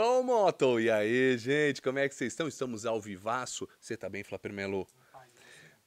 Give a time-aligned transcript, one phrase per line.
[0.00, 0.78] Hello, Moto!
[0.78, 2.46] E aí, gente, como é que vocês estão?
[2.46, 3.68] Estamos ao vivaço.
[3.80, 4.86] Você tá bem, Flapper Melo?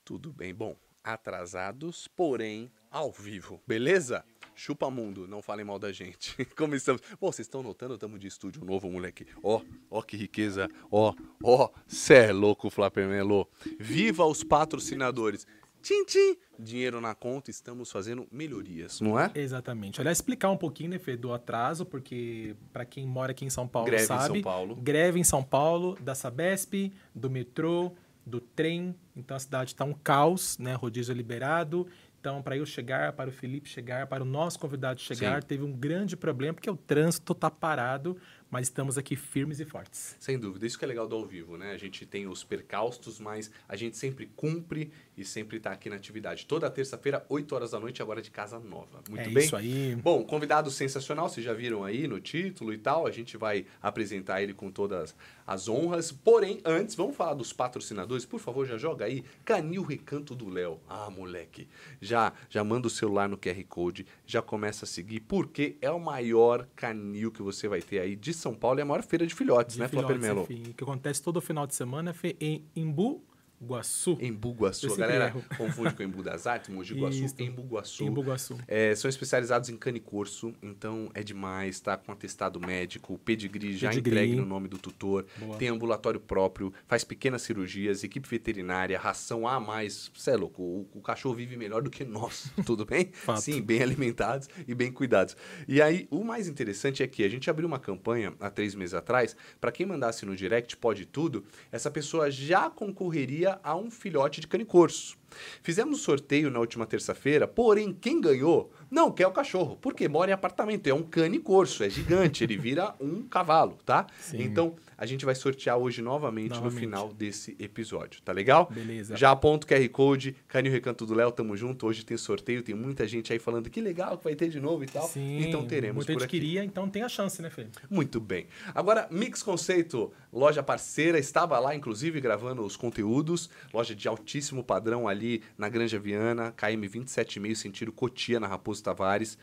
[0.04, 0.54] Tudo bem.
[0.54, 4.26] Bom, atrasados, porém ao vivo, beleza?
[4.54, 6.36] Chupa mundo, não falem mal da gente.
[6.58, 7.02] Como estamos?
[7.22, 9.26] Bom, vocês estão notando, estamos de estúdio novo, moleque.
[9.42, 10.68] Ó, ó que riqueza.
[10.92, 13.50] Ó, ó, cê é louco, Flapper Melo.
[13.80, 15.48] Viva os patrocinadores.
[15.82, 19.32] Tchim, tchim, dinheiro na conta, estamos fazendo melhorias, não é?
[19.34, 20.00] Exatamente.
[20.00, 23.68] Aliás, explicar um pouquinho, né, Fê, do atraso, porque para quem mora aqui em São
[23.68, 24.76] Paulo Greve em sabe, São Paulo.
[24.76, 27.92] greve em São Paulo, da Sabesp, do metrô,
[28.26, 28.96] do trem.
[29.16, 30.76] Então a cidade está um caos, né?
[30.76, 31.88] Rodízio liberado.
[32.20, 35.48] Então, para eu chegar, para o Felipe chegar, para o nosso convidado chegar, Sim.
[35.48, 38.16] teve um grande problema, porque o trânsito está parado,
[38.48, 40.16] mas estamos aqui firmes e fortes.
[40.20, 41.72] Sem dúvida, isso que é legal do ao vivo, né?
[41.72, 45.96] A gente tem os percaustos, mas a gente sempre cumpre e sempre está aqui na
[45.96, 46.46] atividade.
[46.46, 49.02] Toda terça-feira, 8 horas da noite, agora de casa nova.
[49.10, 49.44] Muito é bem?
[49.44, 49.96] isso aí.
[49.96, 53.06] Bom, convidado sensacional, vocês já viram aí no título e tal.
[53.06, 56.12] A gente vai apresentar ele com todas as honras.
[56.12, 58.26] Porém, antes, vamos falar dos patrocinadores.
[58.26, 60.80] Por favor, já joga aí Canil Recanto do Léo.
[60.88, 61.68] Ah, moleque.
[62.00, 66.00] Já, já manda o celular no QR Code, já começa a seguir, porque é o
[66.00, 69.36] maior canil que você vai ter aí de São Paulo e a maior feira de
[69.36, 70.48] filhotes, De né, Flapper Melo?
[70.48, 73.24] que acontece todo final de semana Fê, em Imbu,
[73.64, 74.18] Guaçu.
[74.20, 74.92] Embu Guaçu.
[74.94, 75.44] A galera erro.
[75.58, 77.36] confunde com Embu das Artes, Mogi Guaçu, Isso.
[77.40, 78.04] Embu Guaçu.
[78.04, 78.58] Embu Guaçu.
[78.68, 83.90] É, são especializados em cane corso, então é demais, tá com atestado médico, pedigree já
[83.90, 84.12] Pedigree.
[84.12, 85.58] entregue no nome do tutor, Boa.
[85.58, 90.12] tem ambulatório próprio, faz pequenas cirurgias, equipe veterinária, ração A mais.
[90.16, 93.12] Você é louco, o, o cachorro vive melhor do que nós, tudo bem?
[93.38, 95.38] Sim, bem alimentados e bem cuidados.
[95.68, 98.94] E aí, o mais interessante é que a gente abriu uma campanha há três meses
[98.94, 104.40] atrás, para quem mandasse no direct, pode tudo, essa pessoa já concorreria a um filhote
[104.40, 105.18] de cane corso.
[105.62, 110.32] Fizemos o sorteio na última terça-feira, porém, quem ganhou não quer o cachorro, porque mora
[110.32, 114.08] em apartamento, é um cane corso, é gigante, ele vira um cavalo, tá?
[114.20, 114.44] Sim.
[114.44, 116.80] Então, a gente vai sortear hoje novamente, no Novamente.
[116.80, 118.70] final desse episódio, tá legal?
[118.72, 119.18] Beleza.
[119.18, 121.88] Já aponta o QR Code, Canil Recanto do Léo, tamo junto.
[121.88, 124.84] Hoje tem sorteio, tem muita gente aí falando que legal que vai ter de novo
[124.84, 125.08] e tal.
[125.08, 126.40] Sim, então teremos muita por gente aqui.
[126.40, 127.66] queria, então tem a chance, né, Fê?
[127.90, 128.46] Muito bem.
[128.76, 133.50] Agora, Mix Conceito, loja parceira, estava lá, inclusive, gravando os conteúdos.
[133.74, 139.36] Loja de altíssimo padrão ali na Granja Viana, KM 27,5, sentido Cotia, na Raposo Tavares.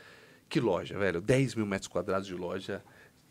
[0.48, 1.20] Que loja, velho?
[1.20, 2.80] 10 mil metros quadrados de loja.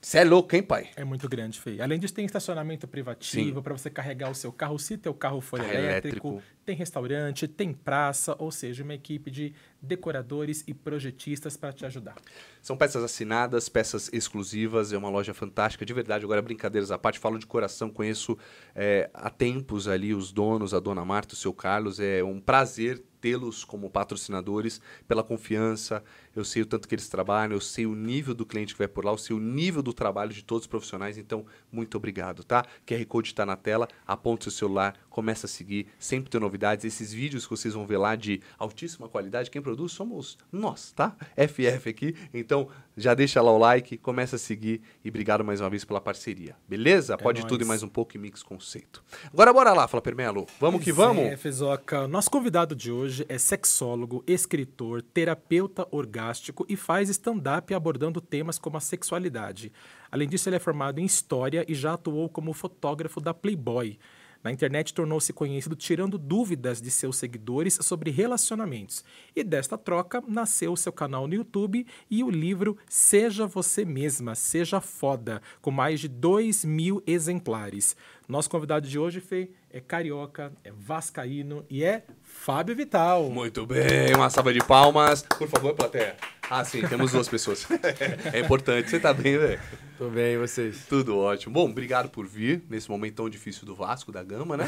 [0.01, 0.89] Você é louco, hein, pai?
[0.95, 1.81] É muito grande, Fê.
[1.81, 5.59] Além disso, tem estacionamento privativo para você carregar o seu carro, se teu carro for
[5.59, 6.27] elétrico.
[6.27, 6.43] elétrico.
[6.67, 12.15] Tem restaurante, tem praça, ou seja, uma equipe de decoradores e projetistas para te ajudar.
[12.61, 16.25] São peças assinadas, peças exclusivas, é uma loja fantástica, de verdade.
[16.25, 18.37] Agora, brincadeiras à parte, falo de coração, conheço
[18.75, 22.01] é, há tempos ali os donos, a dona Marta, o seu Carlos.
[22.01, 26.03] É um prazer tê-los como patrocinadores, pela confiança.
[26.35, 28.87] Eu sei o tanto que eles trabalham, eu sei o nível do cliente que vai
[28.87, 31.17] por lá, eu sei o nível do trabalho de todos os profissionais.
[31.17, 32.65] Então, muito obrigado, tá?
[32.85, 36.85] QR Code está na tela, aponta seu celular, começa a seguir, sempre tem novidades.
[36.85, 41.15] Esses vídeos que vocês vão ver lá de altíssima qualidade, quem produz somos nós, tá?
[41.35, 42.15] FF aqui.
[42.31, 45.99] Então, já deixa lá o like, começa a seguir e obrigado mais uma vez pela
[45.99, 46.55] parceria.
[46.69, 47.17] Beleza?
[47.17, 47.49] Pode nóis.
[47.49, 49.03] tudo e mais um pouco em Mix Conceito.
[49.33, 50.45] Agora bora lá, Fala Permelo.
[50.59, 51.23] Vamos que Pois vamos?
[51.23, 52.07] É, Fezoca.
[52.07, 58.77] Nosso convidado de hoje é sexólogo, escritor, terapeuta orgástico e faz stand-up abordando temas como
[58.77, 59.71] a sexualidade.
[60.11, 63.97] Além disso, ele é formado em História e já atuou como fotógrafo da Playboy.
[64.47, 69.03] Na internet tornou-se conhecido tirando dúvidas de seus seguidores sobre relacionamentos.
[69.35, 74.79] E desta troca nasceu seu canal no YouTube e o livro Seja Você Mesma, Seja
[74.79, 77.93] Foda, com mais de 2 mil exemplares.
[78.25, 83.29] Nosso convidado de hoje, Fê, é carioca, é vascaíno e é Fábio Vital.
[83.29, 85.21] Muito bem, uma salva de palmas.
[85.21, 86.15] Por favor, plateia.
[86.49, 87.67] Ah, sim, temos duas pessoas.
[88.33, 88.89] é importante.
[88.89, 89.59] Você tá bem, velho?
[89.97, 90.85] Tô bem, e vocês?
[90.87, 91.53] Tudo ótimo.
[91.53, 94.67] Bom, obrigado por vir nesse momento tão difícil do Vasco, da Gama, né?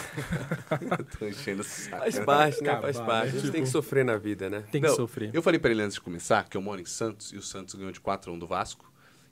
[1.17, 1.97] Tô enchendo o saco.
[1.99, 2.81] Faz parte, né?
[2.81, 3.09] Faz parte.
[3.09, 3.21] né?
[3.21, 4.63] A gente Tipo- tem que sofrer na vida, né?
[4.71, 5.31] Tem que Não, sofrer.
[5.33, 7.75] Eu falei pra ele antes de começar que eu moro em Santos e o Santos
[7.75, 8.88] ganhou de 4 a 1 do Vasco.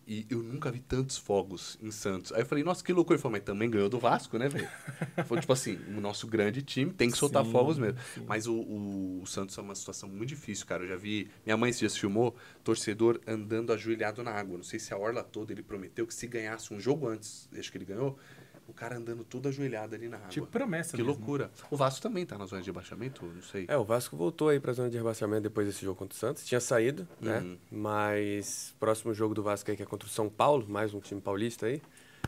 [0.10, 2.32] E eu nunca vi tantos fogos em Santos.
[2.32, 3.16] Aí eu falei, nossa, que loucura.
[3.18, 4.70] Ele falou, mas também ganhou do Vasco, né, velho?
[5.28, 8.00] Foi tipo assim, o nosso grande time tem que soltar Sim, fogos mesmo.
[8.14, 8.24] sim.
[8.26, 10.84] Mas o, o- o Santos é uma situação muito difícil, cara.
[10.84, 11.30] Eu já vi.
[11.46, 12.34] Minha mãe se já filmou,
[12.64, 14.56] torcedor andando ajoelhado na água.
[14.56, 17.70] Não sei se a orla toda ele prometeu que se ganhasse um jogo antes, acho
[17.70, 18.18] que ele ganhou,
[18.68, 20.30] o cara andando todo ajoelhado ali na água.
[20.30, 21.12] Tipo promessa que mesmo.
[21.12, 21.50] loucura.
[21.72, 23.26] O Vasco também tá na zona de abaixamento?
[23.26, 23.66] Não sei.
[23.68, 26.46] É, o Vasco voltou aí pra zona de rebaixamento depois desse jogo contra o Santos.
[26.46, 27.40] Tinha saído, né?
[27.40, 27.58] Uhum.
[27.72, 31.22] Mas próximo jogo do Vasco aí que é contra o São Paulo, mais um time
[31.22, 31.82] paulista aí.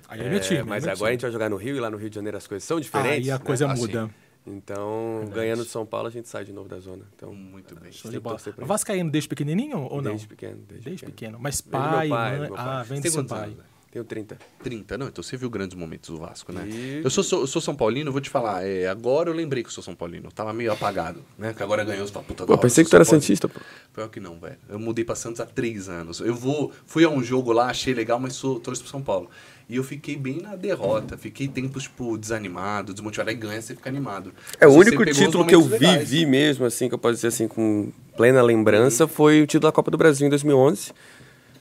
[0.07, 0.63] Aí é meu time.
[0.63, 1.30] mas é meu agora a gente time.
[1.30, 3.27] vai jogar no Rio e lá no Rio de Janeiro as coisas são diferentes.
[3.27, 3.44] Aí a né?
[3.45, 3.81] coisa Assim.
[3.81, 4.09] muda.
[4.47, 5.36] Então, Verdade.
[5.36, 7.03] ganhando de São Paulo, a gente sai de novo da zona.
[7.15, 7.91] Então, Muito bem.
[7.91, 8.39] Show de bola.
[8.57, 10.12] Vascaíno desde pequenininho ou não?
[10.12, 10.56] Desde pequeno.
[10.68, 11.12] Desde, Desde pequeno.
[11.38, 11.39] pequeno.
[11.39, 12.36] Mas Vem do meu pai, pai, mãe...
[12.36, 12.65] do meu pai.
[12.68, 13.44] Ah, vem do Tem seu pai.
[13.44, 13.69] anos, velho?
[13.91, 14.38] Tenho 30.
[14.63, 16.63] 30, não, então você viu grandes momentos do Vasco, né?
[16.68, 19.63] E- Eu sou, sou, eu sou São Paulino, vou te falar, é, agora eu lembrei
[19.63, 20.27] que eu sou São Paulino.
[20.27, 21.53] Eu tava meio apagado, né?
[21.57, 23.21] Que agora ganhou, você fala, puta, Pô, hora, pensei que tu era Paulino.
[23.24, 23.59] Santista, pô.
[23.94, 24.57] Pior que não, velho.
[24.69, 26.19] Eu mudei pra Santos há três anos.
[26.19, 29.27] Eu vou, fui a um jogo lá, achei legal, mas sou torço pro São Paulo.
[29.68, 31.18] E eu fiquei bem na derrota.
[31.18, 33.30] Fiquei tempos, tipo, desanimado, desmotivado.
[33.31, 34.31] Aí ganha, você fica animado.
[34.59, 36.09] É, o único os título que eu momentos vi, legais.
[36.09, 39.71] vi mesmo, assim, que eu posso dizer assim, com plena lembrança, foi o título da
[39.71, 40.91] Copa do Brasil em 2011.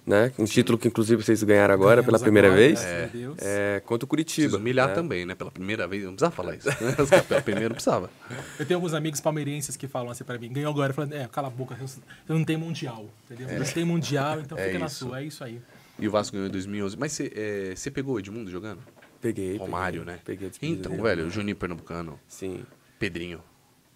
[0.09, 0.33] Né?
[0.39, 3.13] Um título que, inclusive, vocês ganharam agora pela Ganhamos primeira agora, vez.
[3.13, 3.37] Deus.
[3.43, 4.45] É, contra o Curitiba.
[4.45, 4.95] Preciso humilhar né?
[4.95, 5.35] também, né?
[5.35, 6.03] Pela primeira vez.
[6.05, 6.67] Não precisava falar isso.
[6.67, 6.97] Né?
[7.29, 8.11] Pela primeira não precisava.
[8.59, 11.49] Eu tenho alguns amigos palmeirenses que falam assim pra mim, ganhou agora, falando, é, cala
[11.49, 13.59] a boca, você não tem mundial, entendeu?
[13.59, 15.07] Você tem mundial, então É fica na isso.
[15.07, 15.61] sua, é isso aí.
[15.99, 16.97] E o Vasco ganhou em 2011.
[16.97, 18.81] Mas você é, pegou o Edmundo jogando?
[19.21, 19.59] Peguei.
[19.59, 20.21] Romário, peguei, né?
[20.25, 22.65] Peguei a despedida Então, velho, Juninho Pernambucano, Sim,
[22.99, 23.43] Pedrinho,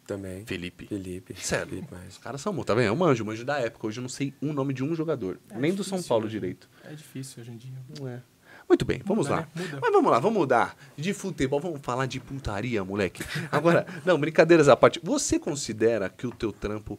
[0.06, 0.44] também.
[0.46, 0.86] Felipe.
[0.86, 1.34] Felipe.
[1.38, 2.18] Sério, Felipe, os mas...
[2.18, 2.86] caras são bons, tá vendo?
[2.86, 3.86] Eu manjo, manjo da época.
[3.86, 5.38] Hoje eu não sei um nome de um jogador.
[5.54, 6.30] nem do São difícil, Paulo né?
[6.30, 6.68] direito.
[6.84, 7.72] É difícil hoje em dia.
[7.98, 8.22] Não é.
[8.68, 9.48] Muito bem, vamos Muda, lá.
[9.54, 9.68] né?
[9.82, 13.22] Mas vamos lá, vamos mudar de futebol, vamos falar de putaria, moleque.
[13.50, 15.00] Agora, não, brincadeiras à parte.
[15.02, 16.98] Você considera que o teu trampo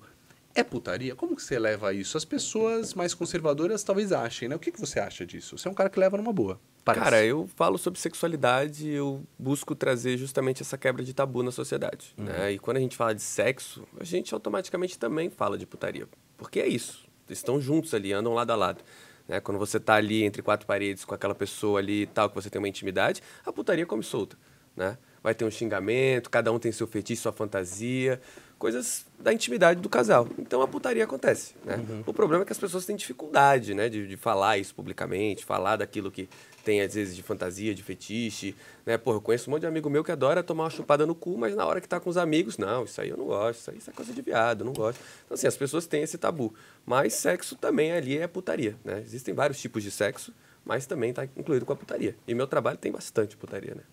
[0.55, 1.15] é putaria?
[1.15, 2.17] Como que você leva isso?
[2.17, 4.55] As pessoas mais conservadoras talvez achem, né?
[4.55, 5.57] O que, que você acha disso?
[5.57, 6.59] Você é um cara que leva numa boa.
[6.85, 7.03] Parece.
[7.03, 12.13] Cara, eu falo sobre sexualidade, eu busco trazer justamente essa quebra de tabu na sociedade.
[12.17, 12.25] Uhum.
[12.25, 12.51] Né?
[12.53, 16.07] E quando a gente fala de sexo, a gente automaticamente também fala de putaria.
[16.37, 17.05] Porque é isso.
[17.27, 18.83] Eles estão juntos ali, andam lado a lado.
[19.27, 19.39] Né?
[19.39, 22.49] Quando você tá ali entre quatro paredes com aquela pessoa ali e tal, que você
[22.49, 24.37] tem uma intimidade, a putaria come solta.
[24.75, 24.97] Né?
[25.21, 28.19] Vai ter um xingamento, cada um tem seu fetiche, sua fantasia,
[28.63, 30.25] coisas da intimidade do casal.
[30.39, 31.53] Então a putaria acontece.
[31.65, 31.83] Né?
[32.07, 33.89] O problema é que as pessoas têm dificuldade né?
[33.89, 36.29] de, de falar isso publicamente, falar daquilo que
[36.63, 38.55] tem, às vezes, de fantasia, de fetiche.
[38.85, 38.97] Né?
[38.97, 41.37] Pô, eu conheço um monte de amigo meu que adora tomar uma chupada no cu,
[41.37, 43.71] mas na hora que tá com os amigos, não, isso aí eu não gosto, isso
[43.71, 44.97] aí isso é coisa de viado, eu não gosto.
[45.25, 46.55] Então, assim, as pessoas têm esse tabu.
[46.85, 49.03] Mas sexo também ali é putaria, né?
[49.05, 50.33] Existem vários tipos de sexo,
[50.63, 52.15] mas também tá incluído com a putaria.
[52.25, 53.83] E meu trabalho tem bastante putaria, né?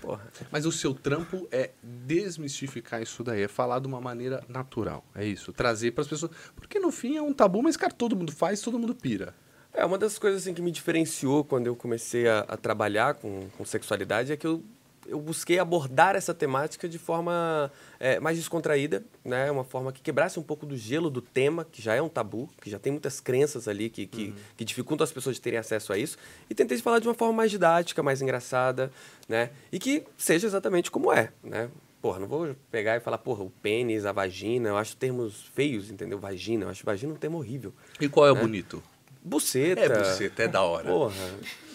[0.00, 0.26] Porra.
[0.50, 5.04] Mas o seu trampo é desmistificar isso daí, é falar de uma maneira natural.
[5.14, 6.32] É isso, trazer para as pessoas.
[6.54, 9.34] Porque no fim é um tabu, mas, cara, todo mundo faz, todo mundo pira.
[9.72, 13.48] É, uma das coisas assim, que me diferenciou quando eu comecei a, a trabalhar com,
[13.58, 14.64] com sexualidade é que eu,
[15.08, 19.50] eu busquei abordar essa temática de forma é, mais descontraída, né?
[19.50, 22.48] Uma forma que quebrasse um pouco do gelo do tema, que já é um tabu,
[22.60, 25.92] que já tem muitas crenças ali que, que, que dificultam as pessoas de terem acesso
[25.92, 26.18] a isso.
[26.48, 28.90] E tentei falar de uma forma mais didática, mais engraçada,
[29.28, 29.50] né?
[29.72, 31.68] E que seja exatamente como é, né?
[32.00, 35.90] Porra, não vou pegar e falar, porra, o pênis, a vagina, eu acho termos feios,
[35.90, 36.18] entendeu?
[36.18, 37.72] Vagina, eu acho vagina um termo horrível.
[38.00, 38.82] E qual é o bonito?
[39.26, 39.80] Buceta.
[39.80, 40.84] É buceta, é da hora.
[40.88, 41.14] Porra.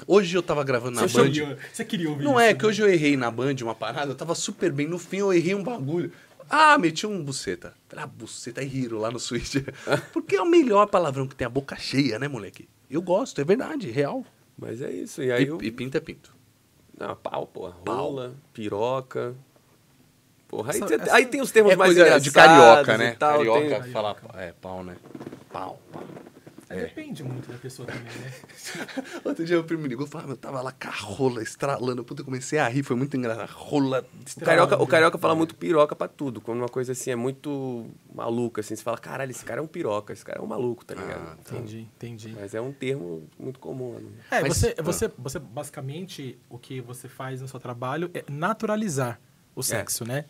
[0.07, 1.25] Hoje eu tava gravando na Você, Band.
[1.25, 2.53] queria, você queria ouvir Não isso, é, né?
[2.53, 4.87] que hoje eu errei na Band uma parada, eu tava super bem.
[4.87, 6.11] No fim eu errei um bagulho.
[6.49, 7.73] Ah, meti um buceta.
[7.89, 9.55] Falei, ah, buceta e riro lá no Switch.
[10.13, 12.67] Porque é o melhor palavrão que tem a boca cheia, né, moleque?
[12.89, 14.25] Eu gosto, é verdade, real.
[14.57, 15.21] Mas é isso.
[15.21, 15.61] E aí E, eu.
[15.61, 16.33] e pinto é pinto.
[16.97, 17.73] Não, pau, porra.
[17.85, 17.95] Pau.
[17.95, 19.33] Rola, piroca.
[20.47, 23.15] Porra, aí, Essa- tem- essa- aí tem os termos É mais coisa de carioca, né?
[23.17, 24.97] tal, carioca tem- falar é pau, né?
[25.51, 26.03] Pau, pau.
[26.73, 28.31] É, Depende muito da pessoa também, né?
[29.25, 31.41] Outro dia o primo me ligou e falou, ah, eu tava lá com a rola
[31.43, 32.03] estralando.
[32.03, 33.49] Puta, eu comecei a rir, foi muito engraçado.
[33.51, 34.05] Rola
[34.37, 35.19] O carioca, o carioca É.
[35.19, 36.39] fala muito piroca pra tudo.
[36.41, 39.67] Quando uma coisa assim é muito maluca, assim, você fala, caralho, esse cara é um
[39.67, 41.29] piroca, esse cara é um maluco, tá ligado?
[41.31, 42.35] Ah, Então, Entendi, entendi.
[42.39, 43.93] Mas é um termo muito comum.
[43.99, 44.09] Né?
[44.31, 44.81] É, Mas- você, ah.
[44.81, 49.19] você, você basicamente o que você faz no seu trabalho é naturalizar
[49.55, 50.25] o sexo, né?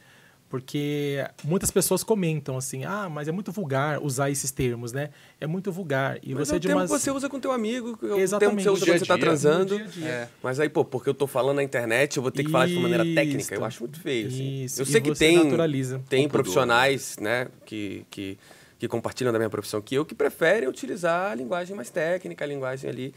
[0.52, 5.10] Porque muitas pessoas comentam assim, ah, mas é muito vulgar usar esses termos, né?
[5.40, 6.20] É muito vulgar.
[6.22, 6.92] E Mas você é o de umas...
[6.92, 8.64] que você usa com teu amigo, é o termo que Exatamente.
[8.66, 9.24] você usa quando você tá dia.
[9.24, 9.78] transando.
[9.78, 10.08] Dia dia.
[10.10, 10.28] É.
[10.44, 12.74] Mas aí, pô, porque eu tô falando na internet, eu vou ter que falar de
[12.74, 13.54] uma maneira técnica.
[13.56, 13.66] Eu Isso.
[13.66, 14.28] acho muito feio.
[14.28, 14.64] Assim.
[14.66, 14.82] Isso.
[14.82, 16.02] Eu E sei que você tem, naturaliza.
[16.10, 18.38] tem profissionais né, que, que,
[18.78, 22.48] que compartilham da minha profissão que eu, que preferem utilizar a linguagem mais técnica, a
[22.48, 23.14] linguagem ali.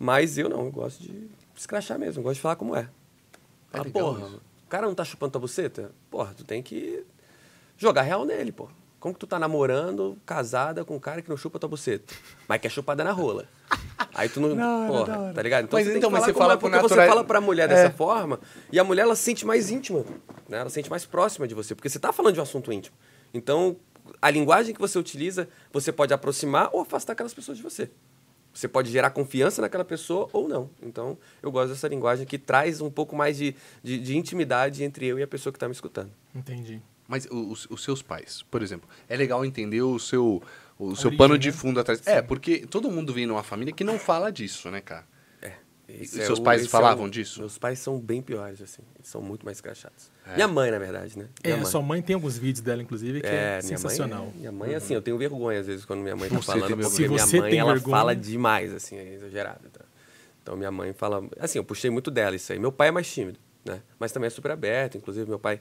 [0.00, 2.80] Mas eu não, eu gosto de escrachar mesmo, eu gosto de falar como é.
[3.74, 4.40] É Ah, legal porra, isso.
[4.72, 5.92] O cara não tá chupando tua buceta?
[6.10, 7.04] Porra, tu tem que
[7.76, 8.68] jogar real nele, pô.
[8.98, 12.14] Como que tu tá namorando, casada com um cara que não chupa tua buceta?
[12.48, 13.46] Mas quer chupada na rola.
[14.14, 14.50] Aí tu não.
[14.56, 15.34] Hora, porra, da hora.
[15.34, 15.68] tá ligado?
[15.70, 17.68] Mas você então, mas você fala é, porque você natural- fala pra mulher É.
[17.68, 20.04] dessa forma e a mulher ela se sente mais íntima,
[20.48, 20.58] né?
[20.58, 22.96] Ela se sente mais próxima de você, porque você tá falando de um assunto íntimo.
[23.34, 23.76] Então,
[24.22, 27.90] a linguagem que você utiliza, você pode aproximar ou afastar aquelas pessoas de você.
[28.54, 30.68] Você pode gerar confiança naquela pessoa ou não.
[30.82, 35.06] Então, eu gosto dessa linguagem que traz um pouco mais de, de, de intimidade entre
[35.06, 36.10] eu e a pessoa que está me escutando.
[36.34, 36.80] Entendi.
[37.08, 40.42] Mas o- os, os seus pais, por exemplo, é legal entender o seu,
[40.78, 41.52] o seu pano de né?
[41.54, 42.06] fundo atrás.
[42.06, 45.06] É, porque todo mundo vem numa família que não fala disso, né, cara?
[45.40, 45.52] É.
[45.88, 47.40] E esse seus o- pais falavam o- disso?
[47.40, 48.82] Meus pais são bem piores, assim.
[48.96, 50.10] Eles são muito mais crachados.
[50.26, 50.34] É.
[50.34, 51.26] Minha mãe, na verdade, né?
[51.42, 51.70] É, Minha a mãe.
[51.70, 54.26] sua mãe tem alguns vídeos dela, inclusive, que é, minha sensacional.
[54.26, 56.60] Mãe, minha mãe, assim, eu tenho vergonha às vezes quando minha mãe tá Você tem
[56.60, 56.88] falando, vergonha.
[56.88, 59.68] porque Se minha você mãe, tem ela vergonha- fala demais, assim, é exagerado.
[59.72, 59.80] Tá?
[60.42, 62.58] Então minha mãe fala, assim, eu puxei muito dela isso aí.
[62.58, 63.80] Meu pai é mais tímido, né?
[63.98, 65.60] Mas também é super aberto, inclusive meu pai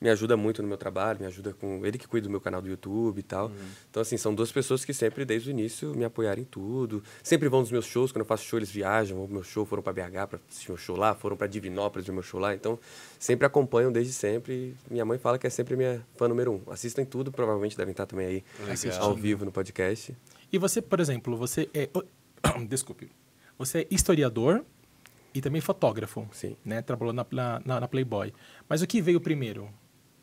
[0.00, 2.62] me ajuda muito no meu trabalho, me ajuda com ele que cuida do meu canal
[2.62, 3.48] do YouTube e tal.
[3.48, 3.54] Uhum.
[3.90, 7.02] Então assim, são duas pessoas que sempre desde o início me apoiaram em tudo.
[7.22, 9.66] Sempre vão nos meus shows, quando eu faço show eles viajam, vão pro meu show,
[9.66, 12.54] foram para BH para assistir meu show lá, foram para Divinópolis ver meu show lá.
[12.54, 12.78] Então,
[13.18, 14.74] sempre acompanham desde sempre.
[14.90, 16.72] Minha mãe fala que é sempre minha fã número um.
[16.72, 19.02] Assistem tudo, provavelmente devem estar também aí Legal.
[19.02, 20.16] ao vivo no podcast.
[20.52, 21.88] E você, por exemplo, você é
[22.66, 23.10] desculpe.
[23.58, 24.64] Você é historiador,
[25.34, 26.26] e também fotógrafo.
[26.32, 26.56] Sim.
[26.64, 26.82] Né?
[26.82, 27.26] Trabalhou na,
[27.64, 28.32] na, na Playboy.
[28.68, 29.68] Mas o que veio primeiro?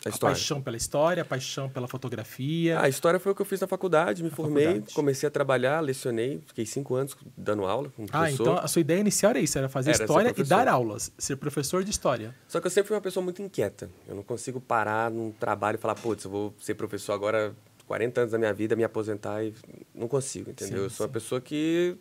[0.06, 2.80] A, a paixão pela história, a paixão pela fotografia.
[2.80, 4.94] a história foi o que eu fiz na faculdade, me formei, faculdade.
[4.94, 9.00] comecei a trabalhar, lecionei, fiquei cinco anos dando aula como Ah, então a sua ideia
[9.00, 12.34] inicial era isso, era fazer era história e dar aulas, ser professor de história.
[12.48, 13.90] Só que eu sempre fui uma pessoa muito inquieta.
[14.08, 17.56] Eu não consigo parar num trabalho e falar, putz, eu vou ser professor agora
[17.88, 19.54] 40 anos da minha vida, me aposentar e
[19.96, 20.78] não consigo, entendeu?
[20.78, 21.04] Sim, eu sou sim.
[21.04, 21.98] uma pessoa que,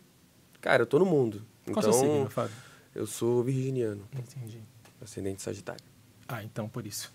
[0.61, 1.41] cara, eu tô no mundo.
[1.65, 2.55] Qual então, seu signo, Fábio?
[2.93, 4.07] Eu sou virginiano.
[4.13, 4.61] Entendi.
[5.01, 5.83] Ascendente Sagitário.
[6.27, 7.11] Ah, então por isso.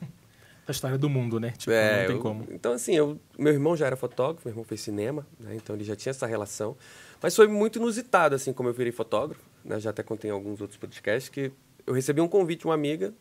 [0.66, 1.52] A história do mundo, né?
[1.57, 2.47] Tipo, é, não tem eu, como.
[2.50, 5.57] Então, assim, eu, meu irmão já era fotógrafo, meu irmão fez cinema, né?
[5.57, 6.76] Então ele já tinha essa relação.
[7.21, 9.42] Mas foi muito inusitado, assim, como eu virei fotógrafo.
[9.64, 9.78] Né?
[9.81, 11.52] Já até contei em alguns outros podcasts que
[11.87, 13.12] eu recebi um convite de uma amiga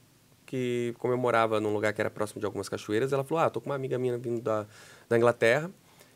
[0.45, 3.49] que, como eu morava num lugar que era próximo de algumas cachoeiras, ela falou: Ah,
[3.49, 4.67] tô com uma amiga minha vindo da,
[5.09, 5.71] da Inglaterra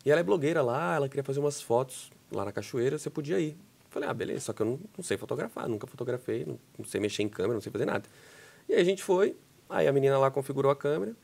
[0.05, 3.39] e ela é blogueira lá, ela queria fazer umas fotos lá na cachoeira, você podia
[3.39, 3.57] ir.
[3.89, 6.99] Falei, ah, beleza, só que eu não, não sei fotografar, nunca fotografei, não, não, sei
[6.99, 8.03] mexer em câmera, não sei fazer nada.
[8.69, 9.35] E aí a gente foi,
[9.69, 11.15] aí a menina lá configurou a câmera,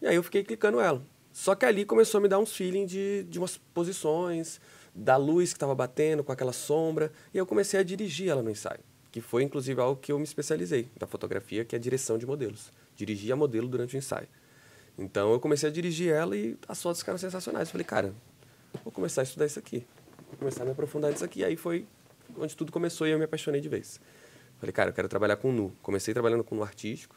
[0.00, 1.02] e aí eu fiquei clicando ela.
[1.32, 4.60] Só que ali começou a me dar uns feeling de, de umas posições,
[4.94, 8.50] da luz que estava batendo com aquela sombra, e eu comecei a dirigir ela no
[8.50, 8.80] ensaio,
[9.10, 12.26] que foi inclusive algo que eu me especializei, da fotografia, que é a direção de
[12.26, 12.72] modelos.
[12.96, 14.28] Dirigir a modelo durante o ensaio.
[14.98, 17.68] Então eu comecei a dirigir ela e as fotos ficaram sensacionais.
[17.68, 18.14] Eu falei, cara,
[18.84, 19.86] vou começar a estudar isso aqui.
[20.28, 21.40] Vou começar a me aprofundar nisso aqui.
[21.40, 21.86] E aí foi
[22.36, 23.98] onde tudo começou e eu me apaixonei de vez.
[24.58, 25.72] Falei, cara, eu quero trabalhar com nu.
[25.80, 27.16] Comecei trabalhando com nu artístico,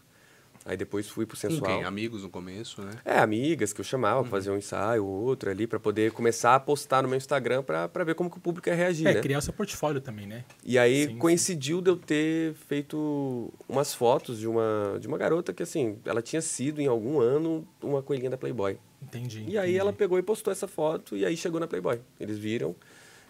[0.66, 1.62] aí depois fui pro sensual.
[1.62, 1.84] Com quem?
[1.84, 2.92] Amigos no começo, né?
[3.04, 4.24] É, amigas que eu chamava uhum.
[4.24, 7.64] pra fazer um ensaio ou outro ali, para poder começar a postar no meu Instagram
[7.64, 9.22] para ver como que o público ia reagir, é, né?
[9.22, 10.44] criar o seu portfólio também, né?
[10.66, 11.84] E aí sim, coincidiu sim.
[11.84, 16.42] de eu ter feito umas fotos de uma, de uma garota que, assim, ela tinha
[16.42, 18.78] sido em algum ano uma coelhinha da Playboy.
[19.02, 19.46] Entendi.
[19.48, 19.78] E aí entendi.
[19.78, 22.00] ela pegou e postou essa foto e aí chegou na Playboy.
[22.20, 22.76] Eles viram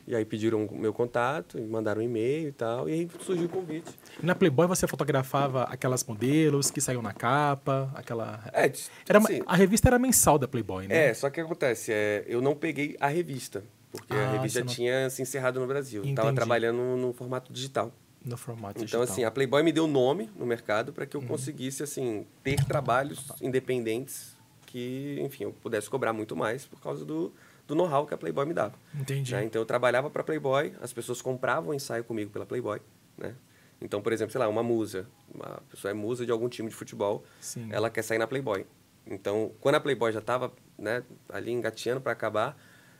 [0.07, 3.49] e aí pediram o meu contato, mandaram um e-mail e tal, e aí surgiu o
[3.49, 3.91] convite.
[4.21, 8.43] E na Playboy você fotografava aquelas modelos que saíam na capa, aquela...
[8.53, 8.71] É,
[9.07, 11.09] era assim, A revista era mensal da Playboy, né?
[11.09, 14.65] É, só que acontece, é, eu não peguei a revista, porque ah, a revista já
[14.65, 14.73] não...
[14.73, 16.03] tinha se encerrado no Brasil.
[16.03, 17.91] Estava trabalhando no formato digital.
[18.25, 19.03] No formato então, digital.
[19.03, 21.27] Então, assim, a Playboy me deu nome no mercado para que eu uhum.
[21.27, 24.33] conseguisse, assim, ter trabalhos independentes
[24.65, 27.31] que, enfim, eu pudesse cobrar muito mais por causa do
[27.67, 28.73] do know-how que a Playboy me dava.
[28.93, 29.33] Entendi.
[29.33, 29.45] Né?
[29.45, 32.81] Então eu trabalhava para Playboy, as pessoas compravam o ensaio comigo pela Playboy,
[33.17, 33.35] né?
[33.81, 36.75] Então, por exemplo, sei lá, uma musa, uma pessoa é musa de algum time de
[36.75, 37.67] futebol, Sim.
[37.69, 38.65] ela quer sair na Playboy.
[39.05, 42.57] Então, quando a Playboy já estava né, ali engateando para acabar,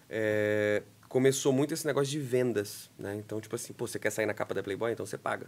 [0.10, 3.16] é, começou muito esse negócio de vendas, né?
[3.16, 5.48] Então, tipo assim, pô, você quer sair na capa da Playboy, então você paga.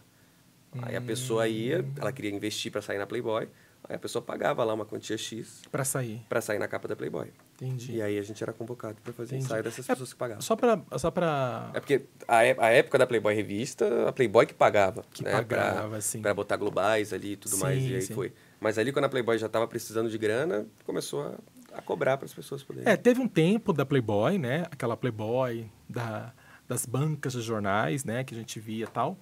[0.74, 0.80] Hum.
[0.84, 1.94] Aí a pessoa ia, hum.
[1.98, 3.50] ela queria investir para sair na Playboy,
[3.88, 5.62] Aí a pessoa pagava lá uma quantia X.
[5.72, 6.22] Para sair.
[6.28, 7.32] Para sair na capa da Playboy.
[7.54, 7.94] Entendi.
[7.94, 9.46] E aí a gente era convocado para fazer Entendi.
[9.46, 10.42] ensaio dessas é, pessoas que pagavam.
[10.42, 10.82] Só para.
[10.98, 11.72] Só pra...
[11.74, 15.04] É porque a, a época da Playboy Revista, a Playboy que pagava.
[15.12, 15.32] Que né?
[15.32, 16.22] pagava, pra, sim.
[16.22, 17.84] Para botar globais ali e tudo sim, mais.
[17.84, 18.14] E aí sim.
[18.14, 18.34] foi.
[18.60, 22.26] Mas ali, quando a Playboy já estava precisando de grana, começou a, a cobrar para
[22.26, 22.92] as pessoas poderem.
[22.92, 24.66] É, teve um tempo da Playboy, né?
[24.72, 26.34] Aquela Playboy da,
[26.68, 28.24] das bancas de jornais, né?
[28.24, 29.18] Que a gente via e tal.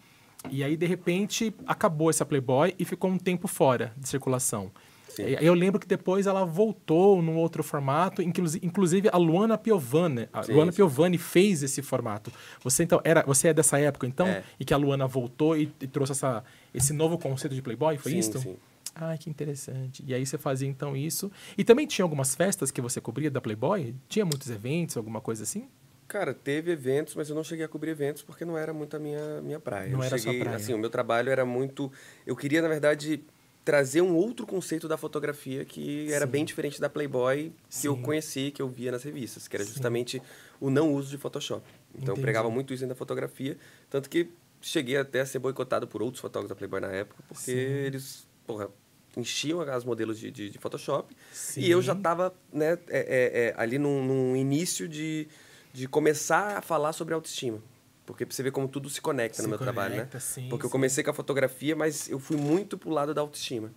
[0.49, 4.71] E aí, de repente, acabou essa Playboy e ficou um tempo fora de circulação.
[5.15, 5.23] Sim.
[5.39, 10.53] Eu lembro que depois ela voltou num outro formato, inclusive a Luana Piovani, a sim,
[10.53, 10.77] Luana sim.
[10.77, 12.31] Piovani fez esse formato.
[12.63, 14.43] Você então era, você é dessa época então, é.
[14.59, 18.13] e que a Luana voltou e, e, trouxe essa, esse novo conceito de Playboy, foi
[18.13, 18.39] isso?
[18.39, 18.55] Sim.
[18.95, 20.03] Ai, que interessante.
[20.05, 21.31] E aí você fazia então isso.
[21.57, 23.95] E também tinha algumas festas que você cobria da Playboy?
[24.07, 25.67] Tinha muitos eventos, alguma coisa assim?
[26.07, 28.99] Cara, teve eventos, mas eu não cheguei a cobrir eventos porque não era muito a
[28.99, 29.89] minha, minha praia.
[29.89, 30.57] Não eu era cheguei, praia.
[30.57, 31.91] Assim, o meu trabalho era muito...
[32.25, 33.23] Eu queria, na verdade,
[33.63, 36.31] trazer um outro conceito da fotografia que era Sim.
[36.31, 37.87] bem diferente da Playboy que Sim.
[37.87, 40.25] eu conheci, que eu via nas revistas, que era justamente Sim.
[40.59, 41.65] o não uso de Photoshop.
[41.89, 42.19] Então Entendi.
[42.19, 43.57] eu pregava muito isso na fotografia,
[43.89, 44.29] tanto que
[44.61, 48.69] cheguei até a ser boicotado por outros fotógrafos da Playboy na época, porque eles, porra,
[49.15, 51.15] enchiam as modelos de, de, de Photoshop
[51.55, 55.27] e eu já estava né, é, é, é, ali num, num início de,
[55.73, 57.59] de começar a falar sobre autoestima.
[58.05, 60.19] Porque você vê como tudo se conecta se no meu conecta, trabalho, né?
[60.19, 60.67] Sim, Porque sim.
[60.67, 63.73] eu comecei com a fotografia, mas eu fui muito pro lado da autoestima,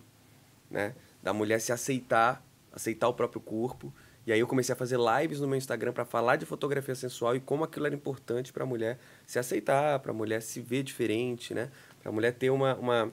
[0.69, 0.93] né?
[1.23, 3.91] Da mulher se aceitar, aceitar o próprio corpo
[4.25, 7.35] E aí eu comecei a fazer lives no meu Instagram para falar de fotografia sensual
[7.35, 10.83] e como aquilo era importante para a mulher se aceitar, para a mulher se ver
[10.83, 11.71] diferente, né?
[12.01, 13.11] Para a mulher ter uma, uma,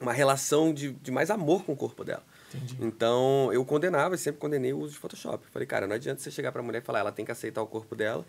[0.00, 2.22] uma relação de, de mais amor com o corpo dela.
[2.54, 2.76] Entendi.
[2.80, 5.46] Então, eu condenava, sempre condenei o uso de Photoshop.
[5.50, 7.66] Falei, cara, não adianta você chegar pra mulher e falar, ela tem que aceitar o
[7.66, 8.24] corpo dela.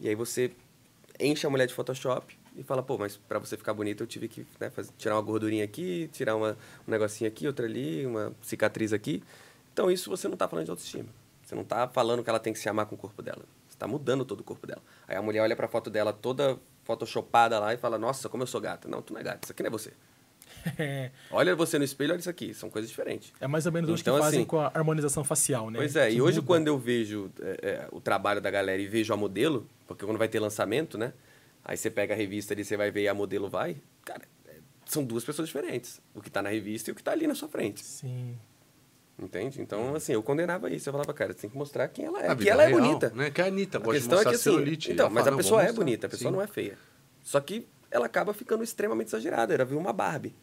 [0.00, 0.50] E aí você
[1.18, 4.28] enche a mulher de Photoshop e fala, pô, mas pra você ficar bonita eu tive
[4.28, 8.32] que né, fazer, tirar uma gordurinha aqui, tirar uma, um negocinho aqui, outra ali, uma
[8.40, 9.22] cicatriz aqui.
[9.72, 11.08] Então, isso você não tá falando de autoestima.
[11.44, 13.42] Você não tá falando que ela tem que se amar com o corpo dela.
[13.68, 14.82] Você tá mudando todo o corpo dela.
[15.06, 18.46] Aí a mulher olha pra foto dela toda photoshopada lá e fala, nossa, como eu
[18.46, 18.88] sou gata.
[18.88, 19.92] Não, tu não é gata, isso aqui não é você.
[20.78, 22.52] É, Olha você no espelho, olha isso aqui.
[22.52, 23.32] São coisas diferentes.
[23.40, 25.78] é mais ou menos hoje Então, que fazem assim- com a harmonização facial, né?
[25.78, 26.46] Pois é, Que e hoje muda.
[26.46, 30.18] quando eu vejo é, é, o trabalho da galera e vejo a modelo, porque quando
[30.18, 31.12] vai ter lançamento, né?
[31.64, 33.76] Aí você pega a revista ali, você vai ver e a modelo vai.
[34.04, 34.52] Cara, é,
[34.86, 36.00] são duas pessoas diferentes.
[36.14, 37.82] O que tá na revista e o que tá ali na sua frente.
[37.84, 38.36] Sim.
[39.18, 39.60] Entende?
[39.60, 40.88] Então, assim, eu condenava isso.
[40.88, 42.28] Eu falava, cara, você tem que mostrar quem ela é.
[42.28, 43.10] Na que ela é real, bonita.
[43.14, 43.30] Né?
[43.30, 44.76] Que a Anitta A questão é que assim.
[44.90, 46.36] Então, mas fala, a "Não, pessoa é mostrar." bonita, a pessoa Sim.
[46.36, 46.78] não é feia.
[47.22, 49.54] Só que ela acaba ficando extremamente exagerada.
[49.54, 50.34] Ela viu uma Barbie.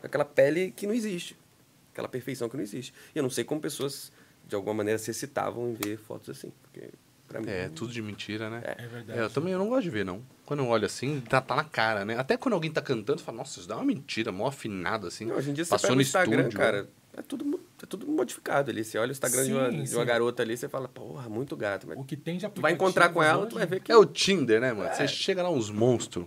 [0.00, 1.36] Com aquela pele que não existe.
[1.92, 2.92] Aquela perfeição que não existe.
[3.14, 4.12] E eu não sei como pessoas,
[4.46, 6.52] de alguma maneira, se excitavam em ver fotos assim.
[6.62, 6.90] Porque,
[7.26, 7.48] pra mim.
[7.48, 8.62] É, tudo de mentira, né?
[8.64, 9.18] É verdade.
[9.18, 10.22] É, eu também eu não gosto de ver, não.
[10.44, 12.18] Quando eu olho assim, tá, tá na cara, né?
[12.18, 15.24] Até quando alguém tá cantando, eu falo, nossa, isso dá uma mentira, mó afinado, assim.
[15.24, 16.88] Não, hoje em dia você Passou pega no Instagram, estúdio, cara, né?
[17.16, 18.84] É tudo, é tudo modificado ali.
[18.84, 19.96] Você olha o Instagram de, uma, Sim, de sim.
[19.96, 21.86] uma garota ali, você fala, porra, muito gata.
[21.86, 23.80] Mas O que tem de tu vai encontrar com ela, aplicativos tu vai hoje- ver
[23.80, 23.92] que...
[23.92, 24.94] É o Tinder, né, mano?
[24.94, 26.26] Você chega lá uns monstros.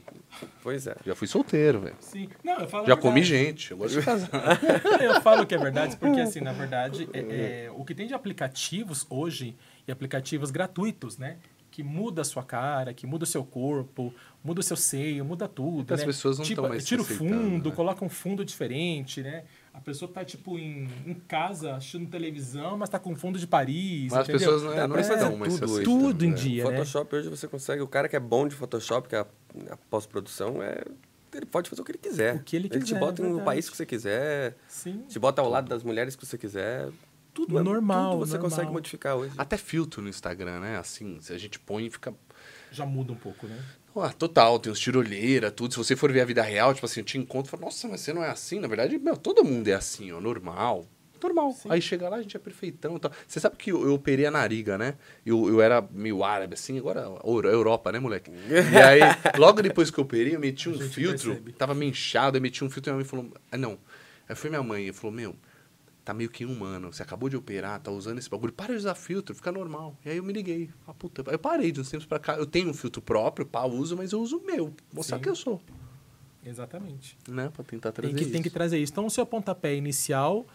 [0.63, 0.95] Pois é.
[1.05, 1.95] Já fui solteiro, velho.
[1.99, 2.27] Sim.
[2.43, 3.01] Não, eu falo Já verdade.
[3.01, 4.29] comi gente, eu gosto de casar.
[5.01, 7.19] Eu falo que é verdade, porque assim, na verdade, é,
[7.65, 9.55] é, o que tem de aplicativos hoje,
[9.87, 11.37] e aplicativos gratuitos, né?
[11.71, 15.47] Que muda a sua cara, que muda o seu corpo, muda o seu seio, muda
[15.47, 15.91] tudo.
[16.01, 16.05] Né?
[16.05, 17.75] pessoas não tipo, tão mais Tira o fundo, né?
[17.75, 19.43] coloca um fundo diferente, né?
[19.73, 24.11] A pessoa tá, tipo, em, em casa, assistindo televisão, mas tá com fundo de Paris,
[24.11, 24.39] Mas as entendeu?
[24.53, 26.35] pessoas não, é, não se tudo hoje, Tudo em né?
[26.35, 26.71] dia, né?
[26.71, 27.81] Photoshop hoje você consegue...
[27.81, 29.25] O cara que é bom de Photoshop, que é a,
[29.71, 30.83] a pós-produção, é...
[31.33, 32.35] Ele pode fazer o que ele quiser.
[32.37, 35.03] O que ele Ele quiser, te bota é no país que você quiser, Sim.
[35.07, 36.89] te bota ao lado das mulheres que você quiser.
[37.33, 38.49] Tudo é- Normal, Tudo você normal.
[38.49, 39.33] consegue modificar hoje.
[39.37, 40.77] Até filtro no Instagram, né?
[40.77, 42.13] Assim, se a gente põe e fica.
[42.71, 43.63] Já muda um pouco, né?
[44.17, 45.73] Total, tem uns tirolheira, tudo.
[45.73, 47.87] Se você for ver a vida real, tipo assim, eu te encontro e falo, nossa,
[47.87, 48.59] mas você não é assim.
[48.59, 50.85] Na verdade, meu, todo mundo é assim, ó, normal.
[51.21, 51.53] Normal.
[51.67, 53.11] Aí chega lá, a gente é perfeitão e tal.
[53.27, 54.95] Você sabe que eu, eu operei a nariga, né?
[55.25, 58.31] Eu, eu era meio árabe, assim, agora Euro- Europa, né, moleque?
[58.71, 59.01] E aí,
[59.37, 61.51] logo depois que eu operei, eu meti um filtro, percebe.
[61.53, 63.77] tava meio inchado, eu meti um filtro e minha mãe falou, ah, não.
[64.29, 65.35] Aí foi minha mãe e falou, meu,
[66.09, 66.91] tá meio que humano.
[66.91, 68.51] Você acabou de operar, tá usando esse bagulho.
[68.51, 69.95] Para de usar filtro, fica normal.
[70.03, 70.69] E aí eu me liguei.
[70.87, 71.23] Ah, puta.
[71.29, 72.35] Eu parei de uns tempos pra cá.
[72.35, 74.73] Eu tenho um filtro próprio, pá, uso, mas eu uso o meu.
[74.91, 75.23] Mostrar Sim.
[75.23, 75.61] que eu sou.
[76.43, 77.15] Exatamente.
[77.27, 77.51] Né?
[77.53, 78.31] Pra tentar Tem trazer que, isso.
[78.31, 78.91] tem que trazer isso.
[78.91, 80.47] Então, o seu pontapé inicial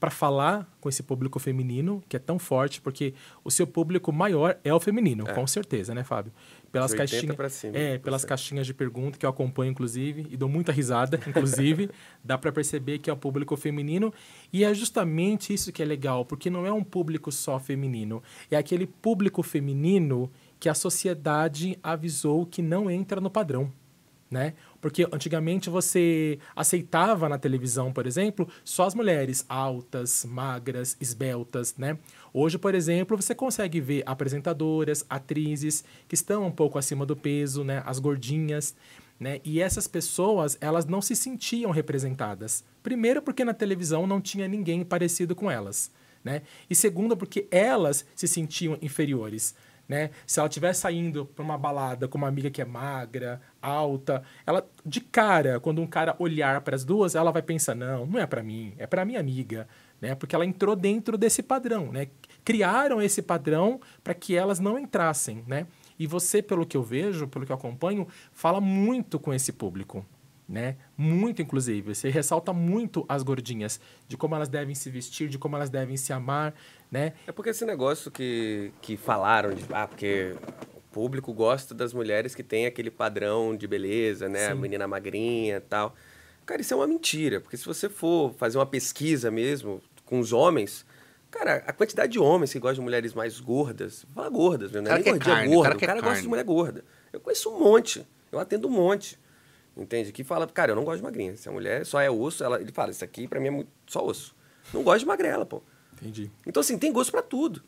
[0.00, 4.58] para falar com esse público feminino, que é tão forte, porque o seu público maior
[4.64, 6.32] é o feminino, com certeza, né, Fábio?
[6.72, 8.28] Pelas De 80 caixinhas, cima, é, pelas cento.
[8.28, 11.88] caixinhas de pergunta que eu acompanho, inclusive, e dou muita risada, inclusive,
[12.24, 14.12] dá para perceber que é o público feminino.
[14.52, 18.56] E é justamente isso que é legal, porque não é um público só feminino, é
[18.56, 23.72] aquele público feminino que a sociedade avisou que não entra no padrão
[24.30, 24.54] né?
[24.80, 31.98] Porque antigamente você aceitava na televisão, por exemplo, só as mulheres altas, magras, esbeltas, né?
[32.32, 37.64] Hoje, por exemplo, você consegue ver apresentadoras, atrizes que estão um pouco acima do peso,
[37.64, 37.82] né?
[37.86, 38.74] As gordinhas,
[39.18, 39.40] né?
[39.44, 42.64] E essas pessoas, elas não se sentiam representadas.
[42.82, 45.90] Primeiro porque na televisão não tinha ninguém parecido com elas,
[46.22, 46.42] né?
[46.68, 49.54] E segundo porque elas se sentiam inferiores
[49.88, 50.10] né?
[50.26, 54.66] Se ela estiver saindo para uma balada com uma amiga que é magra, alta, ela
[54.84, 58.26] de cara, quando um cara olhar para as duas, ela vai pensar não, não é
[58.26, 59.68] para mim, é para minha amiga,
[60.00, 60.14] né?
[60.14, 62.08] Porque ela entrou dentro desse padrão, né?
[62.44, 65.66] Criaram esse padrão para que elas não entrassem, né?
[65.98, 70.04] E você, pelo que eu vejo, pelo que eu acompanho, fala muito com esse público,
[70.48, 70.76] né?
[70.96, 71.94] Muito, inclusive.
[71.94, 75.96] Você ressalta muito as gordinhas, de como elas devem se vestir, de como elas devem
[75.96, 76.54] se amar,
[76.90, 77.12] né?
[77.26, 79.64] É porque esse negócio que, que falaram de.
[79.72, 80.34] Ah, porque
[80.74, 84.46] o público gosta das mulheres que têm aquele padrão de beleza, né?
[84.48, 84.60] A Sim.
[84.60, 85.94] menina magrinha e tal.
[86.44, 87.40] Cara, isso é uma mentira.
[87.40, 90.86] Porque se você for fazer uma pesquisa mesmo com os homens.
[91.28, 94.80] Cara, a quantidade de homens que gostam de mulheres mais gordas, fala gordas, né?
[94.80, 96.84] não é nem é gordinha carne, gorda, cara o é cara gosta de mulher gorda.
[97.12, 99.18] Eu conheço um monte, eu atendo um monte,
[99.76, 100.12] entende?
[100.12, 102.58] Que fala, cara, eu não gosto de magrinha, se a mulher só é osso, ela,
[102.60, 104.34] ele fala, isso aqui pra mim é muito- só osso.
[104.72, 105.62] Não gosto de magrela, pô.
[106.00, 106.30] Entendi.
[106.46, 107.62] Então, assim, tem gosto pra tudo.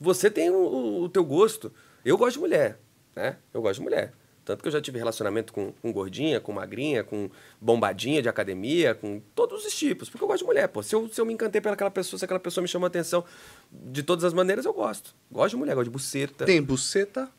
[0.00, 1.72] Você tem o, o- o teu gosto.
[2.04, 2.78] Eu gosto de mulher,
[3.14, 3.36] né?
[3.52, 4.12] Eu gosto de mulher.
[4.44, 8.94] Tanto que eu já tive relacionamento com, com gordinha, com magrinha, com bombadinha de academia,
[8.94, 10.08] com todos os tipos.
[10.08, 10.82] Porque eu gosto de mulher, pô.
[10.82, 13.22] Se eu, se eu me encantei pelaquela pessoa, se aquela pessoa me chamou a atenção
[13.70, 15.14] de todas as maneiras, eu gosto.
[15.30, 16.46] Gosto de mulher, gosto de buceta.
[16.46, 17.30] Tem buceta.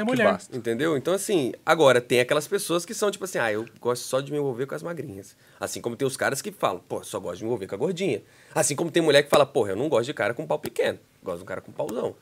[0.00, 0.24] É, que mulher.
[0.32, 0.56] basta.
[0.56, 0.96] Entendeu?
[0.96, 4.30] Então, assim, agora tem aquelas pessoas que são tipo assim, ah, eu gosto só de
[4.32, 5.36] me envolver com as magrinhas.
[5.60, 7.78] Assim como tem os caras que falam, pô, só gosto de me envolver com a
[7.78, 8.22] gordinha.
[8.54, 10.98] Assim como tem mulher que fala, porra, eu não gosto de cara com pau pequeno,
[11.22, 12.14] gosto de um cara com pauzão.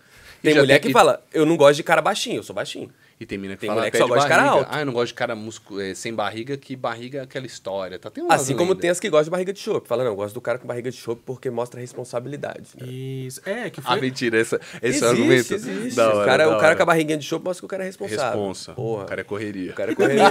[0.43, 2.91] Tem mulher tem- que fala, eu não gosto de cara baixinho, eu sou baixinho.
[3.21, 4.67] E tem mina que Tem fala mulher que só gosta de cara alto.
[4.71, 7.99] Ah, eu não gosto de cara muscu- eh, sem barriga, que barriga é aquela história.
[7.99, 8.09] Tá?
[8.11, 8.81] Tem Assim como lendas.
[8.81, 9.87] tem as que gostam de barriga de chope.
[9.87, 12.69] Fala, não, eu gosto do cara com barriga de chope porque mostra responsabilidade.
[12.81, 12.87] né?
[12.89, 13.43] Isso.
[13.45, 13.93] É, que foi.
[13.95, 15.55] Ah, mentira, essa, esse existe, argumento.
[15.55, 15.97] existe.
[15.97, 16.77] Da hora, o cara, da o cara hora.
[16.77, 18.25] com a barriguinha de chope mostra que o cara é responsável.
[18.27, 18.73] Responsa.
[18.73, 19.03] Porra.
[19.03, 19.71] O cara é correria.
[19.73, 20.25] O cara é correria.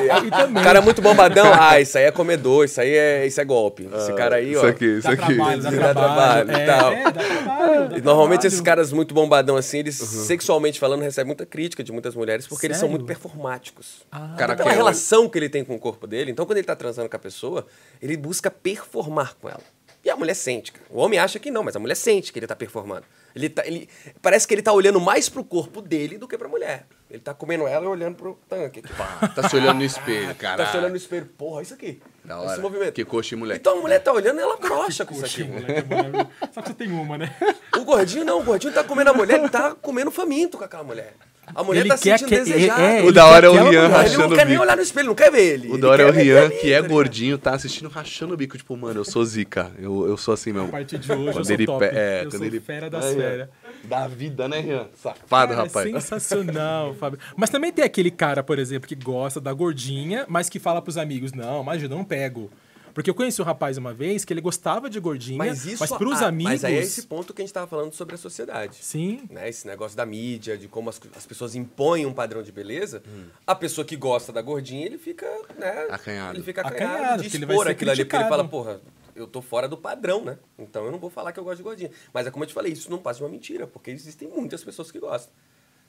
[0.50, 1.46] o cara é muito bombadão.
[1.54, 3.88] Ah, isso aí é comedor, isso aí é, isso é golpe.
[3.96, 4.60] Esse cara aí, ó.
[4.62, 5.36] Isso aqui, isso Dá aqui.
[5.36, 6.46] trabalho, dá Dá trabalho.
[6.48, 6.92] trabalho é, e tal.
[6.94, 7.90] é, dá trabalho.
[7.90, 8.48] dá normalmente trabalho.
[8.48, 10.24] esses caras muito bombadão assim, eles Uhum.
[10.26, 14.02] sexualmente falando recebem muita crítica de muitas mulheres porque eles são muito performáticos.
[14.12, 16.32] Ah, Cara, Pela que é- relação que ele tem com o corpo dele.
[16.32, 17.68] Então, quando ele tá transando com a pessoa,
[18.02, 19.62] ele busca performar com ela.
[20.04, 20.72] E a mulher sente.
[20.72, 20.86] cara.
[20.90, 23.04] O homem acha que não, mas a mulher sente que ele tá performando.
[23.36, 23.90] Ele tá, ele,
[24.22, 26.86] parece que ele tá olhando mais pro corpo dele do que pra mulher.
[27.10, 28.80] Ele tá comendo ela e olhando pro tanque.
[28.80, 29.34] aqui.
[29.34, 30.58] Tá se olhando no espelho, cara.
[30.64, 31.26] Tá se olhando no espelho.
[31.26, 32.00] Porra, isso aqui.
[32.24, 32.62] Da Esse hora.
[32.62, 32.94] movimento.
[32.94, 33.60] Que coxa e moleque.
[33.62, 35.44] Então a mulher tá olhando e ela brocha com isso aqui.
[35.44, 36.28] moleque, é maravilhoso.
[36.54, 37.36] Só que você tem uma, né?
[37.76, 40.84] O gordinho não, o gordinho tá comendo a mulher, ele tá comendo faminto com aquela
[40.84, 41.14] mulher.
[41.56, 42.80] A mulher Ele tá quer sentindo que- desejada.
[42.80, 44.46] é, O da hora é o quer aquela Rian mulher, Ele não rachando o quer
[44.46, 44.62] nem bico.
[44.64, 45.72] olhar no espelho, não quer ver ele.
[45.74, 48.38] O da hora é quer o Rian, que é tá gordinho, tá assistindo rachando o
[48.38, 48.56] bico.
[48.56, 49.72] Tipo, mano, eu sou zica.
[49.80, 50.70] Eu, eu sou assim A mesmo.
[50.70, 51.86] partir de hoje eu Quando sou ele top.
[51.86, 53.02] é, eu quando sou ele- fera Aí, ó.
[53.16, 53.50] fera.
[53.84, 54.88] Da vida, né, Rian?
[54.96, 55.92] Safado, Cara, rapaz.
[55.92, 57.20] sensacional, Fábio.
[57.36, 60.98] Mas também tem aquele cara, por exemplo, que gosta da gordinha, mas que fala pros
[60.98, 62.50] amigos, não, imagina, eu não pego.
[62.94, 65.98] Porque eu conheci um rapaz uma vez que ele gostava de gordinha, mas, Mas isso.
[65.98, 66.52] pros ah, amigos...
[66.54, 68.78] Mas aí é esse ponto que a gente tava falando sobre a sociedade.
[68.82, 69.48] Sim, Né?
[69.48, 73.02] Esse negócio da mídia, de como as, as pessoas impõem um padrão de beleza.
[73.46, 75.26] A pessoa que gosta da gordinha, ele fica,
[75.58, 75.88] né?
[75.90, 76.36] Acanhado.
[76.38, 78.30] Ele fica Acanhado, acanhado, porque de ele vai expor ser aquilo ali, porque ele criticado.
[78.30, 78.82] fala, porra,
[79.22, 80.38] eu tô fora do padrão, né?
[80.58, 81.92] Então eu não vou falar que eu gosto de gordinha.
[82.14, 84.64] Mas é como eu te falei, isso não passa de uma mentira, porque existem muitas
[84.64, 85.34] pessoas que gostam,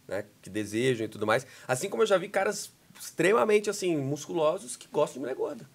[0.08, 0.24] né?
[0.42, 1.46] Que desejam e tudo mais.
[1.66, 5.68] Assim como eu já vi caras extremamente, assim, musculosos que gostam de mulher gorda.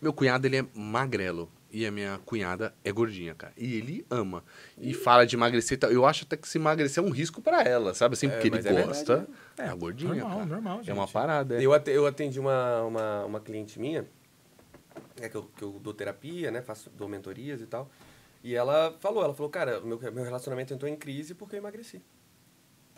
[0.00, 1.50] Meu cunhado, ele é magrelo.
[1.70, 3.52] E a minha cunhada é gordinha, cara.
[3.56, 4.44] E ele ama.
[4.78, 5.90] E fala de emagrecer e tal.
[5.90, 8.12] Eu acho até que se emagrecer é um risco pra ela, sabe?
[8.12, 9.16] Assim, porque ele é verdade, gosta.
[9.16, 9.26] né?
[9.58, 10.46] É, a gordinha, normal, cara.
[10.46, 11.12] normal, É uma gente.
[11.12, 11.64] parada, é.
[11.64, 14.06] Eu atendi uma, uma, uma cliente minha,
[15.20, 16.62] é que eu, que eu dou terapia, né?
[16.62, 17.90] Faço, dou mentorias e tal.
[18.42, 22.02] E ela falou, ela falou, cara, meu, meu relacionamento entrou em crise porque eu emagreci.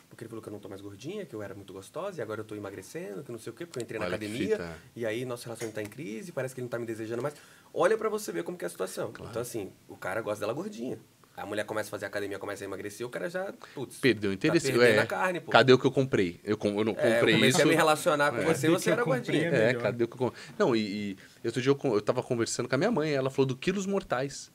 [0.09, 2.22] Porque ele falou que eu não tô mais gordinha, que eu era muito gostosa, e
[2.22, 4.24] agora eu tô emagrecendo, que não sei o quê, porque eu entrei na Olha que
[4.24, 7.22] academia, e aí nosso relacionamento tá em crise, parece que ele não tá me desejando
[7.22, 7.35] mais.
[7.72, 9.12] Olha pra você ver como que é a situação.
[9.30, 10.98] Então, assim, o cara gosta dela gordinha.
[11.37, 14.35] A mulher começa a fazer academia, começa a emagrecer, o cara já, putz, Perdeu o
[14.35, 14.72] interesse.
[14.72, 15.51] Tá é, a carne, pô.
[15.53, 16.40] Cadê o que eu comprei?
[16.42, 17.62] Eu, com- eu não É, comprei eu comecei isso.
[17.62, 18.44] a me relacionar com É.
[18.44, 19.64] você, você era comprei, né?
[19.64, 19.83] É, melhor.
[19.83, 20.18] cadê o que eu...
[20.18, 23.29] com- Não, e, e outro dia eu, eu tava conversando com a minha mãe, ela
[23.29, 24.51] falou do quilos mortais.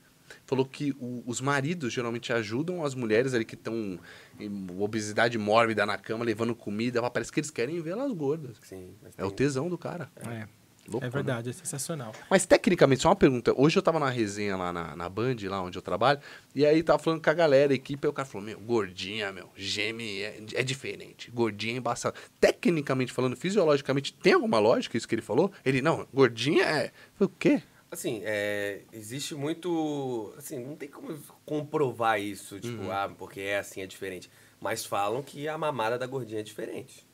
[0.46, 3.98] Falou que o- os maridos geralmente ajudam as mulheres ali que estão
[4.40, 7.02] em obesidade mórbida na cama, levando comida.
[7.10, 8.56] Parece que eles querem ver elas gordas.
[8.62, 10.10] Sim, mas É o tem- tesão do cara.
[10.16, 10.48] é.
[10.88, 11.12] Louco, é né?
[11.12, 12.12] verdade, é sensacional.
[12.28, 13.52] Mas tecnicamente, só uma pergunta.
[13.56, 16.20] Hoje eu tava na resenha lá na, na Band, lá onde eu trabalho,
[16.54, 19.32] e aí tava falando com a galera, a equipe, aí o cara falou, meu, gordinha,
[19.32, 21.30] meu, geme é, é diferente.
[21.30, 22.18] Gordinha é embaçado.
[22.40, 25.52] Tecnicamente falando, fisiologicamente, tem alguma lógica isso que ele falou?
[25.64, 26.92] Ele, não, gordinha é.
[27.14, 27.62] Falei, o quê?
[27.90, 30.32] Assim, é, existe muito.
[30.38, 34.30] Assim, não tem como comprovar isso, tipo, ah, porque é assim, é diferente.
[34.58, 37.06] Mas falam que a mamada da gordinha é diferente.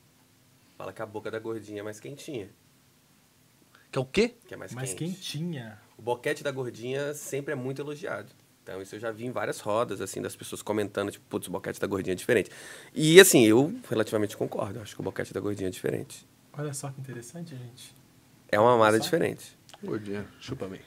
[0.77, 2.49] Fala que a boca da gordinha é mais quentinha.
[3.91, 4.35] Que é o quê?
[4.47, 5.15] Que é mais, Mas quente.
[5.15, 5.79] quentinha.
[5.97, 8.31] O boquete da gordinha sempre é muito elogiado.
[8.63, 11.51] Então, isso eu já vi em várias rodas, assim, das pessoas comentando, tipo, putz, o
[11.51, 12.51] boquete da gordinha é diferente.
[12.93, 14.77] E, assim, eu relativamente concordo.
[14.77, 16.27] Eu acho que o boquete da gordinha é diferente.
[16.53, 17.95] Olha só que interessante, gente.
[18.51, 19.03] É uma mamada Só?
[19.03, 19.57] diferente.
[19.83, 20.81] Gordinha, chupa bem.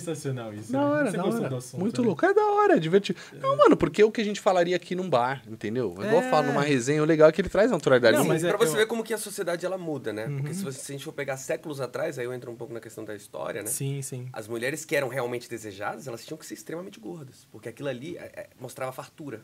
[0.00, 0.72] Sensacional isso.
[0.72, 0.84] Da né?
[0.84, 1.48] hora, Você da hora.
[1.48, 2.06] do assunto, Muito né?
[2.08, 2.26] louco.
[2.26, 3.18] É da hora, é divertido.
[3.40, 5.90] Não, mano, porque é o que a gente falaria aqui num bar, entendeu?
[5.98, 6.30] É igual eu É.
[6.30, 8.16] falo numa resenha, o legal é que ele traz naturalidade.
[8.16, 8.76] Não, Sim, mas Sim, é- pra você eu- Uhum.
[8.78, 10.26] ver como que a sociedade ela muda, né?
[10.28, 12.72] Porque se, você- se a gente for pegar séculos atrás, aí eu entro um pouco
[12.74, 13.68] na questão da história, né?
[13.68, 14.28] Sim, sim.
[14.32, 17.46] As mulheres que eram realmente desejadas, elas tinham que ser extremamente gordas.
[17.52, 19.42] Porque aquilo ali é, é, mostrava fartura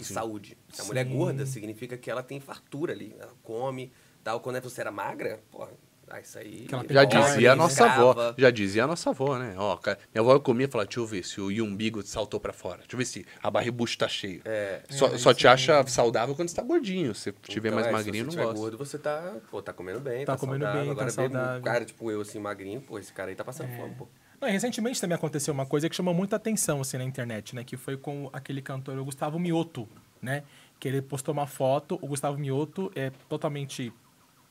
[0.00, 0.56] e saúde.
[0.72, 1.16] Se a mulher é Sim.
[1.16, 3.14] gorda, significa que ela tem fartura ali.
[3.18, 3.92] Ela come,
[4.24, 4.40] tal.
[4.40, 5.66] Quando você era magra, pô,
[6.10, 6.66] ah, isso aí...
[6.90, 8.34] Já dizia a nossa avó.
[8.36, 9.54] Já dizia a nossa avó, né?
[9.56, 12.52] Ó, cara, minha avó comia e falava, deixa eu ver se o umbigo saltou pra
[12.52, 12.78] fora.
[12.78, 14.42] Deixa eu ver se a barribucho tá cheio.
[14.44, 17.14] É, Só, É, só te é acha saudável quando você tá gordinho.
[17.14, 18.60] Se tiver então, mais é, magrinho, se não você tiver gosta.
[18.60, 20.80] gordo, você tá, pô, tá comendo bem, Tá tá, comendo saudável.
[20.86, 21.62] bem, tá Agora um saudável.
[21.62, 24.08] cara tipo eu, assim, magrinho, pô, esse cara aí tá passando fome, pô.
[24.40, 27.62] Não, recentemente também aconteceu uma coisa que chamou muita atenção assim na internet, né?
[27.62, 29.86] Que foi com aquele cantor o Gustavo Mioto,
[30.20, 30.42] né?
[30.78, 33.92] Que ele postou uma foto, o Gustavo Mioto é totalmente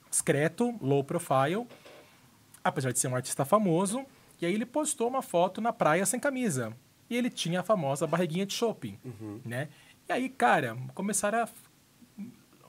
[0.10, 1.68] discreto, low profile,
[2.64, 4.06] apesar de ser um artista famoso.
[4.42, 6.74] E aí ele postou uma foto na praia sem camisa.
[7.10, 8.98] E ele tinha a famosa barriguinha de shopping,
[9.44, 9.70] né?
[10.08, 11.50] E aí, cara, começaram a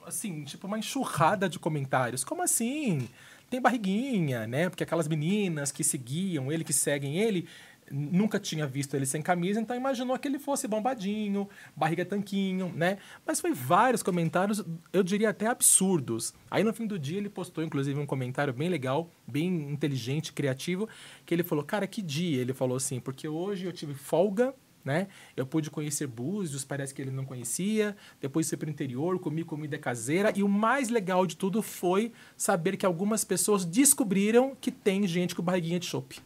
[0.05, 2.23] assim, tipo uma enxurrada de comentários.
[2.23, 3.07] Como assim?
[3.49, 4.69] Tem barriguinha, né?
[4.69, 7.47] Porque aquelas meninas que seguiam ele, que seguem ele,
[7.91, 12.97] nunca tinha visto ele sem camisa, então imaginou que ele fosse bombadinho, barriga tanquinho, né?
[13.25, 16.33] Mas foi vários comentários, eu diria até absurdos.
[16.49, 20.87] Aí no fim do dia ele postou inclusive um comentário bem legal, bem inteligente, criativo,
[21.25, 25.07] que ele falou: "Cara, que dia?" Ele falou assim: "Porque hoje eu tive folga né?
[25.35, 27.95] Eu pude conhecer Búzios, parece que ele não conhecia.
[28.19, 30.33] Depois fui para o interior, comi comida caseira.
[30.35, 35.35] E o mais legal de tudo foi saber que algumas pessoas descobriram que tem gente
[35.35, 36.19] com barriguinha de chope.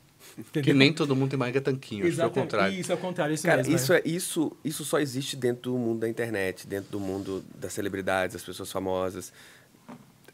[0.52, 2.44] Que nem todo mundo tem barriga tanquinho, acho que é o Exatamente.
[2.52, 2.80] contrário.
[2.80, 3.34] Isso, é o contrário.
[3.34, 4.00] Isso Cara, mesmo, isso, né?
[4.00, 8.34] é, isso, isso só existe dentro do mundo da internet, dentro do mundo das celebridades,
[8.34, 9.32] das pessoas famosas.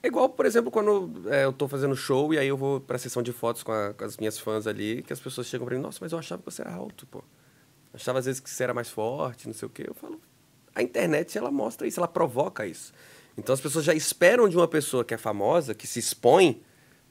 [0.04, 2.98] É igual, por exemplo, quando é, eu tô fazendo show e aí eu vou pra
[2.98, 5.76] sessão de fotos com, a- com as minhas fãs ali, que as pessoas chegam pra
[5.76, 7.20] mim, nossa, mas eu achava que você era alto, pô.
[7.20, 9.84] Eu achava às vezes que você era mais forte, não sei o quê.
[9.88, 10.20] Eu falo,
[10.74, 12.92] a internet, ela mostra isso, ela provoca isso.
[13.38, 16.60] Então as pessoas já esperam de uma pessoa que é famosa, que se expõe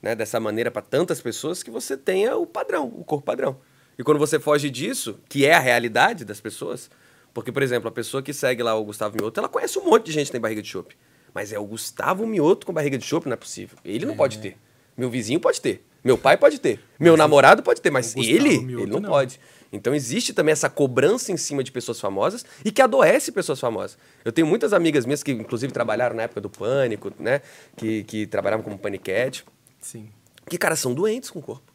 [0.03, 3.59] né, dessa maneira para tantas pessoas, que você tenha o padrão, o corpo padrão.
[3.99, 6.91] E quando você foge disso, que é a realidade das pessoas,
[7.35, 10.07] porque, por exemplo, a pessoa que segue lá o Gustavo Mioto, ela conhece um monte
[10.07, 10.97] de gente que tem barriga de chope.
[11.35, 13.79] Mas é o Gustavo Mioto com barriga de chope, não é possível.
[13.85, 14.57] Ele não pode ter.
[14.97, 15.87] Meu vizinho pode ter.
[16.03, 16.81] Meu pai pode ter.
[16.99, 19.11] Meu namorado pode ter, mas ele, Mioto ele não, não.
[19.11, 19.39] pode.
[19.73, 23.97] Então existe também essa cobrança em cima de pessoas famosas e que adoece pessoas famosas.
[24.25, 27.41] Eu tenho muitas amigas minhas que, inclusive, trabalharam na época do pânico, né?
[27.77, 29.45] Que, que trabalhavam como paniquete.
[29.81, 30.11] Sim.
[30.49, 31.73] Que, cara, são doentes com o corpo.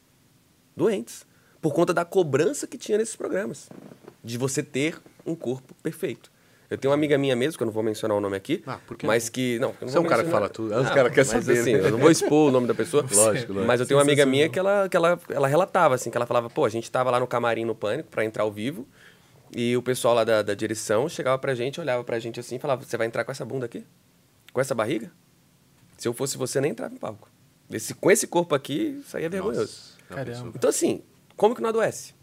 [0.75, 1.25] Doentes.
[1.61, 3.69] Por conta da cobrança que tinha nesses programas.
[4.23, 6.31] De você ter um corpo perfeito.
[6.69, 8.79] Eu tenho uma amiga minha mesmo, que eu não vou mencionar o nome aqui, Ah,
[9.03, 9.31] mas não?
[9.31, 9.59] que.
[9.59, 10.75] Não, eu não Você é um cara que fala tudo.
[10.75, 11.79] Os caras querem saber, Assim, né?
[11.87, 13.03] Eu não vou expor o nome da pessoa.
[13.13, 13.67] Lógico, lógico.
[13.67, 16.25] Mas eu tenho uma amiga minha que ela, que ela, ela relatava, assim, que ela
[16.25, 18.87] falava, pô, a gente tava lá no camarim no pânico pra entrar ao vivo.
[19.55, 22.59] E o pessoal lá da, da direção chegava pra gente, olhava pra gente assim e
[22.59, 23.85] falava: Você vai entrar com essa bunda aqui?
[24.51, 25.11] Com essa barriga?
[25.97, 27.29] Se eu fosse você, nem entrava em palco.
[27.71, 29.62] Esse, com esse corpo aqui, isso aí é vergonhoso.
[29.62, 30.51] Nossa, já Caramba.
[30.56, 31.01] Então, assim,
[31.36, 32.13] como que não adoece?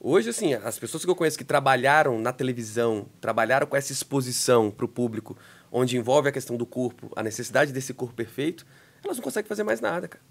[0.00, 4.70] Hoje, assim, as pessoas que eu conheço que trabalharam na televisão, trabalharam com essa exposição
[4.70, 5.36] para o público,
[5.72, 8.66] onde envolve a questão do corpo, a necessidade desse corpo perfeito,
[9.02, 10.22] elas não conseguem fazer mais nada, cara.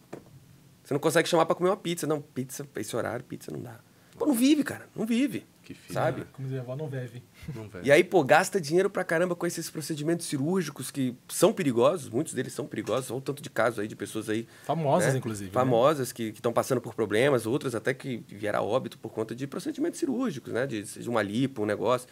[0.84, 2.06] Você não consegue chamar para comer uma pizza.
[2.06, 3.80] Não, pizza, esse horário, pizza não dá.
[4.18, 4.88] Pô, não vive, cara.
[4.96, 5.46] Não vive.
[5.64, 6.20] Que filho, Sabe?
[6.22, 6.28] né?
[6.34, 7.24] Como dizer, a avó não bebe.
[7.56, 7.86] Não, velho.
[7.86, 12.34] E aí, pô, gasta dinheiro pra caramba com esses procedimentos cirúrgicos que são perigosos, muitos
[12.34, 14.46] deles são perigosos, olha o tanto de casos aí de pessoas aí.
[14.66, 15.50] Famosas, né, inclusive.
[15.50, 15.54] né?
[15.54, 19.48] Famosas que estão passando por problemas, outras até que vieram a óbito por conta de
[19.48, 20.68] procedimentos cirúrgicos, né?
[20.68, 22.08] De, de uma lipo, um negócio.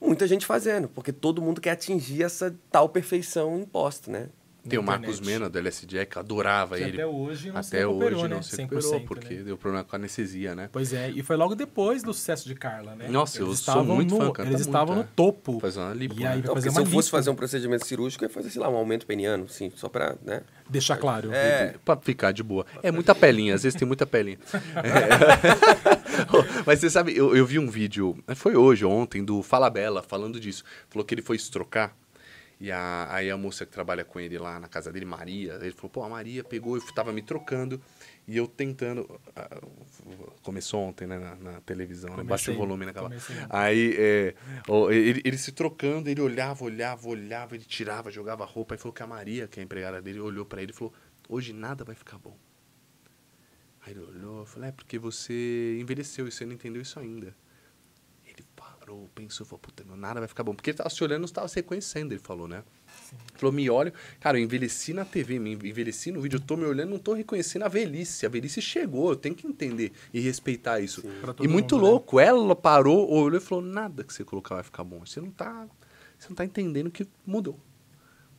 [0.00, 4.28] Muita gente fazendo, porque todo mundo quer atingir essa tal perfeição imposta, né?
[4.68, 5.50] Tem o Marcos internet.
[5.50, 6.92] Do LSD, que eu adorava Que ele.
[6.94, 8.34] até hoje não se Até recuperou, hoje né?
[8.36, 9.42] não se 100%, recuperou, porque né?
[9.42, 10.68] deu problema com a anestesia, né?
[10.72, 13.08] Pois é, e foi logo depois do sucesso de Carla, né?
[13.08, 14.98] Nossa, eu Eles sou estavam muito no, fã, canta Eles muito, estavam é.
[14.98, 15.60] no topo.
[15.60, 16.44] Fazer uma lipo, E aí né?
[16.46, 17.16] Não, fazer porque se eu fosse lipo.
[17.18, 20.16] fazer um procedimento cirúrgico, eu ia fazer, sei lá, um aumento peniano, assim, só pra,
[20.24, 20.42] né?
[20.68, 21.30] Deixar claro.
[21.32, 22.64] É, Pra ficar de boa.
[22.82, 24.38] É muita pelinha, às vezes tem muita pelinha.
[24.76, 25.44] É.
[26.64, 30.40] Mas você sabe, eu, eu vi um vídeo, foi hoje, ontem, do Fala Bela, falando
[30.40, 30.64] disso.
[30.88, 31.94] Falou que ele foi se trocar.
[32.60, 35.72] E a, aí a moça que trabalha com ele lá na casa dele, Maria, ele
[35.72, 37.80] falou, pô, a Maria pegou, eu tava me trocando.
[38.26, 39.20] E eu tentando.
[40.42, 42.22] Começou ontem, né, na, na televisão, né?
[42.22, 43.08] Baixa o Comecei, volume naquela.
[43.08, 43.36] comecei.
[43.50, 44.34] Aí, é,
[44.90, 48.74] ele, ele se trocando, ele olhava, olhava, olhava, ele tirava, jogava roupa.
[48.74, 50.94] Aí falou que a Maria, que é a empregada dele, olhou pra ele e falou:
[51.28, 52.36] Hoje nada vai ficar bom.
[53.82, 57.36] Aí ele olhou falou: É porque você envelheceu e você não entendeu isso ainda.
[58.84, 60.54] Parou, pensou, falou: Puta, meu, nada vai ficar bom.
[60.54, 62.62] Porque ele tava se olhando, não estava se reconhecendo, ele falou, né?
[63.34, 63.90] Falou, me olho.
[64.20, 67.14] Cara, eu envelheci na TV, me envelheci no vídeo, eu tô me olhando, não tô
[67.14, 68.26] reconhecendo a velhice.
[68.26, 71.02] A velhice chegou, eu tenho que entender e respeitar isso.
[71.40, 71.90] E muito mundo, né?
[71.90, 75.00] louco, ela parou, olhou e falou: nada que você colocar vai ficar bom.
[75.00, 75.66] Você não tá.
[76.18, 77.58] Você não tá entendendo que mudou.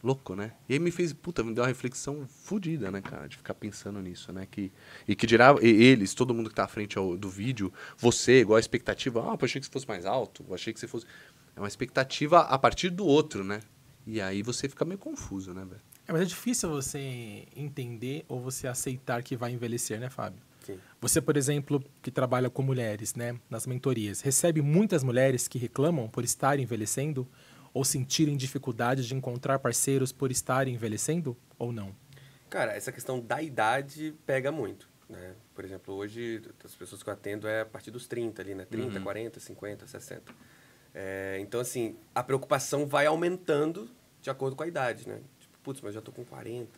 [0.06, 0.52] Louco, né?
[0.70, 3.28] E aí me fez, puta, me deu uma reflexão fodida, né, cara?
[3.28, 4.46] De ficar pensando nisso, né?
[4.50, 4.72] Que,
[5.08, 8.42] e que dirá, e eles, todo mundo que tá à frente ao- do vídeo, você,
[8.42, 10.88] igual a expectativa, ah, pô, achei que você fosse mais alto, eu achei que você
[10.88, 11.08] fosse.
[11.56, 13.62] É uma expectativa a partir do outro, né?
[14.06, 15.82] E aí você fica meio confuso, né, velho?
[16.08, 20.40] É, mas é difícil você entender ou você aceitar que vai envelhecer, né, Fábio?
[20.64, 20.78] Sim.
[21.02, 26.08] Você, por exemplo, que trabalha com mulheres, né, nas mentorias, recebe muitas mulheres que reclamam
[26.08, 27.28] por estarem envelhecendo
[27.76, 31.94] ou sentirem dificuldade de encontrar parceiros por estarem envelhecendo ou não?
[32.50, 34.88] Cara, essa questão da idade pega muito.
[35.10, 35.36] Né?
[35.54, 38.64] Por exemplo, hoje as pessoas que eu atendo é a partir dos 30 ali, né?
[38.64, 40.34] 30, 40, 50, 60.
[40.94, 43.90] É, então, assim, a preocupação vai aumentando
[44.22, 45.20] de acordo com a idade, né?
[45.38, 46.70] Tipo, putz, mas eu já tô com 40.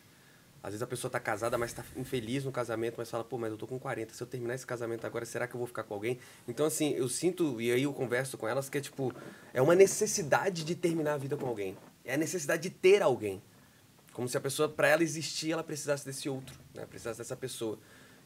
[0.62, 3.52] Às vezes a pessoa tá casada, mas tá infeliz no casamento, mas fala, pô, mas
[3.52, 5.84] eu tô com 40, se eu terminar esse casamento agora, será que eu vou ficar
[5.84, 6.20] com alguém?
[6.48, 9.14] Então, assim, eu sinto, e aí eu converso com elas, que é tipo,
[9.54, 11.78] é uma necessidade de terminar a vida com alguém.
[12.04, 13.42] É a necessidade de ter alguém.
[14.14, 16.86] Como se a pessoa, para ela existir, ela precisasse desse outro, né?
[16.86, 17.78] Precisasse dessa pessoa.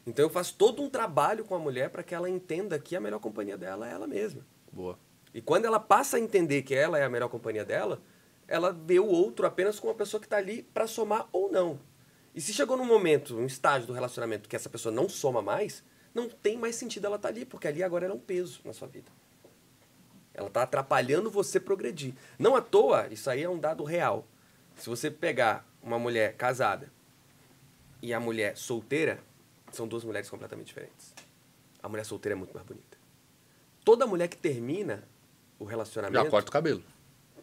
[0.06, 3.00] Então eu faço todo um trabalho com a mulher para que ela entenda que a
[3.00, 4.44] melhor companhia dela é ela mesma.
[4.72, 4.98] Boa.
[5.34, 8.02] E quando ela passa a entender que ela é a melhor companhia dela,
[8.48, 11.78] ela vê o outro apenas como uma pessoa que está ali para somar ou não.
[12.34, 15.84] E se chegou num momento, um estágio do relacionamento que essa pessoa não soma mais,
[16.14, 18.60] não tem mais sentido ela estar tá ali, porque ali agora ela é um peso
[18.64, 19.10] na sua vida.
[20.34, 22.14] Ela está atrapalhando você progredir.
[22.38, 24.26] Não à toa, isso aí é um dado real.
[24.76, 26.90] Se você pegar uma mulher casada
[28.00, 29.20] e a mulher solteira,
[29.70, 31.14] são duas mulheres completamente diferentes.
[31.82, 32.96] A mulher solteira é muito mais bonita.
[33.84, 35.06] Toda mulher que termina
[35.58, 36.24] o relacionamento.
[36.24, 36.82] Já corta o cabelo.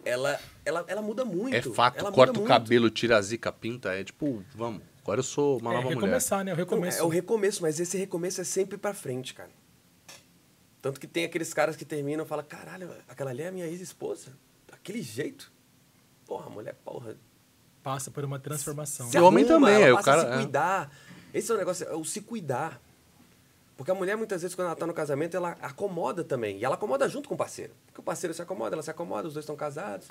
[0.10, 1.56] Ela, ela, ela muda muito.
[1.56, 2.48] É fato, ela corta o muito.
[2.48, 3.94] cabelo, tira a zica, pinta.
[3.94, 5.96] É tipo, vamos, agora eu sou uma É, nova mulher.
[5.96, 6.52] recomeçar, né?
[6.54, 7.00] O Não, recomeço.
[7.00, 9.50] é o recomeço, mas esse recomeço é sempre pra frente, cara.
[10.82, 13.66] Tanto que tem aqueles caras que terminam e falam, caralho, aquela ali é a minha
[13.68, 14.32] ex-esposa.
[14.70, 15.52] Daquele jeito.
[16.26, 17.18] Porra, mulher, porra.
[17.84, 19.10] Passa por uma transformação.
[19.12, 20.44] Se o homem também, ela aí o passa a cara- se é.
[20.44, 20.92] cuidar.
[21.34, 22.82] Esse é o negócio, é o se cuidar.
[23.80, 26.58] Porque a mulher, muitas vezes, quando ela tá no casamento, ela acomoda também.
[26.58, 27.72] E ela acomoda junto com o parceiro.
[27.86, 30.10] Porque o parceiro se acomoda, ela se acomoda, os dois estão casados.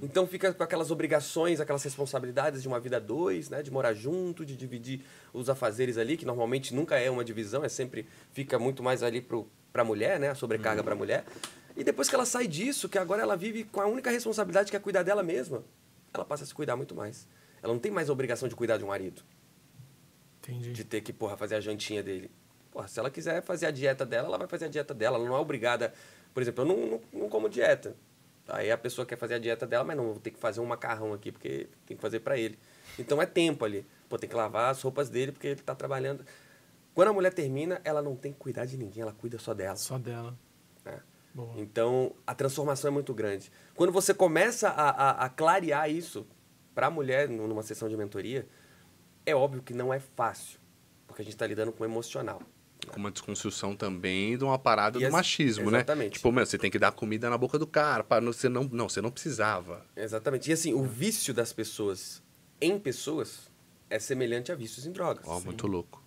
[0.00, 3.62] Então fica com aquelas obrigações, aquelas responsabilidades de uma vida a dois, né?
[3.62, 5.04] De morar junto, de dividir
[5.34, 9.20] os afazeres ali, que normalmente nunca é uma divisão, é sempre fica muito mais ali
[9.20, 10.30] pro, pra mulher, né?
[10.30, 11.26] A sobrecarga pra mulher.
[11.76, 14.78] E depois que ela sai disso, que agora ela vive com a única responsabilidade que
[14.78, 15.62] é cuidar dela mesma,
[16.14, 17.28] ela passa a se cuidar muito mais.
[17.62, 19.22] Ela não tem mais a obrigação de cuidar de um marido
[20.38, 20.72] Entendi.
[20.72, 22.30] de ter que, porra, fazer a jantinha dele.
[22.70, 25.16] Porra, se ela quiser fazer a dieta dela, ela vai fazer a dieta dela.
[25.16, 25.92] Ela não é obrigada.
[26.32, 27.96] Por exemplo, eu não, não, não como dieta.
[28.48, 30.66] Aí a pessoa quer fazer a dieta dela, mas não, vou ter que fazer um
[30.66, 32.58] macarrão aqui, porque tem que fazer pra ele.
[32.98, 33.86] Então é tempo ali.
[34.08, 36.24] Pô, tem que lavar as roupas dele, porque ele tá trabalhando.
[36.94, 39.76] Quando a mulher termina, ela não tem que cuidar de ninguém, ela cuida só dela.
[39.76, 40.36] Só dela.
[41.32, 41.54] Boa.
[41.58, 43.52] Então, a transformação é muito grande.
[43.76, 46.26] Quando você começa a, a, a clarear isso
[46.74, 48.48] para a mulher nu- numa sessão de mentoria,
[49.24, 50.58] é óbvio que não é fácil,
[51.06, 52.42] porque a gente está lidando com o emocional.
[52.88, 55.78] Com uma desconstrução também de uma parada E do as- machismo, né?
[55.78, 56.12] exatamente.
[56.14, 58.02] Tipo, meu, você tem que dar comida na boca do cara.
[58.04, 59.84] Para você não, não, você não precisava.
[59.96, 60.50] Exatamente.
[60.50, 62.22] E assim, o vício das pessoas
[62.60, 63.50] em pessoas
[63.88, 65.24] é semelhante a vícios em drogas.
[65.26, 66.02] Ó, muito louco.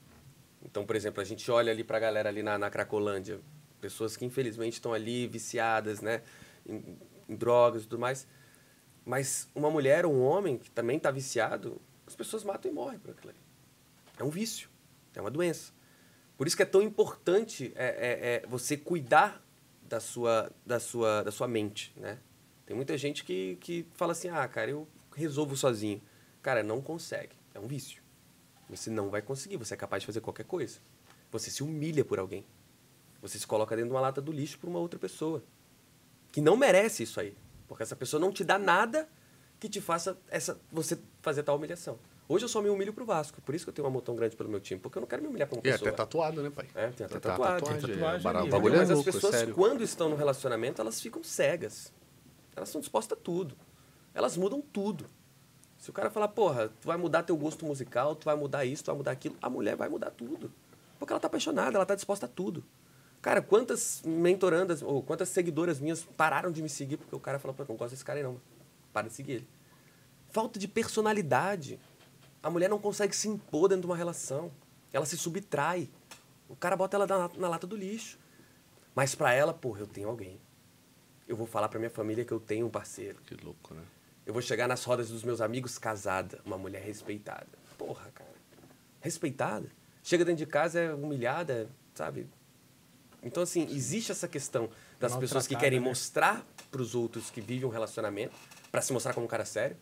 [0.63, 3.39] Então, por exemplo, a gente olha ali pra galera ali na, na Cracolândia,
[3.81, 6.21] pessoas que infelizmente estão ali viciadas, né,
[6.65, 8.25] em, em drogas e tudo mais.
[9.05, 12.97] Mas uma mulher ou um homem que também está viciado, as pessoas matam e morrem
[12.99, 13.39] por aquilo ali.
[14.17, 14.69] É um vício,
[15.13, 15.73] é uma doença.
[16.37, 19.43] Por isso que é tão importante é, é, é você cuidar
[19.83, 22.19] da sua, da sua, da sua mente, né?
[22.65, 26.01] Tem muita gente que, que fala assim, ah, cara, eu resolvo sozinho.
[26.41, 27.35] Cara, não consegue.
[27.53, 28.01] É um vício.
[28.69, 29.57] Você não vai conseguir.
[29.57, 30.79] Você é capaz de fazer qualquer coisa.
[31.31, 32.45] Você se humilha por alguém.
[33.21, 35.43] Você se coloca dentro de uma lata do lixo por uma outra pessoa.
[36.31, 37.37] Que não merece isso aí.
[37.67, 39.07] Porque essa pessoa não te dá nada
[39.59, 41.97] que te faça essa, você fazer tal humilhação.
[42.27, 43.41] Hoje eu só me humilho pro Vasco.
[43.41, 44.79] Por isso que eu tenho um amor tão grande pelo meu time.
[44.79, 45.89] Porque eu não quero me humilhar pra uma E pessoa.
[45.89, 46.67] até tatuado, né, pai?
[46.73, 47.55] É, tem até Tá- tatuagem.
[47.59, 47.81] tatuagem.
[47.81, 49.53] Tem é, tatuagem bara- ali, o bagulho é Mas as é pessoas, sério.
[49.53, 51.91] quando estão no relacionamento, elas ficam cegas.
[52.55, 53.55] Elas estão dispostas a tudo.
[54.13, 55.05] Elas mudam tudo.
[55.77, 58.83] Se o cara falar, porra, tu vai mudar teu gosto musical, tu vai mudar isso,
[58.85, 60.49] tu vai mudar aquilo, a mulher vai mudar tudo.
[60.97, 62.63] Porque ela tá apaixonada, ela tá disposta a tudo.
[63.21, 67.53] Cara, quantas mentorandas, ou quantas seguidoras minhas pararam de me seguir porque o cara falou,
[67.53, 68.39] pô, eu não gosto desse cara aí não.
[68.93, 69.47] Para de seguir ele.
[70.29, 71.79] Falta de personalidade.
[72.43, 74.51] A mulher não consegue se impor dentro de uma relação.
[74.91, 75.89] Ela se subtrai.
[76.49, 78.19] O cara bota ela na, na lata do lixo.
[78.93, 80.39] Mas pra ela, porra, eu tenho alguém.
[81.25, 83.17] Eu vou falar pra minha família que eu tenho um parceiro.
[83.25, 83.81] Que louco, né?
[84.25, 87.47] Eu vou chegar nas rodas dos meus amigos casada, uma mulher respeitada.
[87.77, 88.29] Porra, cara.
[88.99, 89.69] Respeitada.
[90.03, 92.29] Chega dentro de casa, é humilhada, sabe?
[93.21, 95.85] Então, assim, existe essa questão das pessoas que querem né?
[95.85, 98.35] mostrar pros outros que vivem um relacionamento
[98.69, 99.77] pra se mostrar como um cara sério.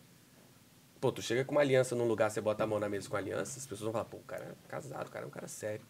[1.02, 3.16] Pô, tu chega com uma aliança num lugar, você bota a mão na mesa com
[3.16, 5.32] a aliança, as pessoas vão falar, pô, o cara é casado, o cara é um
[5.32, 5.84] cara sério.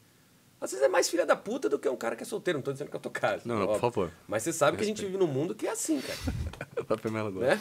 [0.59, 2.57] Às vezes é mais filha da puta do que um cara que é solteiro.
[2.59, 3.43] Não tô dizendo que eu tô casado.
[3.45, 4.11] Não, não, por favor.
[4.27, 6.19] Mas você sabe que a gente vive num mundo que é assim, cara.
[6.89, 7.57] Papai Melo agora.
[7.57, 7.61] né?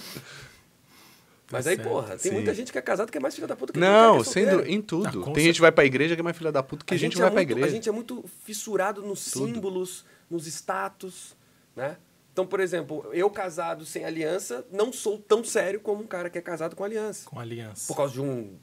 [1.52, 1.90] Mas aí, certo.
[1.90, 2.32] porra, tem Sim.
[2.32, 4.30] muita gente que é casada que é mais filha da puta que Não, cara que
[4.30, 5.26] é sendo em tudo.
[5.30, 6.98] Ah, Tem gente que vai pra igreja que é mais filha da puta que a,
[6.98, 7.68] gente, é vai pra muito- igreja.
[7.68, 9.48] A gente é muito fissurado nos Tudo.
[9.48, 11.36] símbolos, nos status,
[11.76, 11.98] né?
[12.32, 16.38] Então, por exemplo, eu casado sem aliança, não sou tão sério como um cara que
[16.38, 17.30] é casado com aliança.
[17.30, 17.88] Com aliança.
[17.88, 18.58] Por causa de um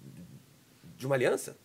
[0.97, 1.57] de uma aliança?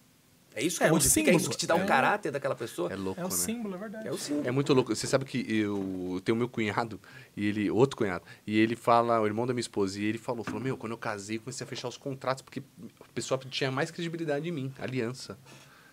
[0.56, 1.86] É isso que É, um modifica, é isso que te dá o É.
[1.86, 2.92] caráter daquela pessoa.
[2.94, 3.34] É louco, É o né?
[3.34, 4.08] símbolo, é verdade.
[4.08, 4.48] É o símbolo.
[4.48, 4.96] É muito louco.
[4.96, 7.02] Você sabe que eu tenho meu cunhado,
[7.36, 10.44] e ele, outro cunhado, e ele fala, o irmão da minha esposa, e ele falou,
[10.44, 13.90] falou, meu, quando eu casei, comecei a fechar os contratos, porque o pessoal tinha mais
[13.90, 15.40] credibilidade em mim, aliança.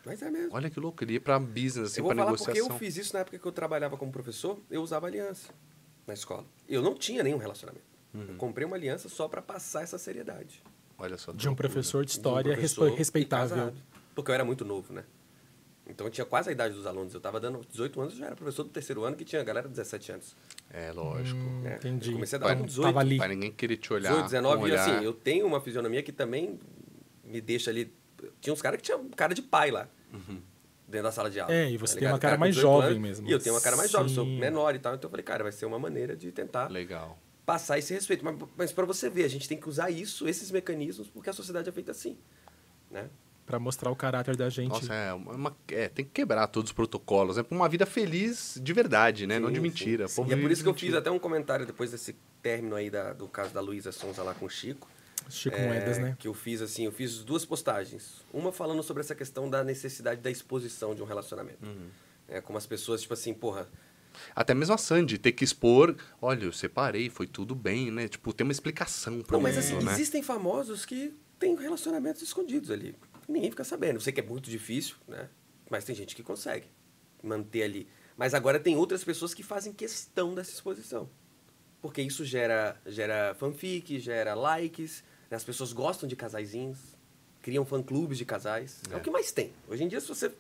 [0.05, 0.51] Mas é mesmo.
[0.55, 2.75] Olha que louco, ele ia pra business, assim, eu vou pra falar porque negociação.
[2.75, 5.49] eu fiz isso na época que eu trabalhava como professor, eu usava aliança
[6.07, 6.45] na escola.
[6.69, 7.85] Eu não tinha nenhum relacionamento.
[8.13, 8.27] Uhum.
[8.31, 10.63] Eu comprei uma aliança só pra passar essa seriedade.
[10.99, 11.33] Olha só.
[11.33, 13.57] De um professor de De um história professor respe- respeitável.
[13.57, 13.77] casado.
[14.15, 15.05] Porque eu era muito novo, né?
[15.87, 17.15] Então eu tinha quase a idade dos alunos.
[17.15, 19.45] Eu tava dando 18 anos, eu já era professor do terceiro ano, que tinha a
[19.45, 20.37] galera de 17 anos.
[20.73, 21.39] É, lógico.
[21.41, 21.77] Hum, né?
[21.77, 22.11] entendi.
[22.11, 22.87] Eu comecei a dar com 18.
[22.87, 23.17] Tava ali.
[23.17, 24.11] Pra ninguém querer te olhar.
[24.11, 24.97] 18, 19, com um e olhar.
[24.97, 26.59] assim, eu tenho uma fisionomia que também
[27.25, 27.93] me deixa ali.
[28.41, 29.89] Tinha uns caras que tinham cara de pai lá.
[30.91, 31.55] Dentro da sala de aula.
[31.55, 33.29] É, e você tá tem uma cara com mais 18 jovem anos, mesmo.
[33.29, 34.39] E eu tenho uma cara mais jovem, sou Sim.
[34.41, 34.95] menor e tal.
[34.95, 37.17] Então eu falei, cara, vai ser uma maneira de tentar Legal.
[37.47, 38.25] passar esse respeito.
[38.25, 41.33] Mas, mas para você ver, a gente tem que usar isso, esses mecanismos, porque a
[41.33, 42.19] sociedade é feita assim.
[42.91, 43.09] Né?
[43.47, 44.71] Pra mostrar o caráter da gente.
[44.71, 47.39] Nossa, é, uma- é, tem que quebrar todos os protocolos.
[47.39, 49.39] É pra uma vida feliz de verdade, né?
[49.39, 50.09] Não Sim, de sim, mentira.
[50.09, 50.17] sim.
[50.17, 52.75] Povo E é por isso que eu de fiz até um comentário depois desse término
[52.77, 54.89] aí da- do caso da Luísa Sonza lá com o Chico.
[55.31, 56.17] Chico É, Moedas, né?
[56.19, 58.25] Que eu fiz assim, eu fiz duas postagens.
[58.33, 61.65] Uma falando sobre essa questão da necessidade da exposição de um relacionamento.
[61.65, 61.89] Uhum.
[62.29, 63.69] É, como as pessoas, tipo assim, porra,
[64.35, 68.09] Até mesmo a Sandy ter que expor, olha, eu separei, foi tudo bem, né?
[68.09, 69.93] Tipo, tem uma explicação pra Não, mas isso, assim, né?
[69.93, 72.95] existem famosos que têm relacionamentos escondidos ali.
[73.29, 73.97] Ninguém fica sabendo.
[73.97, 75.29] Eu sei que é muito difícil, né?
[75.71, 76.67] Mas tem gente que consegue
[77.23, 77.89] manter ali.
[78.17, 81.09] Mas agora tem outras pessoas que fazem questão dessa exposição.
[81.81, 85.03] Porque isso gera, gera fanfic, gera likes?
[85.35, 86.79] As pessoas gostam de casaizinhos,
[87.43, 88.81] criam fã-clubes de casais.
[88.91, 88.95] É.
[88.95, 88.97] É.
[88.97, 89.53] o que mais tem.
[89.69, 90.31] Hoje em dia, se você...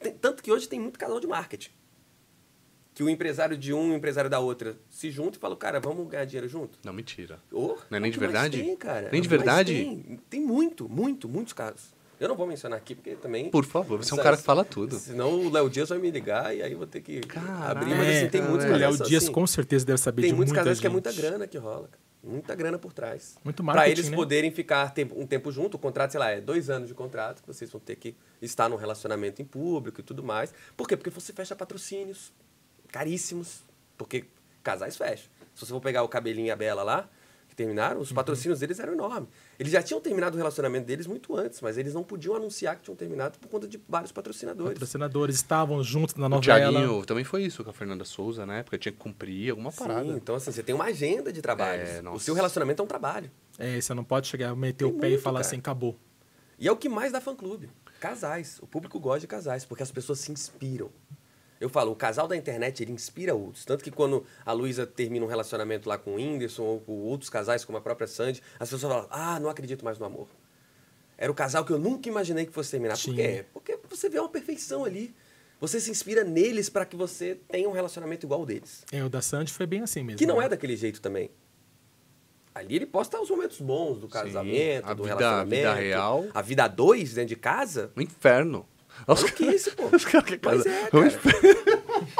[0.00, 1.70] tem- tanto que hoje tem muito canal de marketing.
[2.94, 5.80] Que o empresário de um e o empresário da outra se juntam e falam, cara,
[5.80, 6.78] vamos ganhar dinheiro junto?
[6.84, 7.40] Não, mentira.
[7.50, 8.58] Oh, Não é nem o de verdade?
[8.62, 9.08] Tem, cara.
[9.10, 9.72] Nem É de verdade?
[9.72, 10.20] Tem.
[10.28, 11.94] Tem muito, muito, muitos casos.
[12.20, 13.50] Eu não vou mencionar aqui, porque também.
[13.50, 14.96] Por favor, você é um cara que fala tudo.
[14.98, 17.94] Senão o Léo Dias vai me ligar e aí eu vou ter que Caraca, abrir.
[17.96, 18.70] Mas assim, tem é, muitos é.
[18.70, 18.76] O.
[18.76, 20.80] Léo Dias assim, com certeza deve saber Tem de muitos gente.
[20.80, 21.88] que é muita grana que rola.
[21.88, 21.98] cara.
[22.22, 23.36] Muita grana por trás.
[23.44, 24.16] Muito Pra marketing, eles né?
[24.16, 27.42] poderem ficar tempo- um tempo junto, o contrato, sei lá, é dois anos de contrato,
[27.42, 30.54] que vocês vão ter que estar num relacionamento em público e tudo mais.
[30.76, 30.96] Por quê?
[30.96, 32.32] Porque você fecha patrocínios
[32.90, 33.64] caríssimos.
[33.96, 34.24] Porque
[34.62, 35.26] casais fecham.
[35.54, 37.08] Se você for pegar o cabelinho e a Bela lá,
[37.52, 38.02] que terminaram, Uhum.
[38.02, 39.28] os patrocínios deles eram enormes.
[39.58, 42.82] Eles já tinham terminado o relacionamento deles muito antes, mas eles não podiam anunciar que
[42.82, 44.72] tinham terminado por conta de vários patrocinadores.
[44.72, 46.70] Patrocinadores estavam juntos na O novela.
[46.70, 50.04] Thiaguinho também foi isso com a Fernanda Souza na época, tinha que cumprir alguma parada.
[50.04, 51.88] Sim, então assim, você tem uma agenda de trabalhos.
[51.90, 53.30] É, o seu relacionamento é um trabalho.
[53.58, 55.46] É, você não pode chegar, meter Tem o pé e muito, falar cara.
[55.48, 55.96] assim, acabou.
[56.58, 57.68] E é o que mais dá fã-clube.
[58.00, 58.58] Casais.
[58.62, 60.90] O público gosta de casais, porque as pessoas se inspiram.
[61.62, 63.64] Eu falo, o casal da internet, ele inspira outros.
[63.64, 67.30] Tanto que quando a Luísa termina um relacionamento lá com o Whindersson ou com outros
[67.30, 70.26] casais, como a própria Sandy, as pessoas falam, ah, não acredito mais no amor.
[71.16, 72.94] Era o casal que eu nunca imaginei que fosse terminar.
[72.94, 73.14] Por Sim.
[73.14, 73.44] quê?
[73.52, 75.14] Porque você vê uma perfeição ali.
[75.60, 78.84] Você se inspira neles para que você tenha um relacionamento igual ao deles.
[78.90, 80.18] É, o da Sandy foi bem assim mesmo.
[80.18, 80.46] Que não né?
[80.46, 81.30] é daquele jeito também.
[82.52, 85.54] Ali ele posta os momentos bons do casamento, a do vida- a relacionamento.
[85.54, 86.26] vida real.
[86.34, 87.92] A vida a dois dentro de casa.
[87.94, 88.66] No inferno.
[89.06, 89.88] Os Maluquice, pô.
[89.94, 91.20] Os caras que Mas é, cara.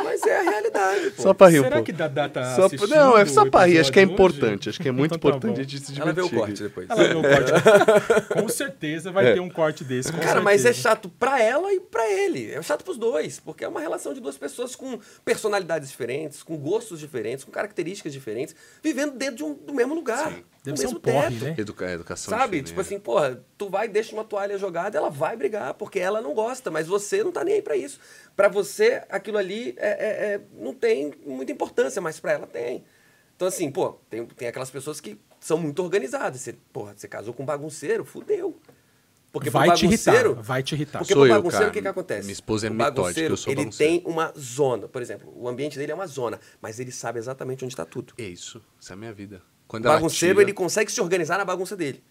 [0.05, 1.23] Mas é a realidade, pô.
[1.23, 1.85] Só pra rir Será pouco.
[1.87, 3.79] que Dada tá Só- não, é só o pra rir.
[3.79, 4.13] Acho que é hoje?
[4.13, 4.69] importante.
[4.69, 5.61] Acho que é muito Então tá importante bom.
[5.61, 6.39] a gente se Ela vê o divertir.
[6.39, 6.91] corte depois.
[6.91, 8.33] Ela vê um corte.
[8.43, 9.35] com certeza vai É.
[9.35, 10.13] ter um corte desse.
[10.13, 10.83] com Cara, mas é certeza.
[10.83, 12.51] chato pra ela e pra ele.
[12.53, 16.57] É chato pros dois, porque é uma relação de duas pessoas com personalidades diferentes, com
[16.57, 20.31] gostos diferentes, com características diferentes, vivendo dentro de um, do mesmo lugar.
[20.33, 20.45] Sim.
[20.65, 21.45] Deve ser um porre, teto.
[21.45, 21.55] né?
[21.59, 22.43] Educa educação Sabe?
[22.63, 22.67] diferente.
[22.69, 26.21] Tipo assim, porra, tu vai e deixa uma toalha jogada, ela vai brigar, porque ela
[26.23, 27.99] não gosta, mas você não tá nem aí pra isso.
[28.37, 32.85] Pra você, aquilo ali é, é- é- não tem muita importância, mas pra ela tem.
[33.35, 36.41] Então, assim, pô, tem, tem aquelas pessoas que são muito organizadas.
[36.41, 38.57] Você, porra, você casou com um bagunceiro, fudeu.
[39.33, 40.13] Porque vai te irritar.
[40.13, 40.99] bagunceiro, Vai te irritar.
[40.99, 42.21] porque Sou pro bagunceiro, o que, que acontece?
[42.27, 44.01] Minha esposa é O metódica, eu sou Ele bagunceiro.
[44.03, 44.87] tem uma zona.
[44.87, 48.13] Por exemplo, o ambiente dele é uma zona, mas ele sabe exatamente onde está tudo.
[48.19, 48.63] É isso.
[48.81, 49.43] Essa é a minha vida.
[49.73, 52.03] Quando bagunceiro, tira- ele consegue se organizar na bagunça dele.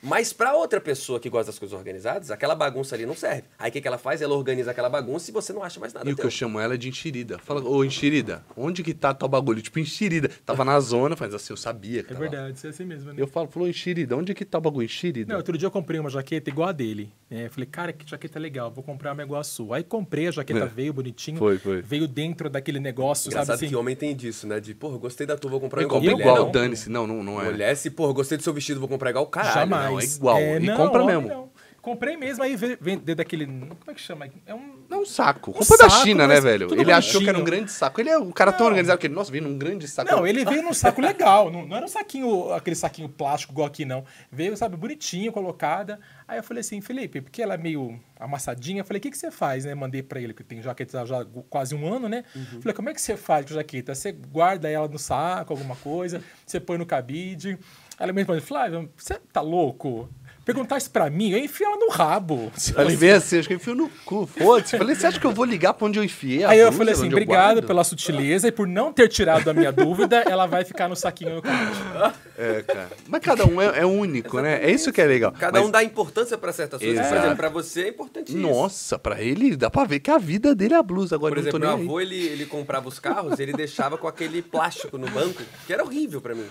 [0.00, 3.42] Mas pra outra pessoa que gosta das coisas organizadas, aquela bagunça ali não serve.
[3.58, 4.22] Aí o que, que ela faz?
[4.22, 6.08] Ela organiza aquela bagunça e você não acha mais nada.
[6.08, 7.36] E o que eu chamo ela é de enxerida.
[7.40, 9.60] Fala, ô enxerida, onde que tá teu bagulho?
[9.60, 10.30] Tipo, enxerida.
[10.46, 12.28] Tava na zona, mas assim, eu sabia que É tava.
[12.28, 13.20] verdade, isso é assim mesmo, né?
[13.20, 14.84] Eu falo, falou, enxerida, onde que tá o bagulho?
[14.84, 15.32] Enxerida.
[15.32, 17.12] Não, outro dia eu comprei uma jaqueta igual a dele.
[17.30, 19.76] É, eu falei, cara, que jaqueta legal, vou comprar uma igual a sua.
[19.76, 20.66] Aí comprei, a jaqueta É.
[20.66, 21.36] veio bonitinho.
[21.36, 21.82] Foi, foi.
[21.82, 23.68] Veio dentro daquele negócio, Engraçado sabe assim?
[23.68, 24.58] que homem tem disso, né?
[24.58, 26.00] De, porra, gostei da tua, vou comprar igual.
[26.00, 26.50] Mulher igual, não.
[26.50, 26.88] dane-se.
[26.88, 27.44] Não, não, não é.
[27.50, 29.26] Mulher, se, porra, gostei do seu vestido, vou comprar igual.
[29.26, 29.54] Caralho.
[29.54, 29.90] Jamais.
[29.90, 30.40] não, é igual.
[30.40, 31.28] E não, compra mesmo.
[31.28, 31.50] não.
[31.80, 33.46] Comprei mesmo, aí dentro daquele.
[33.46, 34.28] Como é que chama?
[34.44, 34.78] É um.
[34.88, 35.52] Não, um saco.
[35.52, 36.72] Um Culpa da China, né, velho?
[36.74, 38.00] Ele achou que era um grande saco.
[38.00, 38.72] Ele é um cara tão Não.
[38.72, 40.10] organizado que ele, nossa, veio num grande saco.
[40.10, 41.50] Não, ele veio num saco legal.
[41.50, 44.04] Não, não era um saquinho, aquele saquinho plástico igual aqui, não.
[44.30, 46.00] Veio, sabe, bonitinho, colocada.
[46.26, 49.16] Aí eu falei assim, Felipe, porque ela é meio amassadinha, eu falei, o que, que
[49.18, 49.74] você faz, né?
[49.74, 52.24] Mandei pra ele, porque tem jaqueta já há quase um ano, né?
[52.60, 53.94] Falei, como é que você faz com a jaqueta?
[53.94, 57.58] Você guarda ela no saco, alguma coisa, você põe no cabide.
[57.98, 60.08] Ela me respondeu, Flávio, você tá louco?
[60.48, 62.50] Perguntar isso pra mim, eu enfio ela no rabo.
[62.78, 64.78] Ele veio assim, acho que enfiou no cu, foda-se.
[64.78, 66.94] Falei, você acha que eu vou ligar pra onde eu enfiei a Aí eu falei
[66.94, 70.46] assim, eu obrigado guardo?" pela sutileza e por não ter tirado a minha dúvida, ela
[70.46, 71.78] vai ficar no saquinho no cabide.
[72.40, 72.88] É, cara.
[73.08, 74.64] Mas cada um é, é único, né?
[74.64, 75.32] É isso que é legal.
[75.32, 76.96] Cada Mas- um dá importância pra certas coisas.
[76.96, 77.18] Por Exato.
[77.20, 78.38] exemplo, pra você é importante isso.
[78.38, 81.16] Nossa, pra ele dá pra ver que a vida dele é a blusa.
[81.16, 84.40] Agora Por eu exemplo, meu avô, ele, ele comprava os carros, ele deixava com aquele
[84.40, 86.44] plástico no banco, que era horrível pra mim.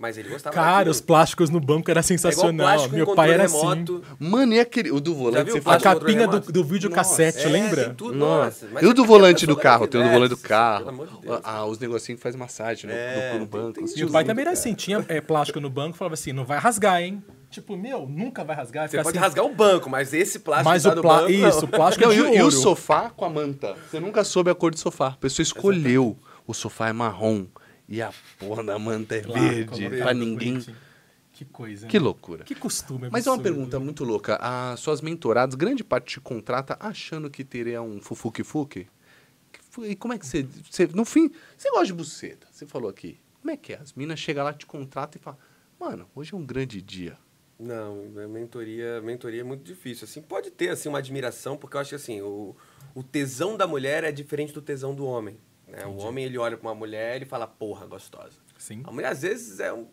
[0.00, 0.90] Mas ele gostava Cara, daquilo.
[0.92, 2.66] os plásticos no banco era É sensacional.
[2.66, 3.58] plástico Meu pai era assim.
[3.68, 4.02] remoto.
[4.18, 4.90] Mano, e aquele.
[4.90, 7.84] O do volante viu você o A capinha do, do videocassete, É, lembra?
[7.84, 8.66] tem tudo, Nossa.
[8.80, 9.86] E o é do volante do carro?
[9.86, 10.78] Tem o do volante do carro.
[10.86, 11.40] Pelo amor de Deus.
[11.44, 13.72] Ah, os negocinhos que faz massagem no, É, no, no banco.
[13.74, 14.26] tem- uns tem Meu pai tiozinhos.
[14.26, 17.22] também era assim, tinha é, plástico no banco, falava assim, não vai rasgar, hein?
[17.50, 18.88] Tipo, meu, nunca vai rasgar.
[18.88, 21.64] Você pode assim, rasgar o banco, mas esse plástico Mas que tá o banco, Isso,
[21.66, 23.76] o plástico Não, de e, o- e o sofá com a manta?
[23.90, 25.08] Você nunca soube a cor do sofá.
[25.08, 26.16] A pessoa escolheu.
[26.46, 27.44] O sofá é marrom
[27.90, 29.64] e a porra da manta é Claro, verde.
[29.70, 30.52] colocado, Pra ninguém.
[30.54, 30.76] bonitinho.
[31.32, 31.86] Que coisa.
[31.86, 32.04] Que né?
[32.04, 32.44] loucura.
[32.44, 33.08] Que costume.
[33.10, 34.36] Mas é uma pergunta muito louca.
[34.40, 38.86] As suas mentoradas, grande parte te contrata achando que teria um fufuque-fuque?
[39.50, 42.46] Que fu- E como é que você, você- No fim, você gosta de buceta.
[42.50, 43.18] Você falou aqui.
[43.40, 43.76] Como é que é?
[43.78, 45.38] As minas chegam lá, te contratam e falam:
[45.78, 47.16] Mano, hoje é um grande dia.
[47.58, 50.04] Não, a mentoria, mentoria é muito difícil.
[50.04, 52.54] Assim, pode ter assim uma admiração, porque eu acho que assim, o,
[52.94, 55.38] o tesão da mulher é diferente do tesão do homem.
[55.70, 55.86] Né?
[55.86, 58.38] O homem ele olha para uma mulher e fala, porra, gostosa.
[58.58, 58.82] Sim.
[58.84, 59.86] A mulher às vezes é um,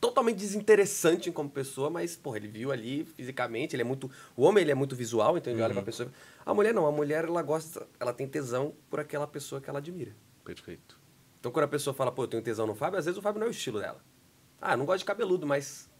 [0.00, 4.62] totalmente desinteressante como pessoa, mas porra, ele viu ali fisicamente, ele é muito, o homem
[4.62, 6.10] ele é muito visual, então ele olha para a pessoa.
[6.44, 9.78] A mulher não, a mulher ela gosta, ela tem tesão por aquela pessoa que ela
[9.78, 10.14] admira.
[10.44, 10.98] Perfeito.
[11.40, 13.40] Então, quando a pessoa fala, pô, eu tenho tesão no Fábio, às vezes o Fábio
[13.40, 14.00] não é o estilo dela.
[14.60, 15.90] Ah, não gosto de cabeludo, mas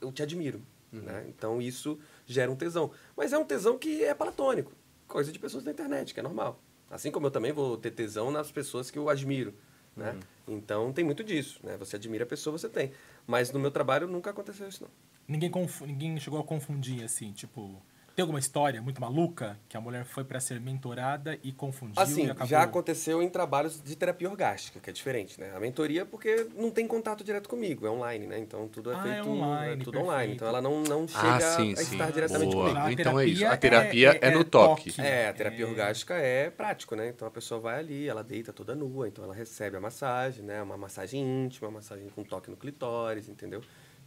[0.00, 0.62] eu te admiro.
[0.90, 1.24] Né?
[1.28, 2.90] Então, isso gera um tesão.
[3.16, 4.72] Mas é um tesão que é platônico.
[5.08, 6.60] Coisa de pessoas da internet, que é normal.
[6.92, 9.54] Assim como eu também vou ter tesão nas pessoas que eu admiro.
[9.96, 10.14] Né?
[10.46, 11.58] Então, tem muito disso.
[11.64, 11.76] Né?
[11.78, 12.92] Você admira a pessoa, você tem.
[13.26, 14.90] Mas no meu trabalho nunca aconteceu isso, não.
[15.26, 17.82] Ninguém, confu- Ninguém chegou a confundir, assim, tipo...
[18.14, 22.26] Tem alguma história muito maluca que a mulher foi pra ser mentorada e confundiu Assim,
[22.26, 22.46] e acabou...
[22.46, 25.52] já aconteceu em trabalhos de terapia orgástica, que é diferente, né?
[25.56, 28.38] A mentoria, porque não tem contato direto comigo, é online, né?
[28.38, 30.04] Então tudo é Ah, é feito online, é tudo perfeito.
[30.06, 30.34] online.
[30.34, 31.92] Então ela não, não chega Ah, a sim, sim.
[31.92, 32.68] estar diretamente Boa.
[32.68, 33.00] comigo.
[33.00, 33.46] Então é isso.
[33.46, 35.00] A terapia terapia é, no toque.
[35.00, 37.08] É, a terapia orgástica é prático, né?
[37.08, 40.62] Então a pessoa vai ali, ela deita toda nua, então ela recebe a massagem, né?
[40.62, 43.62] Uma massagem íntima, uma massagem com toque no clitóris, entendeu?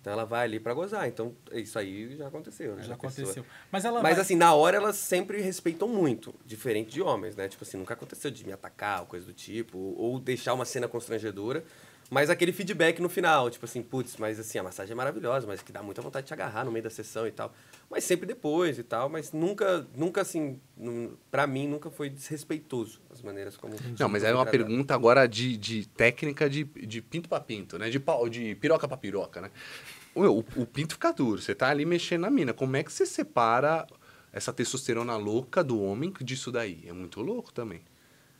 [0.05, 1.07] Então ela vai ali pra gozar.
[1.07, 2.83] Então isso aí já aconteceu, né?
[2.83, 3.43] Já A pessoa- aconteceu.
[3.71, 7.47] Mas ela Mas vai- assim, na hora elas sempre respeitam muito, diferente de homens, né?
[7.47, 10.87] Tipo assim, nunca aconteceu de me atacar ou coisa do tipo, ou deixar uma cena
[10.87, 11.63] constrangedora,
[12.09, 15.61] mas aquele feedback no final, tipo assim, putz, mas assim, a massagem é maravilhosa, mas
[15.61, 17.53] que dá muita vontade de te agarrar no meio da sessão e tal.
[17.89, 20.59] Mas sempre depois e tal, mas nunca, nunca assim,
[21.31, 23.75] pra mim nunca foi desrespeitoso as maneiras como.
[23.99, 27.89] Não, mas é uma pergunta agora de, de técnica de, de pinto pra pinto, né?
[27.89, 29.51] De, pau, de piroca pra piroca, né?
[30.13, 32.53] O, o pinto fica duro, você tá ali mexendo na mina.
[32.53, 33.85] Como é que você separa
[34.31, 36.83] essa testosterona louca do homem disso daí?
[36.87, 37.81] É muito louco também.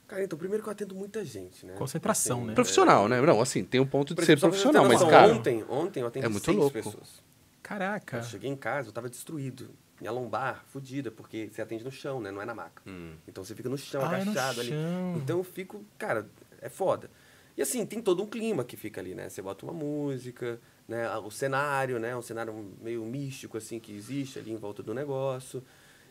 [0.07, 1.73] Cara, então, primeiro que eu atendo muita gente, né?
[1.73, 2.53] Concentração, Assim, né?
[2.53, 3.19] Profissional, né?
[3.21, 5.33] Não, assim, tem o ponto de ser profissional, mas, cara.
[5.33, 6.73] Ontem, ontem eu atendi é muito seis louco.
[6.73, 7.23] pessoas.
[7.63, 8.17] Caraca.
[8.17, 9.69] Eu cheguei em casa, eu tava destruído.
[9.99, 12.29] Minha lombar, fodida, porque você atende no chão, né?
[12.29, 12.81] Não é na maca.
[12.85, 13.13] Hum.
[13.27, 14.69] Então você fica no chão, Ah, é no agachado ali.
[14.69, 15.13] chão.
[15.17, 16.27] Então eu fico, cara,
[16.61, 17.09] é foda.
[17.57, 19.29] E assim, tem todo um clima que fica ali, né?
[19.29, 21.09] Você bota uma música, né?
[21.17, 22.15] O cenário, né?
[22.15, 25.63] Um cenário meio místico, assim, que existe ali em volta do negócio.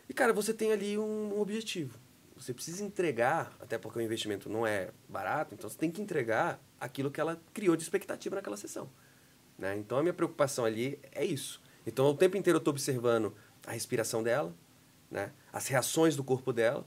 [0.09, 1.97] E, cara, você tem ali um, um objetivo.
[2.35, 6.59] Você precisa entregar, até porque o investimento não é barato, então você tem que entregar
[6.79, 8.89] aquilo que ela criou de expectativa naquela sessão.
[9.57, 9.77] Né?
[9.77, 11.61] Então a minha preocupação ali é isso.
[11.87, 13.33] Então o tempo inteiro eu estou observando
[13.65, 14.53] a respiração dela,
[15.09, 15.31] né?
[15.51, 16.85] as reações do corpo dela.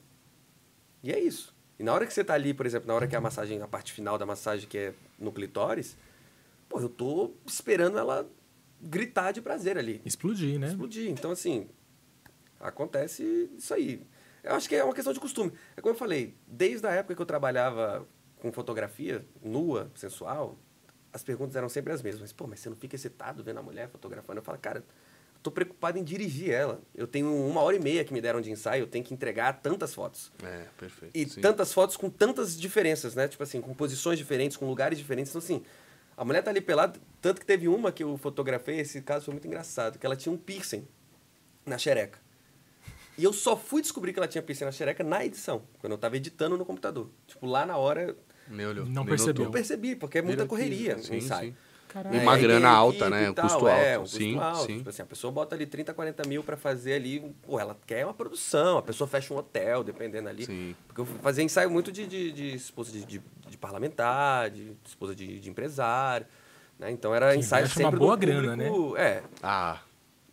[1.03, 1.57] E é isso.
[1.79, 3.69] E na hora que você está ali, por exemplo, na hora que a massagem, a
[3.69, 5.97] parte final da massagem, que é no clitóris,
[6.69, 8.29] pô, eu tô esperando ela
[8.81, 10.03] gritar de prazer ali.
[10.05, 10.69] Explodir, né?
[10.69, 11.09] Explodir.
[11.09, 11.69] Então, assim,
[12.61, 14.05] acontece isso aí.
[14.49, 15.53] Eu acho que é uma questão de costume.
[15.77, 18.09] É como eu falei, desde a época que eu trabalhava
[18.41, 20.57] com fotografia nua, sensual,
[21.13, 22.33] as perguntas eram sempre as mesmas.
[22.33, 24.39] Pô, mas você não fica excitado vendo a mulher fotografando?
[24.39, 24.85] Eu falo, cara, eu
[25.43, 26.81] tô preocupado em dirigir ela.
[26.95, 29.61] Eu tenho uma hora e meia que me deram de ensaio, eu tenho que entregar
[29.61, 30.33] tantas fotos.
[30.43, 31.15] É, perfeito.
[31.15, 31.43] E sim.
[31.43, 33.29] tantas fotos com tantas diferenças, né?
[33.29, 35.31] Tipo assim, com posições diferentes, com lugares diferentes.
[35.31, 35.63] Então, assim,
[36.17, 36.99] a mulher tá ali pelada.
[37.21, 40.33] Tanto que teve uma que eu fotografei, esse caso foi muito engraçado, que ela tinha
[40.33, 40.89] um piercing
[41.67, 42.19] na xereca.
[43.19, 45.99] E eu só fui descobrir que ela tinha piercing na xereca na edição, quando eu
[45.99, 47.11] tava editando no computador.
[47.27, 48.17] Tipo, lá na hora
[48.47, 49.47] Meu, olhou, Não percebeu.
[49.47, 51.51] eu percebi, porque é muita correria sim, o ensaio.
[51.51, 51.57] sim.
[51.89, 52.21] Caralho.
[52.21, 53.31] Uma aí grana tem a alta, né?
[53.31, 53.99] Um custo é, alto.
[54.01, 54.67] um custo Sim, alto.
[54.67, 54.77] sim.
[54.77, 58.05] Tipo assim, a pessoa bota ali 30, 40 mil pra fazer ali, pô, ela quer
[58.05, 60.45] uma produção, a pessoa fecha um hotel, dependendo ali.
[60.45, 60.77] Sim.
[60.87, 65.15] Porque eu fazia ensaio muito de, de, de esposa de, de, de parlamentar, de esposa
[65.15, 66.27] de, de empresário,
[66.79, 66.91] né?
[66.91, 69.79] Então era Que ensaio investe uma sempre boa no grana, público- É, Ah,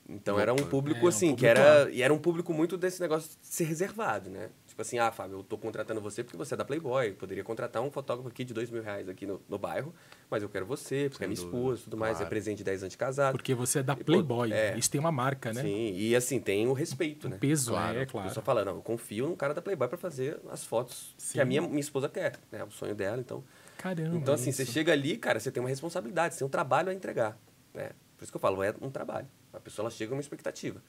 [0.07, 1.89] então era um público É, um assim, que público era.
[1.91, 4.49] E era um público muito desse negócio de ser reservado, né?
[4.67, 7.07] Tipo assim, ah, Fábio, eu tô contratando você porque você é da Playboy.
[7.09, 9.93] Eu poderia contratar um fotógrafo aqui de dois mil reais aqui no, no bairro,
[10.29, 12.25] mas eu quero você, porque Sem é minha dúvida, esposa e tudo mais, claro.
[12.25, 13.31] é presente de 10 anos de casado.
[13.33, 14.51] Porque você é da E, pô, Playboy.
[14.51, 14.77] é.
[14.77, 15.61] Isso tem uma marca, né?
[15.61, 17.37] Sim, e assim, tem o respeito, né?
[17.39, 17.97] Peso, Claro.
[17.97, 18.27] é, A claro.
[18.27, 21.33] pessoa fala, não, eu confio no cara da Playboy pra fazer as fotos Sim.
[21.33, 22.63] que a minha, minha esposa quer, né?
[22.65, 23.43] O sonho dela, então.
[23.77, 24.17] Caramba.
[24.17, 24.63] Então, assim, isso.
[24.65, 27.37] você chega ali, cara, você tem uma responsabilidade, você tem um trabalho a entregar.
[27.73, 27.91] Né?
[28.17, 29.27] Por isso que eu falo, é um trabalho.
[29.55, 30.81] A pessoa ela chega uma expectativa.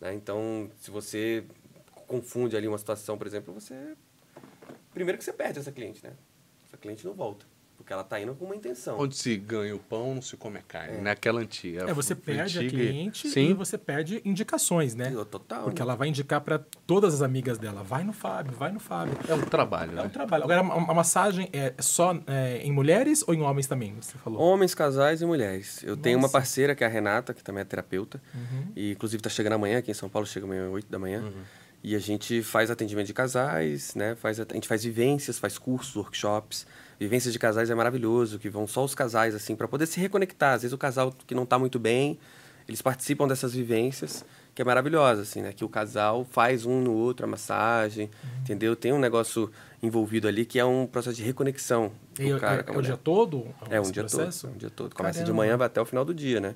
[0.00, 0.14] Né?
[0.14, 1.44] Então, se você
[2.06, 3.96] confunde ali uma situação, por exemplo, você.
[4.92, 6.14] Primeiro que você perde essa cliente, né?
[6.66, 7.46] Essa cliente não volta.
[7.76, 8.98] Porque ela tá indo com uma intenção.
[8.98, 10.98] onde se ganha o pão, não se come a carne.
[11.02, 11.10] né?
[11.10, 11.84] Aquela antiga.
[11.90, 13.50] É, você perde a antiga e- cliente Sim.
[13.50, 15.10] e você perde indicações, né?
[15.30, 15.64] Total.
[15.64, 15.84] Porque né?
[15.84, 17.82] ela vai indicar para todas as amigas dela.
[17.82, 19.18] Vai no Fábio, vai no Fábio.
[19.28, 20.02] É um trabalho, É né?
[20.02, 20.44] um trabalho.
[20.44, 23.94] Agora, a a massagem é só é, em mulheres ou em homens também?
[24.00, 24.40] Você falou.
[24.40, 25.82] Homens, casais e mulheres.
[25.82, 26.36] Eu tenho uma Nossa.
[26.36, 26.40] Uhum.
[26.40, 28.22] parceira que é a Renata, que também é terapeuta.
[28.74, 31.22] E inclusive tá chegando amanhã aqui em São Paulo, chega amanhã às 8 da manhã.
[31.82, 34.14] E a gente faz atendimento de casais, né?
[34.14, 36.66] Faz, a gente faz vivências, faz cursos, workshops.
[36.98, 40.54] Vivências de casais é maravilhoso, que vão só os casais, assim, para poder se reconectar.
[40.54, 42.18] Às vezes o casal que não tá muito bem,
[42.68, 44.24] eles participam dessas vivências,
[44.54, 45.52] que é maravilhosa, assim, né?
[45.52, 48.08] Que o casal faz um no outro a massagem,
[48.40, 48.76] entendeu?
[48.76, 49.50] Tem um negócio
[49.82, 52.96] envolvido ali que é um processo de reconexão E é- cara é, é o dia
[52.96, 53.46] todo?
[53.68, 54.42] É, um dia processo?
[54.46, 54.54] todo.
[54.54, 54.94] Um dia todo.
[54.94, 55.42] Começa de Caramba.
[55.42, 56.54] manhã, vai até o final do dia, né?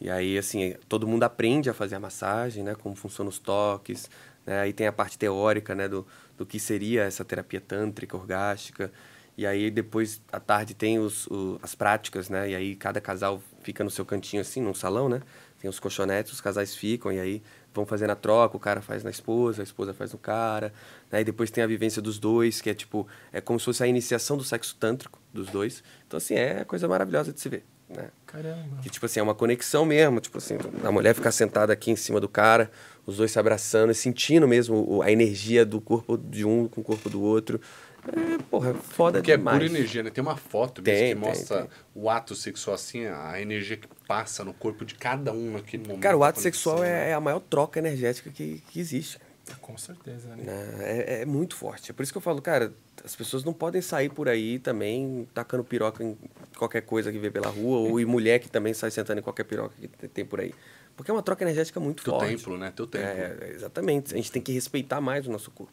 [0.00, 2.74] E aí, assim, todo mundo aprende a fazer a massagem, né?
[2.74, 4.08] Como funcionam os toques.
[4.46, 4.60] Né?
[4.60, 5.88] Aí tem a parte teórica, né?
[5.88, 6.06] Do,
[6.38, 8.90] do que seria essa terapia tântrica, orgástica.
[9.36, 12.50] E aí, depois, à tarde, tem os, o- as práticas, né?
[12.50, 15.20] E aí, cada casal fica no seu cantinho, assim, num salão, né?
[15.60, 17.42] Tem os colchonetes, os casais ficam, e aí
[17.74, 20.72] vão fazendo a troca, o cara faz na esposa, a esposa faz no cara.
[21.12, 21.20] Né?
[21.20, 23.86] E depois tem a vivência dos dois, que é tipo, é como se fosse a
[23.86, 25.82] iniciação do sexo tântrico dos dois.
[26.06, 28.08] Então, assim, é coisa maravilhosa de se ver, né?
[28.26, 28.78] Caramba.
[28.82, 30.18] Que, tipo assim, é uma conexão mesmo.
[30.20, 32.70] Tipo assim, a mulher ficar sentada aqui em cima do cara,
[33.06, 36.84] os dois se abraçando e sentindo mesmo a energia do corpo de um com o
[36.84, 37.60] corpo do outro.
[38.08, 39.58] É, porra, foda Porque é demais.
[39.58, 40.10] pura energia, né?
[40.10, 41.70] Tem uma foto mesmo Tem, que tem, mostra tem.
[41.94, 46.00] o ato sexual, assim, a energia que passa no corpo de cada um naquele momento.
[46.02, 47.10] Cara, o ato sexual é, né?
[47.10, 49.18] é a maior troca energética que, que existe.
[49.60, 50.44] Com certeza, né?
[50.44, 50.78] né?
[50.80, 51.90] É, é muito forte.
[51.90, 52.72] É por isso que eu falo, cara,
[53.04, 56.16] as pessoas não podem sair por aí também tacando piroca em
[56.56, 59.44] qualquer coisa que vê pela rua, ou e mulher que também sai sentando em qualquer
[59.44, 60.54] piroca que te- tem por aí.
[60.96, 62.28] Porque é uma troca energética muito Teu forte.
[62.36, 62.72] templo, né?
[62.76, 63.08] Teu templo.
[63.08, 64.14] É, exatamente.
[64.14, 65.72] A gente tem que respeitar mais o nosso corpo.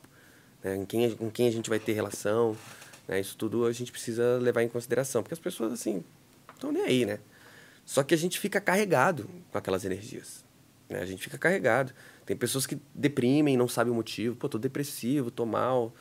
[0.63, 0.75] Né?
[0.75, 2.55] Em quem, com quem a gente vai ter relação.
[3.07, 3.19] Né?
[3.19, 5.23] Isso tudo a gente precisa levar em consideração.
[5.23, 6.03] Porque as pessoas, assim,
[6.53, 7.19] estão nem aí, né?
[7.85, 10.43] Só que a gente fica carregado com aquelas energias.
[10.89, 10.99] né?
[10.99, 11.93] A gente fica carregado.
[12.25, 14.35] Tem pessoas que deprimem, não sabem o motivo.
[14.35, 15.93] Pô, tô depressivo, tô mal.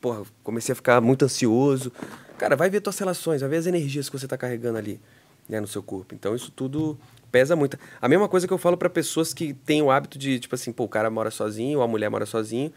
[0.00, 1.90] Porra, comecei a ficar muito ansioso.
[2.36, 5.00] Cara, vai ver tuas relações, vai ver as energias que você tá carregando ali,
[5.48, 6.14] né, no seu corpo.
[6.14, 6.98] Então, isso tudo
[7.30, 7.78] pesa muito.
[8.00, 10.72] A mesma coisa que eu falo para pessoas que têm o hábito de, tipo assim,
[10.72, 12.72] pô, o cara mora sozinho, ou a mulher mora sozinho,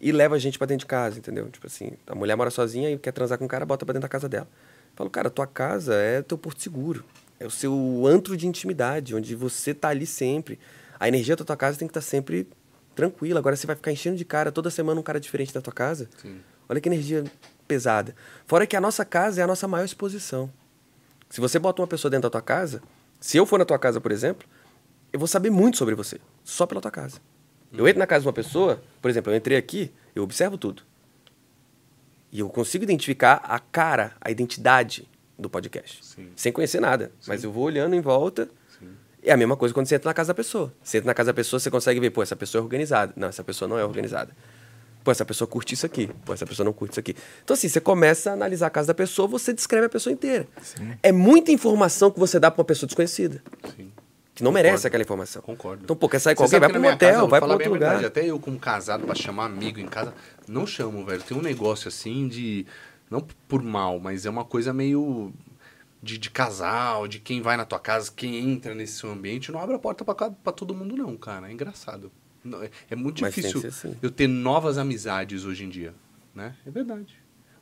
[0.00, 1.48] e leva a gente para dentro de casa, entendeu?
[1.48, 4.02] Tipo assim, a mulher mora sozinha e quer transar com o cara, bota pra dentro
[4.02, 4.48] da casa dela.
[4.52, 7.04] Eu falo, cara, tua casa é teu porto seguro.
[7.38, 10.58] É o seu antro de intimidade, onde você tá ali sempre.
[10.98, 12.48] A energia da tua casa tem que estar sempre
[12.94, 13.38] tranquila.
[13.38, 16.08] Agora você vai ficar enchendo de cara toda semana um cara diferente da tua casa.
[16.20, 16.40] Sim.
[16.68, 17.24] Olha que energia
[17.68, 18.14] pesada.
[18.46, 20.50] Fora que a nossa casa é a nossa maior exposição.
[21.28, 22.82] Se você bota uma pessoa dentro da tua casa,
[23.20, 24.48] se eu for na tua casa, por exemplo,
[25.12, 27.20] eu vou saber muito sobre você, só pela tua casa.
[27.72, 30.82] Eu entro na casa de uma pessoa, por exemplo, eu entrei aqui, eu observo tudo.
[32.32, 35.08] E eu consigo identificar a cara, a identidade
[35.38, 36.04] do podcast.
[36.04, 36.28] Sim.
[36.34, 37.12] Sem conhecer nada.
[37.26, 38.48] Mas eu vou olhando em volta.
[39.22, 40.72] É a mesma coisa quando você entra na casa da pessoa.
[40.82, 43.12] Você entra na casa da pessoa, você consegue ver, pô, essa pessoa é organizada.
[43.16, 44.32] Não, essa pessoa não é organizada.
[45.02, 46.08] Pô, essa pessoa curte isso aqui.
[46.24, 47.16] Pô, essa pessoa não curte isso aqui.
[47.42, 50.46] Então, assim, você começa a analisar a casa da pessoa, você descreve a pessoa inteira.
[51.02, 53.42] É muita informação que você dá pra uma pessoa desconhecida,
[53.76, 53.92] Sim.
[54.36, 54.66] Que não Concordo.
[54.68, 55.42] merece aquela informação.
[55.42, 55.82] Concordo.
[55.84, 56.60] Então, pô, quer sair com alguém?
[56.60, 57.88] Vai casa, hotel, vou vai pra outro lugar.
[57.98, 60.14] verdade, Até eu, como casado, pra chamar amigo em casa,
[60.46, 61.22] não chamo, velho.
[61.22, 62.66] Tem um negócio assim de.
[63.10, 65.32] Não por mal, mas é uma coisa meio.
[66.02, 69.58] De, de casal, de quem vai na tua casa, quem entra nesse seu ambiente, não
[69.58, 71.48] abre a porta pra todo mundo, não, cara.
[71.48, 72.12] É engraçado.
[72.62, 73.96] É, é muito Mas difícil assim.
[74.00, 75.92] eu ter novas amizades hoje em dia.
[76.34, 76.54] Né?
[76.64, 77.18] É verdade.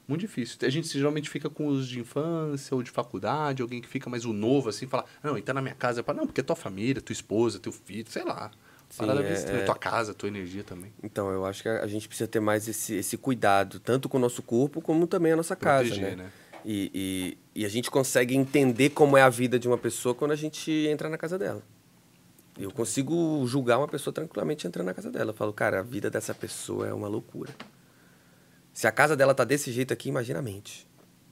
[0.07, 0.59] Muito difícil.
[0.62, 4.24] A gente geralmente fica com os de infância ou de faculdade, alguém que fica mais
[4.24, 6.02] o novo, assim, fala, não, entra na minha casa.
[6.02, 8.50] Fala, não, porque é tua família, tua esposa, teu filho, sei lá.
[8.96, 9.62] Parada Sim, bem é- estranha.
[9.62, 10.92] é- Tua casa, tua energia também.
[11.02, 14.20] Então, eu acho que a gente precisa ter mais esse, esse cuidado, tanto com o
[14.20, 16.24] nosso corpo, como também a nossa casa, Proteger, né?
[16.24, 16.30] né?
[16.64, 16.90] E,
[17.55, 20.36] e, e a gente consegue entender como é a vida de uma pessoa quando a
[20.36, 21.62] gente entra na casa dela.
[22.59, 25.30] Eu consigo julgar uma pessoa tranquilamente entrando na casa dela.
[25.30, 27.52] Eu falo, cara, a vida dessa pessoa é uma loucura.
[28.75, 30.87] Se a casa dela tá desse jeito aqui, imagina a mente.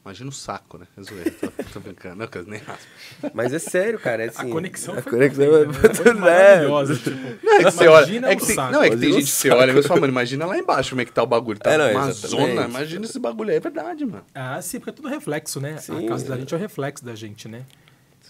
[0.04, 0.86] Imagina o saco, né?
[0.96, 2.16] É zoeira, tô, tô brincando.
[2.16, 2.86] Não, nem raspa.
[3.32, 4.24] Mas é sério, cara.
[4.24, 5.90] É A assim, conexão a foi conexão perfeita, né?
[5.90, 6.96] é Foi maravilhosa.
[6.96, 7.98] Tipo, Não, é que você olha.
[8.04, 8.72] imagina É que o tem, saco.
[8.72, 11.02] não, é que tem gente que você olha e fala, mano, imagina lá embaixo como
[11.02, 11.58] é que tá o bagulho.
[11.60, 12.48] Tá É, não, uma exatamente.
[12.48, 12.64] zona.
[12.66, 13.56] Imagina esse bagulho aí.
[13.56, 14.24] É verdade, mano.
[14.34, 15.76] Ah, sim, porque é tudo reflexo, né?
[15.78, 16.38] Sim, a casa da é.
[16.40, 17.64] gente é o reflexo da gente, né?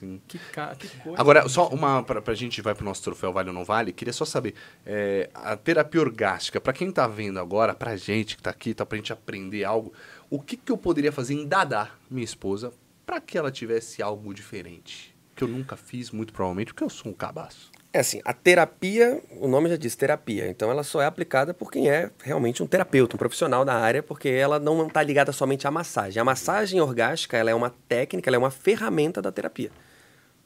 [0.03, 0.21] Sim.
[0.27, 0.75] Que, ca...
[0.75, 1.21] que coisa.
[1.21, 4.13] Agora, só uma, pra, pra gente vai pro nosso troféu Vale ou Não Vale, queria
[4.13, 8.51] só saber, é, a terapia orgástica, pra quem tá vendo agora, pra gente que tá
[8.51, 9.93] aqui, tá pra gente aprender algo,
[10.29, 12.73] o que que eu poderia fazer em Dadá, minha esposa,
[13.07, 15.15] pra que ela tivesse algo diferente?
[15.37, 17.71] Que eu nunca fiz, muito provavelmente, porque eu sou um cabaço.
[17.93, 21.71] É assim, a terapia, o nome já diz terapia, então ela só é aplicada por
[21.71, 25.69] quem é realmente um terapeuta, um profissional da área, porque ela não está ligada somente
[25.69, 26.21] à massagem.
[26.21, 29.71] A massagem orgástica, ela é uma técnica, ela é uma ferramenta da terapia.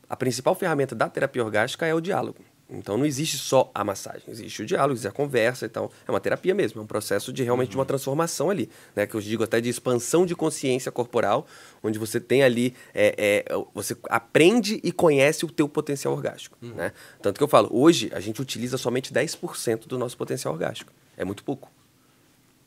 [0.08, 2.44] A principal ferramenta da terapia orgástica é o diálogo.
[2.68, 6.18] Então não existe só a massagem, existe o diálogo, existe a conversa, então é uma
[6.18, 9.06] terapia mesmo, é um processo de realmente de uma transformação ali, né?
[9.06, 11.46] Que eu digo até de expansão de consciência corporal,
[11.80, 16.92] onde você tem ali, é, é, você aprende e conhece o teu potencial orgástico, né?
[17.22, 21.24] Tanto que eu falo, hoje a gente utiliza somente 10% do nosso potencial orgástico, é
[21.24, 21.70] muito pouco.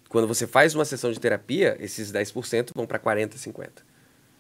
[0.08, 3.89] Quando você faz uma sessão de terapia, esses 10% vão para 40, 50.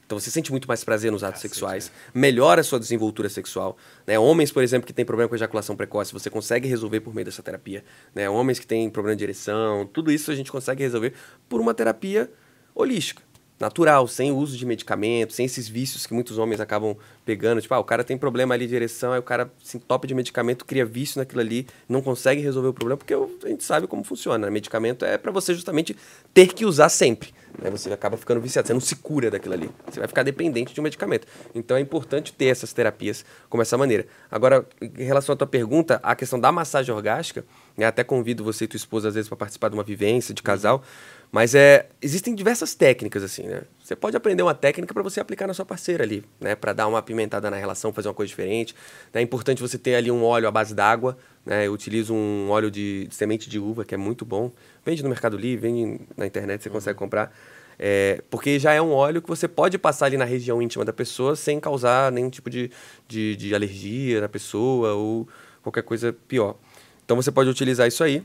[0.09, 3.77] Então você sente muito mais prazer nos atos Cacete, sexuais, melhora a sua desenvoltura sexual.
[4.07, 4.17] Né?
[4.17, 7.43] Homens, por exemplo, que têm problema com ejaculação precoce, você consegue resolver por meio dessa
[7.43, 7.83] terapia.
[8.15, 8.27] Né?
[8.27, 11.13] Homens que têm problema de ereção, tudo isso a gente consegue resolver
[11.47, 12.27] por uma terapia
[12.73, 13.21] holística,
[13.59, 16.95] natural, sem uso de medicamentos, sem esses vícios que muitos homens acabam
[17.25, 17.61] pegando.
[17.61, 20.15] Tipo, ah, o cara tem problema ali de ereção, aí o cara se entope de
[20.15, 23.85] medicamento, cria vício naquilo ali, não consegue resolver o problema, porque o- a gente sabe
[23.87, 24.45] como funciona.
[24.45, 24.49] né?
[24.51, 25.95] Medicamento é para você justamente
[26.33, 27.33] ter que usar sempre.
[27.61, 27.69] Né?
[27.71, 29.69] Você acaba ficando viciado, você não se cura daquilo ali.
[29.91, 31.27] Você vai ficar dependente de um medicamento.
[31.53, 34.05] Então é importante ter essas terapias como essa maneira.
[34.31, 37.43] Agora, em relação à tua pergunta, a questão da massagem orgástica,
[37.75, 37.85] né?
[37.85, 40.83] até convido você e tua esposa às vezes para participar de uma vivência de casal,
[41.31, 43.61] mas é, existem diversas técnicas assim, né?
[43.83, 46.55] Você pode aprender uma técnica para você aplicar na sua parceira ali, né?
[46.55, 48.75] Para dar uma apimentada na relação, fazer uma coisa diferente.
[49.13, 49.21] né?
[49.21, 51.67] É importante você ter ali um óleo à base d'água, né?
[51.67, 54.51] Eu utilizo um óleo de, de semente de uva que é muito bom.
[54.83, 57.31] Vende no Mercado Livre, vende na internet, você consegue comprar.
[57.77, 60.91] É, porque já é um óleo que você pode passar ali na região íntima da
[60.91, 62.69] pessoa sem causar nenhum tipo de,
[63.07, 65.27] de, de alergia na pessoa ou
[65.61, 66.57] qualquer coisa pior.
[67.05, 68.23] Então você pode utilizar isso aí.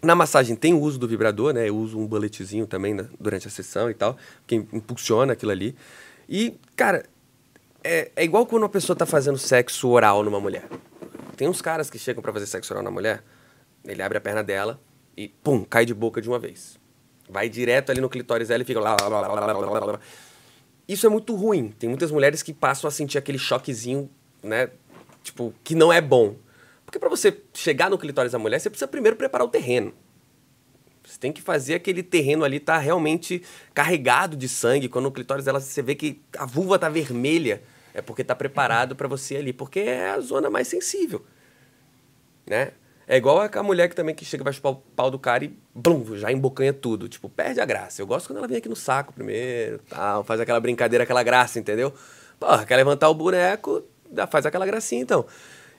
[0.00, 1.68] Na massagem tem o uso do vibrador, né?
[1.68, 5.74] Eu uso um bulletzinho também na- durante a sessão e tal, que impulsiona aquilo ali.
[6.28, 7.04] E, cara,
[7.82, 10.68] é, é igual quando uma pessoa tá fazendo sexo oral numa mulher.
[11.36, 13.22] Tem uns caras que chegam pra fazer sexo oral na mulher,
[13.84, 14.80] ele abre a perna dela
[15.16, 16.78] e, pum, cai de boca de uma vez.
[17.28, 18.96] Vai direto ali no clitóris dela e fica lá.
[20.86, 21.74] Isso é muito ruim.
[21.78, 24.08] Tem muitas mulheres que passam a sentir aquele choquezinho,
[24.42, 24.70] né?
[25.22, 26.36] Tipo, que não é bom.
[26.88, 29.92] Porque pra você chegar no clitóris da mulher, você precisa primeiro preparar o terreno.
[31.04, 33.42] Você tem que fazer aquele terreno ali estar realmente
[33.74, 34.88] carregado de sangue.
[34.88, 37.62] Quando o clitóris dela, você vê que a vulva tá vermelha,
[37.92, 41.26] é porque tá preparado pra você ali, porque é a zona mais sensível,
[42.46, 42.72] né?
[43.06, 45.54] É igual a mulher que também que chega vai chupar o pau do cara e
[45.74, 47.06] blum, já embocanha tudo.
[47.06, 48.00] Tipo, perde a graça.
[48.00, 51.58] Eu gosto quando ela vem aqui no saco primeiro, tal, faz aquela brincadeira, aquela graça,
[51.58, 51.92] entendeu?
[52.40, 53.84] Porra, quer levantar o boneco,
[54.30, 55.26] faz aquela gracinha, então.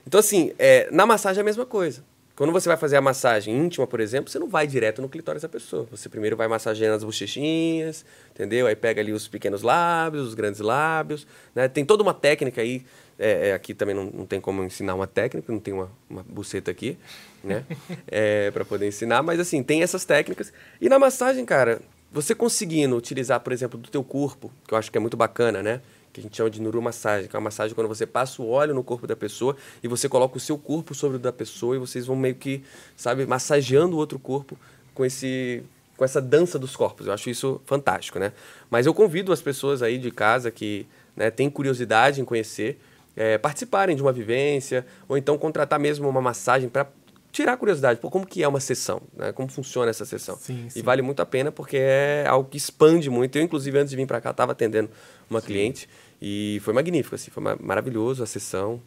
[0.06, 2.02] Então, assim, é, na massagem é a mesma coisa.
[2.40, 5.42] Quando você vai fazer a massagem íntima, por exemplo, você não vai direto no clitóris
[5.42, 5.86] da pessoa.
[5.90, 8.66] Você primeiro vai massageando as bochechinhas, entendeu?
[8.66, 11.26] Aí pega ali os pequenos lábios, os grandes lábios.
[11.54, 11.68] Né?
[11.68, 12.82] Tem toda uma técnica aí.
[13.18, 16.22] é, é, aqui também não, não tem como ensinar uma técnica, não tem uma, uma
[16.22, 16.96] buceta aqui,
[17.44, 17.62] né?
[18.08, 19.22] É, para poder ensinar.
[19.22, 20.50] Mas, assim, tem essas técnicas.
[20.80, 24.90] E na massagem, cara, você conseguindo utilizar, por exemplo, do teu corpo, que eu acho
[24.90, 25.82] que é muito bacana, né?
[26.12, 28.74] Que a gente chama de neuromassagem, que é uma massagem quando você passa o óleo
[28.74, 31.78] no corpo da pessoa e você coloca o seu corpo sobre o da pessoa e
[31.78, 32.62] vocês vão meio que,
[32.96, 34.58] sabe, massageando o outro corpo
[34.94, 35.62] com esse
[35.96, 37.06] com essa dança dos corpos.
[37.06, 38.32] Eu acho isso fantástico, né?
[38.70, 42.80] Mas eu convido as pessoas aí de casa que né, têm curiosidade em conhecer,
[43.14, 46.86] é, participarem de uma vivência ou então contratar mesmo uma massagem para
[47.32, 48.00] tirar a curiosidade.
[48.00, 49.00] Pô, como que é uma sessão?
[49.16, 49.32] Né?
[49.32, 50.36] Como funciona essa sessão?
[50.36, 50.82] Sim, E sim.
[50.82, 53.36] vale muito a pena porque é algo que expande muito.
[53.36, 54.90] Eu, inclusive, antes de vir para cá, estava atendendo
[55.28, 55.88] uma cliente
[56.20, 58.80] e foi magnífico, assim, foi ma- maravilhoso a sessão.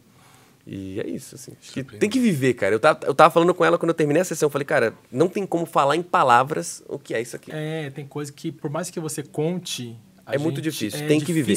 [0.66, 1.52] E é isso, assim.
[1.60, 2.74] Acho que tem que viver, cara.
[2.74, 4.46] Eu tava, eu tava falando com ela quando eu terminei a sessão.
[4.46, 7.50] Eu falei, cara, não tem como falar em palavras o que é isso aqui.
[7.52, 9.94] É, tem coisa que, por mais que você conte.
[10.24, 11.54] a É muito gente- difícil, é tem que viver.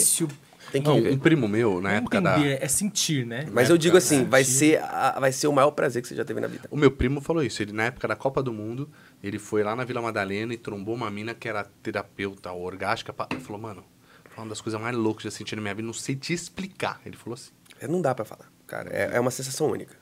[0.71, 1.13] Tem que Não, viver.
[1.13, 2.37] um primo meu, na Não época da.
[2.37, 3.47] entender, é sentir, né?
[3.53, 6.15] Mas na eu digo assim, vai ser, a- vai ser o maior prazer que você
[6.15, 6.67] já teve na vida.
[6.69, 7.61] O meu primo falou isso.
[7.61, 8.89] Ele, na época da Copa do Mundo,
[9.23, 13.13] ele foi lá na Vila Madalena e trombou uma mina que era terapeuta orgástica.
[13.13, 13.83] pa- Ele falou, mano,
[14.29, 15.85] foi uma das coisas mais loucas que eu já senti na minha vida.
[15.85, 16.99] Não sei te explicar.
[17.05, 17.51] Ele falou assim.
[17.79, 18.89] É, Não dá pra falar, cara.
[18.91, 19.95] É, é uma sensação única.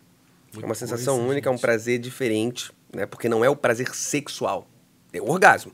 [0.61, 3.05] é uma sensação coisa, única, é um prazer diferente, né?
[3.05, 4.67] Porque não é o prazer sexual.
[5.13, 5.71] É o orgasmo,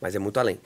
[0.00, 0.58] mas é muito além.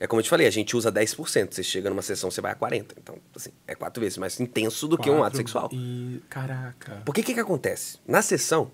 [0.00, 1.52] É como eu te falei, a gente usa 10%.
[1.52, 2.94] Você chega numa sessão, você vai a 40%.
[2.96, 5.68] Então, assim, é quatro vezes mais intenso do que um ato Quatro sexual.
[5.72, 7.02] E, caraca.
[7.04, 7.98] Porque o que, que acontece?
[8.08, 8.70] Na sessão,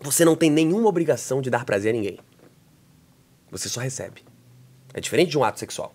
[0.00, 2.20] você não tem nenhuma obrigação de dar prazer a ninguém.
[3.50, 4.24] Você só recebe.
[4.94, 5.92] É diferente de um ato sexual.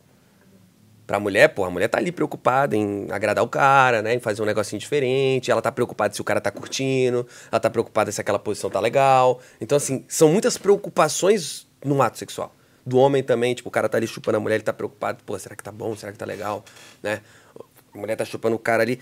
[1.08, 4.14] Pra mulher, pô, a mulher tá ali preocupada em agradar o cara, né?
[4.14, 5.50] Em fazer um negocinho diferente.
[5.50, 7.26] Ela tá preocupada se o cara tá curtindo.
[7.50, 9.40] Ela tá preocupada se aquela posição tá legal.
[9.62, 12.54] Então, assim, são muitas preocupações num ato sexual.
[12.90, 15.24] Do homem também, tipo, o cara tá ali chupando a mulher, ele tá preocupado.
[15.24, 15.96] Pô, será que tá bom?
[15.96, 16.66] Será que tá legal?
[17.04, 17.22] Né?
[17.94, 19.00] A mulher tá chupando o cara ali.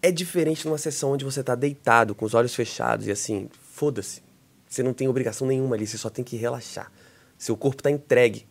[0.00, 4.22] É diferente numa sessão onde você tá deitado, com os olhos fechados e assim, foda-se.
[4.66, 6.90] Você não tem obrigação nenhuma ali, você só tem que relaxar.
[7.36, 8.46] Seu corpo tá entregue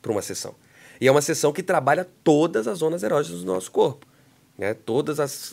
[0.00, 0.54] para uma sessão.
[1.00, 4.06] E é uma sessão que trabalha todas as zonas erógenas do nosso corpo.
[4.56, 4.72] Né?
[4.74, 5.52] Todas as.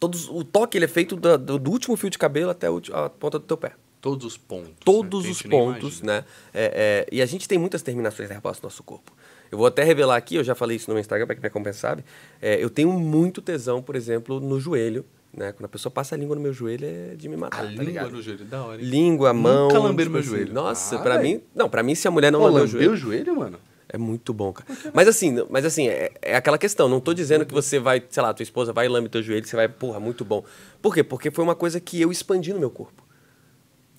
[0.00, 3.38] todos, o toque ele é feito do, do- último fio de cabelo até a ponta
[3.38, 3.72] do teu pé.
[4.00, 4.74] Todos os pontos.
[4.84, 5.30] Todos né?
[5.30, 6.24] que a os pontos, né?
[6.54, 9.12] É, é, e a gente tem muitas terminações nervosas no nosso corpo.
[9.50, 11.48] Eu vou até revelar aqui, eu já falei isso no meu Instagram, para quem me
[11.48, 12.04] acompanha sabe.
[12.40, 15.04] É, eu tenho muito tesão, por exemplo, no joelho.
[15.32, 15.52] Né?
[15.52, 17.58] Quando a pessoa passa a língua no meu joelho, é de me matar.
[17.58, 18.10] A tá língua ligado?
[18.10, 18.80] no joelho, da hora.
[18.80, 18.88] hein?
[18.88, 19.68] Língua, mão.
[19.68, 20.54] Nunca lamberam tipo meu assim, joelho.
[20.54, 21.42] Nossa, Ah, pra mim.
[21.54, 22.92] Não, pra mim, se a mulher não Pô, lambeu o joelho.
[22.92, 23.58] o joelho, mano?
[23.88, 24.68] É muito bom, cara.
[24.92, 26.88] Mas assim, mas assim, é, é aquela questão.
[26.88, 29.46] Não tô dizendo que você vai, sei lá, tua esposa vai e lambe teu joelho,
[29.46, 30.42] você vai, porra, muito bom.
[30.82, 31.04] Por quê?
[31.04, 33.05] Porque foi uma coisa que eu expandi no meu corpo.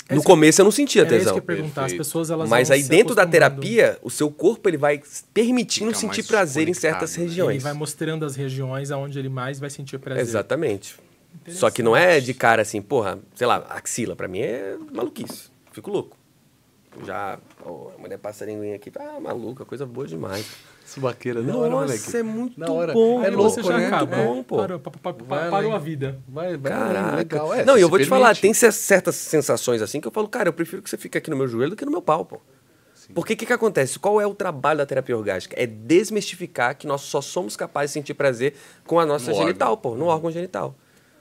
[0.10, 1.34] É No começo eu não sentia Era isso tesão.
[1.34, 1.82] que eu perguntar.
[1.82, 1.98] As Perfeito.
[1.98, 5.02] pessoas, elas Mas aí dentro da terapia, o seu corpo ele vai
[5.34, 7.24] permitindo Fica sentir prazer em certas né?
[7.24, 7.56] regiões.
[7.56, 10.22] Ele vai mostrando as regiões aonde ele mais vai sentir prazer.
[10.22, 10.96] Exatamente.
[11.50, 15.50] Só que não é de cara assim, porra, sei lá, axila, pra mim é maluquice.
[15.72, 16.17] Fico louco.
[17.06, 20.46] Já, pô, a mulher passa a linguinha aqui, ah, maluca, coisa boa demais.
[20.86, 22.00] Subaqueira, da hora, moleque.
[22.06, 22.94] Nossa, é muito Da hora.
[22.94, 23.24] bom.
[23.24, 23.88] É louco, você já né?
[23.88, 24.16] acaba.
[24.18, 24.58] Muito bom, pô.
[24.58, 26.20] Parou, pa- pa- pa- Vai parou a vida.
[26.28, 27.16] Vai, vai, Caraca.
[27.18, 27.54] legal.
[27.54, 30.28] É, não, e eu vou te falar, tem cer- certas sensações assim que eu falo,
[30.30, 32.24] cara, eu prefiro que você fique aqui no meu joelho do que no meu pau,
[32.26, 32.40] pô.
[33.14, 34.00] Porque o que, que acontece?
[34.00, 35.56] Qual é o trabalho da terapia orgástica?
[35.62, 38.54] É desmistificar que nós só somos capazes de sentir prazer
[38.86, 39.92] com a nossa No genital, órgão.
[39.92, 40.76] pô, no órgão genital.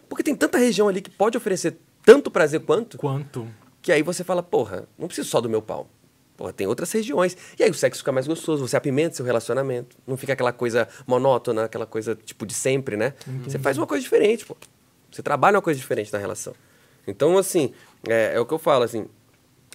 [0.09, 3.47] Porque tem tanta região ali que pode oferecer tanto prazer quanto, Quanto?
[3.87, 5.89] Que aí você fala, porra, não preciso só do meu pau.
[6.37, 7.37] Porra, tem outras regiões.
[7.57, 9.97] E aí o sexo fica mais gostoso, você apimenta seu relacionamento.
[10.05, 13.15] Não fica aquela coisa monótona, aquela coisa tipo de sempre, né?
[13.45, 14.57] Você faz uma coisa diferente, pô.
[15.09, 16.53] Você trabalha uma coisa diferente na relação.
[17.07, 17.73] Então, assim,
[18.09, 19.07] é, é o que eu falo, assim,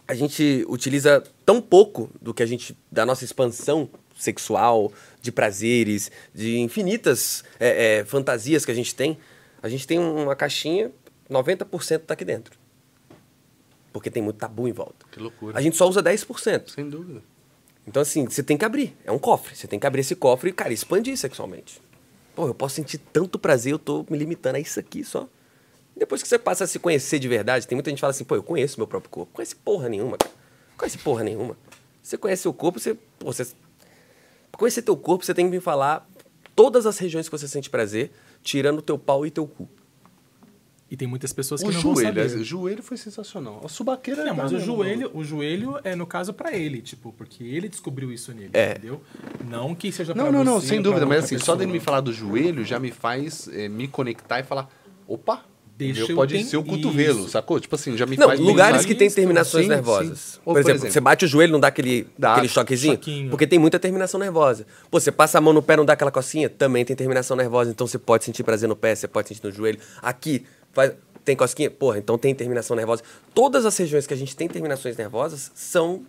[0.05, 3.89] a gente utiliza tão pouco do que a gente, da nossa expansão
[4.19, 4.91] sexual,
[5.21, 9.17] de prazeres, de infinitas é, é, fantasias que a gente tem.
[9.63, 10.91] A gente tem uma caixinha,
[11.29, 12.59] 90% tá aqui dentro.
[13.91, 15.05] Porque tem muito tabu em volta.
[15.11, 15.57] Que loucura.
[15.57, 16.69] A gente só usa 10%.
[16.69, 17.21] Sem dúvida.
[17.85, 18.95] Então, assim, você tem que abrir.
[19.03, 19.55] É um cofre.
[19.55, 21.81] Você tem que abrir esse cofre e, cara, expandir sexualmente.
[22.35, 25.27] Pô, eu posso sentir tanto prazer, eu tô me limitando a isso aqui só.
[25.95, 28.23] Depois que você passa a se conhecer de verdade, tem muita gente que fala assim,
[28.23, 29.33] pô, eu conheço meu próprio corpo.
[29.33, 30.33] Conhece porra nenhuma, cara.
[30.77, 31.57] Conhece porra nenhuma.
[32.01, 32.93] Você conhece seu corpo, você.
[33.19, 33.45] Pô, você
[34.51, 36.09] pra conhecer teu corpo, você tem que me falar
[36.55, 38.11] todas as regiões que você sente prazer,
[38.41, 39.67] tirando o teu pau e teu cu.
[40.91, 42.41] E tem muitas pessoas que O não vão joelho, saber.
[42.41, 43.61] o joelho foi sensacional.
[43.63, 47.13] A subaqueira Não, é mas o joelho, o joelho é no caso pra ele, tipo,
[47.13, 48.71] porque ele descobriu isso nele, É.
[48.71, 49.01] entendeu?
[49.49, 51.05] Não que seja pra Não, não, não, você, sem dúvida.
[51.05, 51.73] Mas assim, só dele pessoa.
[51.73, 54.69] me falar do joelho já me faz eh, me conectar e falar:
[55.07, 55.45] opa,
[55.77, 57.29] Deixa o meu eu pode ser o cotovelo, isso.
[57.29, 57.59] sacou?
[57.59, 60.19] Tipo assim, já me Não, faz lugares que tem terminações sim, nervosas.
[60.19, 60.39] sim.
[60.43, 62.33] Por, por exemplo, exemplo, você bate o joelho, não dá aquele, Dá.
[62.33, 62.93] aquele choquezinho?
[62.95, 63.29] Choquinho.
[63.31, 64.67] Porque tem muita terminação nervosa.
[64.91, 66.49] Pô, você passa a mão no pé, não dá aquela cocinha?
[66.49, 67.71] Também tem terminação nervosa.
[67.71, 69.79] Então você pode sentir prazer no pé, você pode sentir no joelho.
[70.03, 70.93] Aqui, faz-
[71.23, 71.69] tem cosquinha?
[71.69, 73.03] Porra, então tem terminação nervosa.
[73.33, 76.05] Todas as regiões que a gente tem terminações nervosas são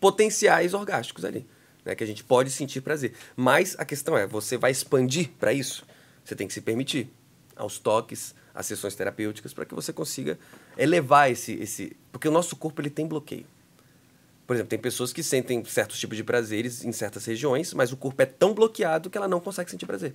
[0.00, 1.46] potenciais orgásticos ali.
[1.84, 3.14] Né, que a gente pode sentir prazer.
[3.36, 5.86] Mas a questão é, você vai expandir para isso?
[6.24, 7.10] Você tem que se permitir
[7.56, 10.38] aos toques, às sessões terapêuticas, para que você consiga
[10.76, 11.96] elevar esse, esse...
[12.12, 13.46] Porque o nosso corpo ele tem bloqueio.
[14.46, 17.96] Por exemplo, tem pessoas que sentem certos tipos de prazeres em certas regiões, mas o
[17.96, 20.14] corpo é tão bloqueado que ela não consegue sentir prazer.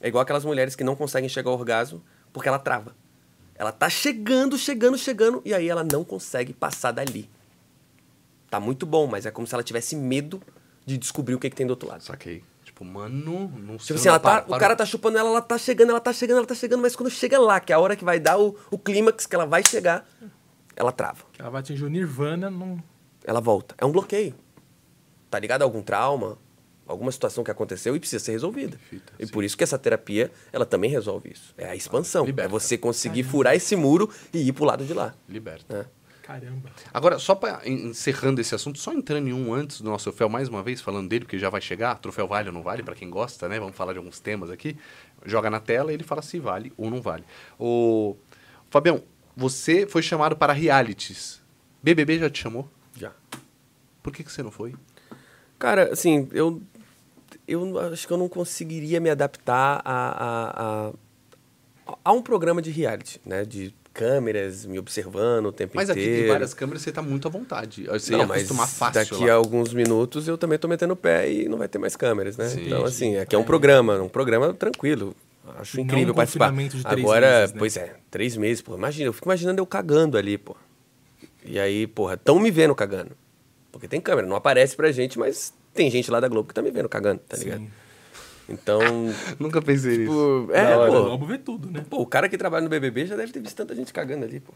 [0.00, 2.02] É igual aquelas mulheres que não conseguem chegar ao orgasmo
[2.32, 2.94] porque ela trava.
[3.54, 7.28] Ela tá chegando, chegando, chegando, e aí ela não consegue passar dali.
[8.50, 10.42] Tá muito bom, mas é como se ela tivesse medo
[10.84, 12.02] de descobrir o que, que tem do outro lado.
[12.02, 12.42] Saquei.
[12.64, 13.88] Tipo, mano, não sei.
[13.88, 16.38] Tipo assim, ela tá, o cara tá chupando ela, ela tá chegando, ela tá chegando,
[16.38, 18.56] ela tá chegando, mas quando chega lá, que é a hora que vai dar o,
[18.70, 20.06] o clímax, que ela vai chegar,
[20.74, 21.24] ela trava.
[21.38, 22.82] Ela vai atingir o nirvana, não...
[23.24, 23.74] Ela volta.
[23.78, 24.34] É um bloqueio.
[25.30, 26.36] tá ligado a algum trauma,
[26.86, 28.76] alguma situação que aconteceu e precisa ser resolvida.
[28.76, 29.32] Perfeito, e sim.
[29.32, 31.54] por isso que essa terapia, ela também resolve isso.
[31.56, 32.24] É a expansão.
[32.24, 32.48] Liberta.
[32.48, 35.14] É você conseguir furar esse muro e ir pro lado de lá.
[35.28, 35.78] Liberta.
[35.78, 35.86] né?
[36.22, 36.70] Caramba.
[36.94, 40.48] Agora, só para encerrando esse assunto, só entrando em um antes do nosso troféu, mais
[40.48, 43.10] uma vez, falando dele, porque já vai chegar, troféu vale ou não vale, para quem
[43.10, 43.58] gosta, né?
[43.58, 44.76] Vamos falar de alguns temas aqui.
[45.26, 47.24] Joga na tela e ele fala se vale ou não vale.
[47.58, 48.16] O
[48.70, 49.02] Fabião,
[49.36, 51.42] você foi chamado para realities.
[51.82, 52.70] BBB já te chamou?
[52.96, 53.12] Já.
[54.02, 54.74] Por que, que você não foi?
[55.62, 56.60] Cara, assim, eu,
[57.46, 60.92] eu acho que eu não conseguiria me adaptar a, a,
[61.86, 63.44] a, a um programa de reality, né?
[63.44, 66.18] De câmeras me observando o tempo Mas aqui inteiro.
[66.22, 67.84] tem várias câmeras, você tá muito à vontade.
[67.84, 69.34] Você não, ia mas acostumar fácil daqui lá.
[69.34, 72.36] a alguns minutos eu também tô metendo o pé e não vai ter mais câmeras,
[72.36, 72.48] né?
[72.48, 72.66] Sim.
[72.66, 75.14] então, assim, aqui é um programa, um programa tranquilo.
[75.58, 76.52] Acho não incrível um participar.
[76.52, 77.58] de três Agora, meses, né?
[77.60, 78.74] pois é, três meses, pô.
[78.74, 80.56] Imagina, eu fico imaginando eu cagando ali, pô.
[81.44, 83.21] E aí, porra, tão me vendo cagando.
[83.72, 86.60] Porque tem câmera, não aparece pra gente, mas tem gente lá da Globo que tá
[86.60, 87.60] me vendo cagando, tá ligado?
[87.60, 87.70] Sim.
[88.48, 88.80] Então,
[89.40, 90.46] Nunca pensei nisso.
[90.46, 91.84] tipo, é, hora, pô, o Globo vê tudo, né?
[91.88, 94.38] pô, o cara que trabalha no BBB já deve ter visto tanta gente cagando ali,
[94.38, 94.52] pô.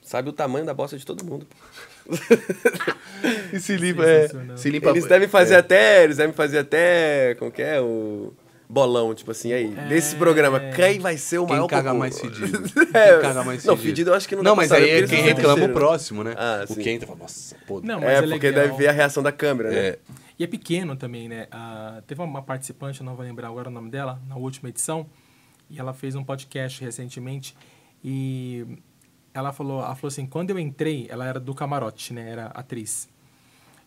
[0.00, 2.14] Sabe o tamanho da bosta de todo mundo, pô.
[3.52, 5.58] E se limpa, é, se limpa Eles devem fazer é.
[5.58, 8.34] até, eles devem fazer até, como que é, o
[8.74, 11.98] bolão, tipo assim, aí, desse programa, quem vai ser o Quem maior caga cocô?
[12.00, 12.62] mais fedido?
[12.92, 13.88] É, Quem caga mais não, fedido?
[13.88, 16.34] fedido eu acho que não Não, mas aí é quem reclama o cheiro, próximo, né?
[16.36, 16.82] Ah, o sim.
[16.82, 17.86] que entra fala, nossa, podre.
[17.88, 18.64] Não, mas É, é, porque legal.
[18.64, 19.78] deve ver a reação da câmera, né?
[19.78, 19.98] É.
[20.36, 21.46] E é pequeno também, né?
[21.52, 25.06] Ah, teve uma participante, eu não vou lembrar agora o nome dela, na última edição,
[25.70, 27.56] e ela fez um podcast recentemente
[28.02, 28.66] e
[29.32, 32.28] ela falou, ela falou assim, quando eu entrei, ela era do camarote, né?
[32.30, 33.08] Era atriz.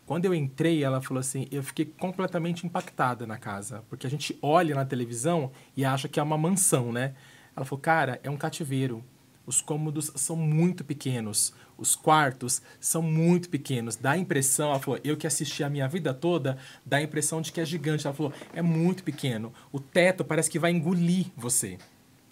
[0.07, 4.35] Quando eu entrei, ela falou assim, eu fiquei completamente impactada na casa, porque a gente
[4.41, 7.13] olha na televisão e acha que é uma mansão, né?
[7.55, 9.03] Ela falou, cara, é um cativeiro.
[9.45, 13.95] Os cômodos são muito pequenos, os quartos são muito pequenos.
[13.95, 17.41] Dá a impressão, ela falou, eu que assisti a minha vida toda, dá a impressão
[17.41, 18.07] de que é gigante.
[18.07, 19.53] Ela falou, é muito pequeno.
[19.71, 21.77] O teto parece que vai engolir você.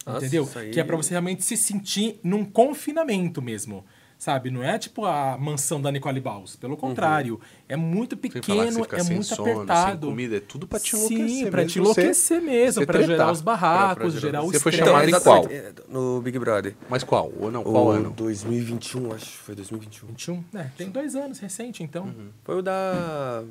[0.06, 0.50] Nossa, entendeu?
[0.56, 3.84] aí- Que é pra você realmente se sentir num confinamento mesmo.
[4.18, 4.50] Sabe?
[4.50, 6.56] Não é tipo a mansão da Nicole Baus.
[6.56, 7.40] Pelo contrário.
[7.68, 10.02] É muito pequeno, é muito sono, apertado.
[10.08, 12.86] Sem comida, é tudo pra te Sim, enlouquecer pra mesmo, te enlouquecer você- mesmo, você
[12.86, 15.54] pra gerar os barracos, Pra- pra gerar o Você foi chamado em exatamente, qual?
[15.54, 16.76] é, No Big Brother.
[16.90, 17.32] Mas qual?
[17.40, 17.62] Ou não?
[17.64, 18.10] Qual o ano?
[18.12, 20.08] 2021, acho que foi 2021.
[20.08, 20.44] 21?
[20.56, 22.06] É, tem dois anos, recente, então.
[22.06, 22.30] Uhum.
[22.44, 23.44] Foi o da...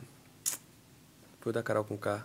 [1.41, 2.25] Foi o da Carol com K,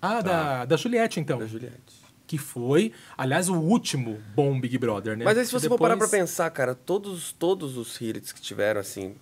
[0.00, 1.38] Ah, da, da Juliette, então.
[1.38, 2.05] da Juliette.
[2.26, 5.24] Que foi, aliás, o último bom Big Brother, né?
[5.24, 8.40] Mas aí se você for Depois- parar pra pensar, cara, todos, todos os hits que
[8.40, 9.14] tiveram, assim,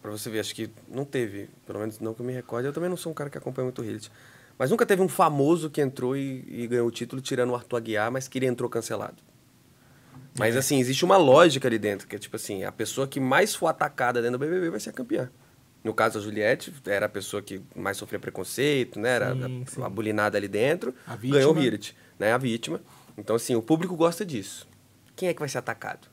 [0.00, 2.72] pra você ver, acho que não teve, pelo menos não que eu me recorde, eu
[2.72, 4.10] também não sou um cara que acompanha muito hit.
[4.56, 7.78] Mas nunca teve um famoso que entrou e, e ganhou o título tirando o Arthur
[7.78, 9.16] Aguiar, mas que ele entrou cancelado.
[10.38, 10.58] Mas É.
[10.58, 13.66] assim, existe uma lógica ali dentro, que é tipo assim, a pessoa que mais for
[13.66, 15.30] atacada dentro do BBB vai ser a campeã.
[15.84, 19.10] No caso da Juliette, era a pessoa que mais sofria preconceito, né?
[19.16, 19.82] Era Sim, a, sim.
[19.82, 22.32] a bulinada ali dentro, A ganhou o hit, né?
[22.32, 22.80] A vítima.
[23.18, 24.66] Então assim, o público gosta disso.
[25.14, 26.08] Quem é que vai ser atacado?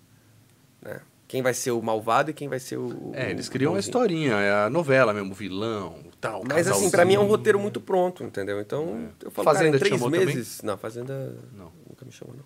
[0.82, 1.00] né?
[1.28, 3.12] Quem vai ser o malvado e quem vai ser o.
[3.14, 6.42] É, eles criam uma historinha, é a novela mesmo, o vilão, tal.
[6.44, 8.60] Mas assim, pra mim é um roteiro muito pronto, entendeu?
[8.60, 10.26] Então, eu falo, Fazenda cara, em três chamou também?
[10.26, 10.62] meses.
[10.64, 11.36] Não, Fazenda.
[11.56, 11.72] Não.
[11.88, 12.44] Nunca me chamou, não.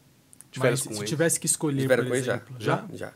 [0.57, 1.09] Mas se eles.
[1.09, 2.33] tivesse que escolher, Tiveram com ele já.
[2.35, 2.85] exemplo, já?
[2.93, 3.13] Já.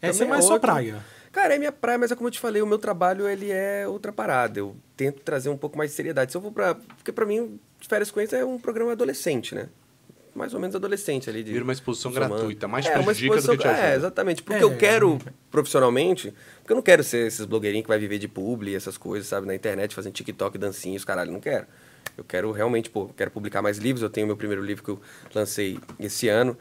[0.00, 0.66] Essa é Também mais sua outro.
[0.70, 1.04] praia.
[1.30, 3.86] Cara, é minha praia, mas é como eu te falei, o meu trabalho ele é
[3.86, 4.58] outra parada.
[4.58, 6.32] Eu tento trazer um pouco mais de seriedade.
[6.32, 6.74] Se eu vou pra.
[6.74, 9.68] Porque pra mim, de férias com é um programa adolescente, né?
[10.34, 11.44] Mais ou menos adolescente ali.
[11.44, 13.86] De, Vira uma exposição gratuita, mais é, uma prejudica do que te ajuda.
[13.86, 14.42] É, exatamente.
[14.42, 14.64] Porque É.
[14.64, 15.18] eu quero,
[15.50, 19.28] profissionalmente, porque eu não quero ser esses blogueirinhos que vai viver de publi, essas coisas,
[19.28, 21.66] sabe, na internet, fazendo TikTok, dancinhos, caralho, não quero.
[22.16, 24.02] Eu quero realmente, pô, quero publicar mais livros.
[24.02, 25.00] Eu tenho meu primeiro livro que eu
[25.34, 26.56] lancei esse ano.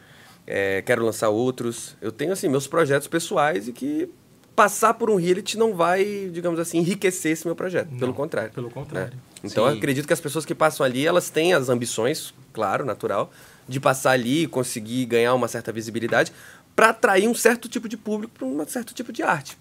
[0.45, 1.95] É, quero lançar outros.
[2.01, 4.09] Eu tenho, assim, meus projetos pessoais e que
[4.55, 7.89] passar por um reality não vai, digamos assim, enriquecer esse meu projeto.
[7.91, 8.51] Não, pelo contrário.
[8.51, 9.13] pelo contrário.
[9.13, 9.19] né?
[9.43, 9.77] Então, eu Sim.
[9.77, 13.31] acredito que as pessoas que passam ali, elas têm as ambições, claro, natural,
[13.67, 16.31] de passar ali e conseguir ganhar uma certa visibilidade
[16.75, 19.57] para atrair um certo tipo de público para um certo tipo de arte,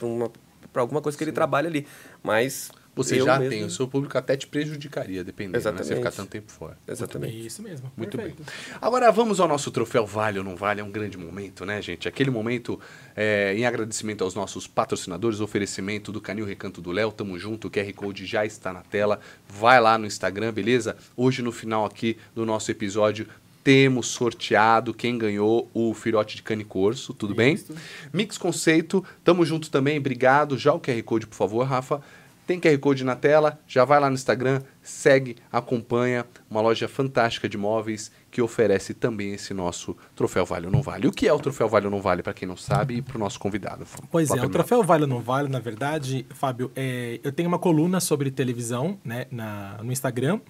[0.72, 1.86] para alguma coisa que ele trabalha ali.
[2.22, 5.61] Mas Você eu já mesmo- tem, o seu público até te prejudicaria, dependendo, né?
[5.61, 5.97] Você Exatamente.
[5.97, 6.76] ficar tanto tempo fora.
[6.86, 7.34] Exatamente.
[7.36, 7.90] É isso mesmo.
[7.97, 8.43] Muito perfeito.
[8.43, 8.55] bem.
[8.80, 10.80] Agora vamos ao nosso troféu Vale ou Não Vale.
[10.80, 12.07] É um grande momento, né, gente?
[12.07, 12.78] Aquele momento
[13.16, 17.11] é, em agradecimento aos nossos patrocinadores, oferecimento do Canil Recanto do Léo.
[17.12, 19.20] Tamo junto, o QR Code já está na tela.
[19.49, 20.97] Vai lá no Instagram, beleza?
[21.16, 23.26] Hoje, no final aqui do nosso episódio,
[23.64, 27.55] temos sorteado quem ganhou o firote de cane corso, tudo bem?
[27.55, 27.72] Isso.
[28.12, 30.59] Mix Conceito, tamo junto também, obrigado.
[30.59, 32.03] Já o QR Code, por favor, Rafa.
[32.47, 36.26] Tem QR Code na tela, já vai lá no Instagram, segue, acompanha.
[36.51, 41.07] Uma loja fantástica de móveis que oferece também esse nosso Troféu Vale ou Não Vale.
[41.07, 43.16] O que é o Troféu Vale ou Não Vale, para quem não sabe, e para
[43.16, 43.86] o nosso convidado?
[44.11, 44.49] Pois é, o.
[44.49, 48.99] Troféu Vale ou Não Vale, na verdade, Fábio, é, eu tenho uma coluna sobre televisão
[49.05, 50.40] né, na, no Instagram.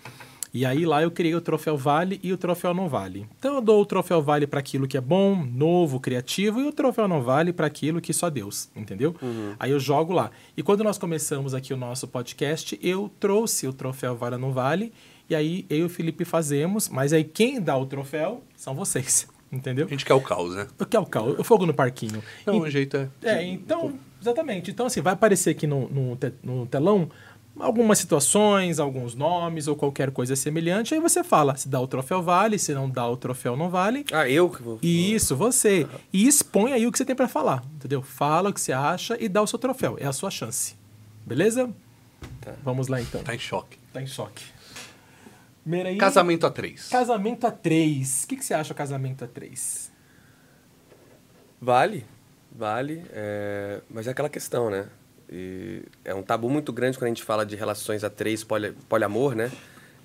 [0.55, 3.27] E aí lá eu criei o Troféu Vale e o Troféu Não Vale.
[3.39, 6.73] Então eu dou o Troféu Vale para aquilo que é bom, novo, criativo, e o
[6.73, 9.15] Troféu Não Vale para aquilo que só Deus, entendeu?
[9.59, 10.31] Aí eu jogo lá.
[10.57, 14.93] E quando nós começamos aqui o nosso podcast, eu trouxe o Troféu Vale Não Vale,
[15.31, 19.27] e aí eu e o Felipe fazemos, mas aí quem dá o troféu são vocês,
[19.51, 19.87] entendeu?
[19.87, 20.67] A gente quer o caos, né?
[20.79, 21.31] O que é o cal?
[21.39, 22.23] O fogo no parquinho.
[22.43, 23.09] Então, E- o jeito é...
[23.23, 24.71] é, então, exatamente.
[24.71, 27.09] Então, assim, vai aparecer aqui no, no, te- no telão
[27.59, 30.95] algumas situações, alguns nomes ou qualquer coisa semelhante.
[30.95, 34.05] Aí você fala se dá o troféu vale, se não dá o troféu não vale.
[34.13, 34.79] Ah, eu que vou.
[34.83, 35.87] Isso, você.
[36.13, 38.03] E expõe aí o que você tem pra falar, entendeu?
[38.03, 39.97] Fala o que você acha e dá o seu troféu.
[39.99, 40.77] É a sua chance.
[41.27, 41.71] Beleza?
[42.41, 42.53] Tá.
[42.63, 43.23] Vamos lá, então.
[43.23, 43.79] Tá em choque.
[43.93, 44.45] Tá em choque.
[45.63, 46.89] Primeiro aí, Casamento a três.
[46.89, 48.25] Casamento a três.
[48.25, 49.93] O que, que você acha casamento a três?
[51.61, 52.05] Vale,
[52.51, 54.89] vale, é, mas é aquela questão, né?
[55.35, 58.73] E é um tabu muito grande quando a gente fala de relações a três, poli,
[58.87, 59.51] poliamor, né?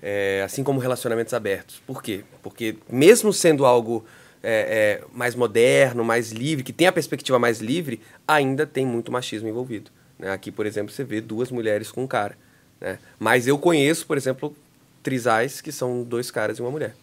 [0.00, 1.82] É, assim como relacionamentos abertos.
[1.86, 2.24] Por quê?
[2.42, 4.06] Porque mesmo sendo algo
[4.42, 9.12] é, é, mais moderno, mais livre, que tem a perspectiva mais livre, ainda tem muito
[9.12, 9.90] machismo envolvido.
[10.18, 10.30] né?
[10.30, 12.38] Aqui, por exemplo, você vê duas mulheres com um cara.
[12.80, 12.98] Né?
[13.18, 14.56] Mas eu conheço, por exemplo,
[15.02, 16.94] trisais que são dois caras e uma mulher.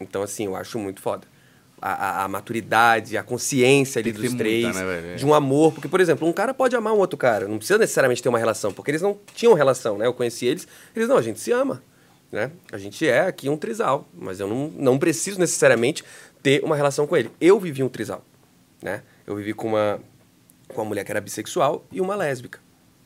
[0.00, 1.26] Então, assim, eu acho muito foda.
[1.80, 5.72] A, a- maturidade, a consciência ali dos três, muita, né, de um amor.
[5.72, 8.38] Porque, por exemplo, um cara pode amar um outro cara, não precisa necessariamente ter uma
[8.38, 10.06] relação, porque eles não tinham relação, né?
[10.06, 11.82] Eu conheci eles, eles, não, a gente se ama,
[12.32, 12.50] né?
[12.72, 16.02] A gente é aqui um trisal, mas eu não, não preciso necessariamente
[16.42, 17.30] ter uma relação com ele.
[17.40, 18.24] Eu vivi um trisal,
[18.82, 19.02] né?
[19.26, 20.00] Eu vivi com uma,
[20.68, 22.58] com uma mulher que era bissexual e uma lésbica,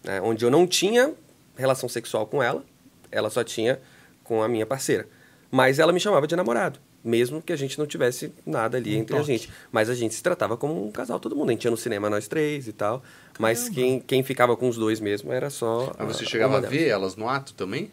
[0.02, 0.20] né?
[0.22, 1.12] Onde eu não tinha
[1.56, 2.64] relação sexual com ela,
[3.10, 3.78] ela só tinha
[4.24, 5.06] com a minha parceira.
[5.50, 9.00] Mas ela me chamava de namorado, mesmo que a gente não tivesse nada ali Um
[9.00, 9.32] entre a toque.
[9.32, 9.50] gente.
[9.70, 11.48] Mas a gente se tratava como um casal, todo mundo.
[11.50, 13.02] A gente ia no cinema nós três e tal.
[13.38, 15.92] Mas quem, quem ficava com os dois mesmo era só.
[15.98, 17.90] Mas você a- chegava a ver elas no ato também?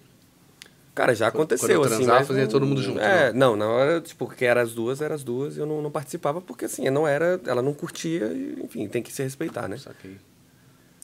[0.93, 1.95] Cara, já aconteceu, quando eu assim.
[1.95, 4.74] transava, mas fazia não- todo mundo junto, É, não, na hora, tipo, porque era as
[4.74, 8.26] duas, eram as duas, eu não, não participava, porque assim, não era, ela não curtia,
[8.28, 9.78] e, enfim, tem que se respeitar, né?
[9.78, 10.18] Saquei.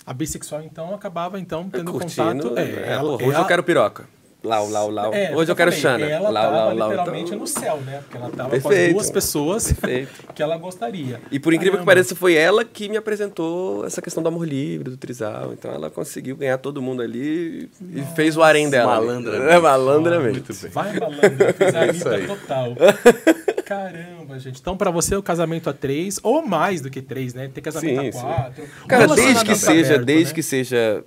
[0.05, 2.57] A bissexual, então, acabava, então, tendo Curtindo, contato...
[2.59, 4.05] é, ela- porra, hoje ela- eu quero piroca.
[4.45, 5.13] Lau, lau, lau.
[5.13, 6.05] É, hoje eu quero falei, Xana.
[6.05, 6.89] Ela Lau, tava lau, lau.
[6.91, 7.99] literalmente Então- no céu, né?
[8.03, 8.87] Porque ela tava com Perfeito.
[8.87, 9.73] as duas pessoas
[10.35, 11.19] que ela gostaria.
[11.31, 11.91] E por incrível que Caramba.
[11.91, 15.51] pareça, foi ela que me apresentou essa questão do amor livre, do trisal.
[15.53, 18.97] Então ela conseguiu ganhar todo mundo ali e fez o harém dela.
[18.97, 19.05] ali.
[19.07, 19.51] Malandramente.
[19.53, 20.39] É, malandramente.
[20.39, 20.71] Muito bem.
[20.71, 21.89] Vai malandro, fez a É.
[21.89, 22.75] Anitta total.
[23.65, 24.59] Caramba, gente.
[24.61, 27.49] Então, pra você, o casamento a três, ou mais do que três, né?
[27.51, 28.19] Tem casamento Sim, a sim.
[28.21, 28.63] quatro.
[28.87, 30.33] Cara, Um desde que seja, aberto, desde né?
[30.35, 31.03] que seja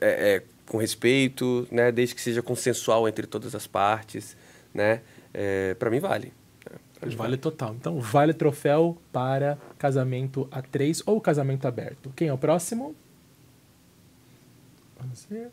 [0.00, 1.90] é, é, com respeito, né?
[1.90, 4.36] Desde que seja consensual entre todas as partes,
[4.72, 5.02] né?
[5.34, 6.32] É, para mim vale.
[7.16, 7.74] Vale total.
[7.74, 12.12] Então, vale troféu para casamento a três ou casamento aberto.
[12.14, 12.94] Quem é o próximo?
[15.00, 15.50] Vamos ver.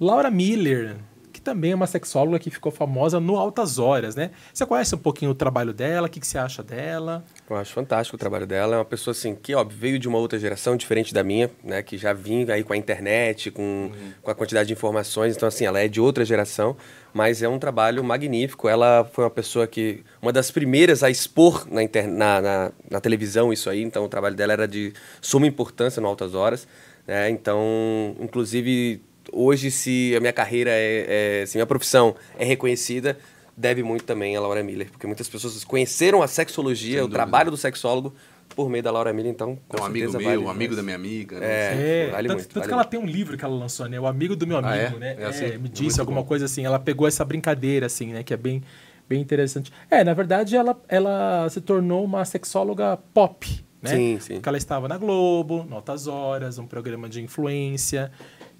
[0.00, 0.96] Laura Miller,
[1.38, 4.32] que também é uma sexóloga que ficou famosa no Altas Horas, né?
[4.52, 6.08] Você conhece um pouquinho o trabalho dela?
[6.08, 7.24] O que, que você acha dela?
[7.48, 8.74] Eu acho fantástico o trabalho dela.
[8.74, 11.80] É uma pessoa assim que, óbvio, veio de uma outra geração diferente da minha, né?
[11.82, 15.36] Que já vinha aí com a internet, com, com a quantidade de informações.
[15.36, 16.76] Então, assim, ela é de outra geração,
[17.14, 18.68] mas é um trabalho magnífico.
[18.68, 20.02] Ela foi uma pessoa que.
[20.20, 23.82] Uma das primeiras a expor na, inter, na, na, na televisão isso aí.
[23.82, 26.66] Então, o trabalho dela era de suma importância no Altas Horas.
[27.06, 27.30] Né?
[27.30, 29.00] Então, inclusive,
[29.32, 31.46] hoje, se a minha carreira é, é.
[31.46, 33.18] Se a minha profissão é reconhecida
[33.56, 37.56] deve muito também a Laura Miller, porque muitas pessoas conheceram a sexologia, o trabalho do
[37.56, 38.14] sexólogo,
[38.54, 40.76] por meio da Laura Miller, então com É um amigo certeza meu, vale um amigo
[40.76, 41.40] da minha amiga.
[41.40, 41.46] né?
[41.46, 42.06] É.
[42.06, 42.90] É, vale tanto, muito, tanto vale que ela muito.
[42.90, 43.98] tem um livro que ela lançou, né?
[43.98, 44.98] O Amigo do Meu Ah, Amigo, é?
[45.00, 45.16] né?
[45.18, 45.46] É assim?
[45.58, 46.26] me É disse alguma bom.
[46.28, 46.64] coisa assim.
[46.64, 48.22] Ela pegou essa brincadeira, assim, né?
[48.22, 48.62] Que é bem,
[49.08, 49.72] bem interessante.
[49.90, 53.90] É, na verdade, ela, ela se tornou uma sexóloga pop, né?
[53.90, 54.34] Sim, sim.
[54.34, 58.10] Porque ela estava na Globo, Notas Horas, um programa de influência,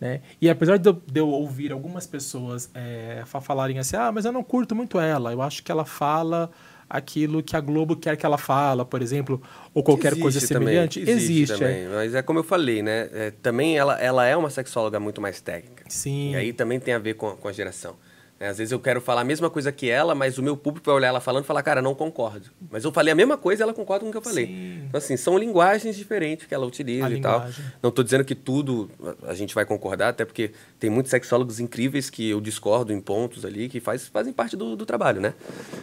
[0.00, 0.20] né?
[0.40, 4.24] E apesar de eu, de eu ouvir algumas pessoas é, fa- falarem assim, ah, mas
[4.24, 6.50] eu não curto muito ela, eu acho que ela fala
[6.88, 9.42] aquilo que a Globo quer que ela fala, por exemplo,
[9.74, 11.00] ou qualquer Existe coisa também, semelhante.
[11.00, 11.56] Existe, é.
[11.58, 13.08] também, mas é como eu falei, né?
[13.12, 15.84] É, também ela, ela é uma sexóloga muito mais técnica.
[15.88, 16.32] Sim.
[16.32, 17.94] E aí também tem a ver com, com a geração.
[18.38, 18.48] Né?
[18.48, 20.94] Às vezes eu quero falar a mesma coisa que ela, mas o meu público vai
[20.94, 22.50] olhar ela falando e falar, cara, não concordo.
[22.70, 24.46] Mas eu falei a mesma coisa e ela concorda com o que eu falei.
[24.46, 24.82] Sim.
[24.88, 27.38] Então, assim, são linguagens diferentes que ela utiliza A e tal.
[27.38, 27.64] linguagem.
[27.82, 28.90] Não estou dizendo que tudo
[29.26, 33.44] a gente vai concordar, até porque tem muitos sexólogos incríveis que eu discordo em pontos
[33.44, 35.34] ali, que faz, fazem parte do, do trabalho, né?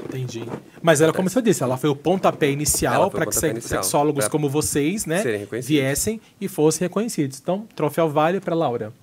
[0.05, 0.45] Entendi.
[0.81, 4.49] Mas ela, como você disse, ela foi o pontapé inicial para que inicial, sexólogos como
[4.49, 5.23] vocês, né,
[5.61, 7.39] viessem e fossem reconhecidos.
[7.39, 8.93] Então, troféu vale para Laura.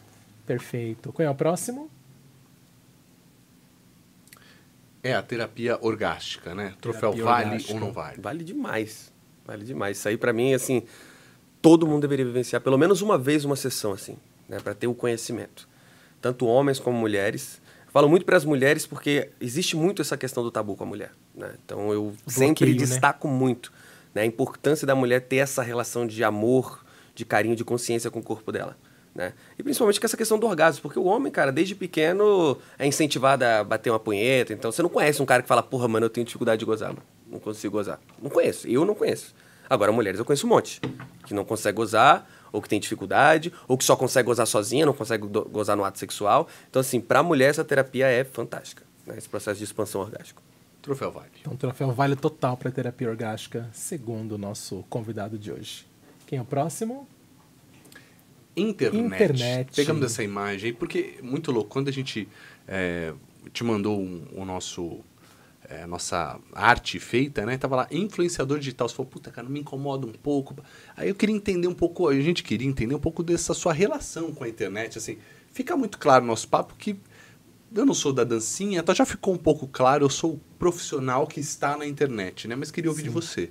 [0.47, 1.13] Perfeito.
[1.13, 1.89] Qual é o próximo?
[5.03, 6.75] É a terapia orgástica, né?
[6.81, 7.75] Troféu Terapia vale orgástica.
[7.75, 8.21] ou não vale?
[8.21, 9.13] Vale demais.
[9.45, 9.99] Vale demais.
[9.99, 10.85] Isso aí, pra mim, assim,
[11.61, 14.17] todo mundo deveria vivenciar pelo menos uma vez uma sessão assim,
[14.49, 14.61] né?
[14.61, 15.69] Pra ter o conhecimento.
[16.21, 17.61] Tanto homens como mulheres.
[17.93, 21.13] Falo muito para as mulheres porque existe muito essa questão do tabu com a mulher.
[21.35, 21.53] Né?
[21.65, 22.79] Então eu sempre bloqueio, né?
[22.79, 23.73] destaco muito
[24.15, 24.23] né?
[24.23, 26.85] a importância da mulher ter essa relação de amor,
[27.15, 28.77] de carinho, de consciência com o corpo dela.
[29.15, 29.35] Né?
[29.59, 33.45] E principalmente com essa questão do orgasmo, porque o homem, cara, desde pequeno é incentivado
[33.45, 34.53] a bater uma punheta.
[34.53, 36.89] Então você não conhece um cara que fala, porra, mano, eu tenho dificuldade de gozar,
[36.89, 37.03] mano.
[37.27, 38.01] Não consigo gozar.
[38.21, 39.35] Não conheço, eu não conheço.
[39.69, 40.81] Agora, mulheres eu conheço um monte.
[41.27, 44.93] Que não consegue gozar, ou que tem dificuldade, ou que só consegue gozar sozinha, não
[44.93, 46.47] consegue gozar no ato sexual.
[46.69, 48.83] Então, assim, pra mulher essa terapia é fantástica.
[49.07, 49.17] Né?
[49.17, 50.43] Esse processo de expansão orgástica.
[50.83, 51.31] Troféu vale.
[51.41, 55.87] Então, troféu vale total para terapia orgástica, segundo o nosso convidado de hoje.
[56.27, 57.09] Quem é o próximo?
[58.57, 59.07] Internet.
[59.07, 59.77] Internet.
[59.77, 61.71] Pegamos essa imagem aí, porque muito louco.
[61.71, 62.29] Quando a gente
[62.69, 63.13] é,
[63.53, 65.01] te mandou um- o nosso
[65.69, 67.57] é, nossa arte feita, né?
[67.57, 68.89] Tava lá, influenciador digital.
[68.89, 70.55] Você falou, puta, cara, me incomoda um pouco.
[70.97, 74.33] Aí eu queria entender um pouco, a gente queria entender um pouco dessa sua relação
[74.33, 74.99] com a internet.
[74.99, 75.17] Assim,
[75.51, 76.97] fica muito claro no nosso papo que
[77.75, 81.27] eu não sou da dancinha, então já ficou um pouco claro, eu sou o profissional
[81.27, 82.55] que está na internet, né?
[82.55, 83.51] Mas queria ouvir de você.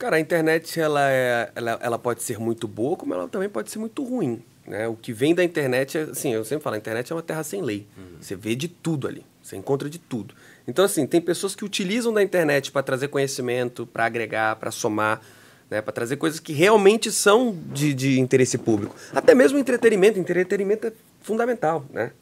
[0.00, 3.70] Cara, a internet ela, é, ela, ela pode ser muito boa, como ela também pode
[3.70, 4.42] ser muito ruim.
[4.66, 4.88] Né?
[4.88, 7.44] O que vem da internet, é, assim, eu sempre falo, a internet é uma terra
[7.44, 7.86] sem lei.
[8.18, 10.34] Você vê de tudo ali, você encontra de tudo.
[10.66, 15.20] Então, assim, tem pessoas que utilizam da internet para trazer conhecimento, para agregar, para somar,
[15.68, 15.82] né?
[15.82, 18.96] para trazer coisas que realmente são de, de interesse público.
[19.12, 22.12] Até mesmo entretenimento, entretenimento é fundamental, né?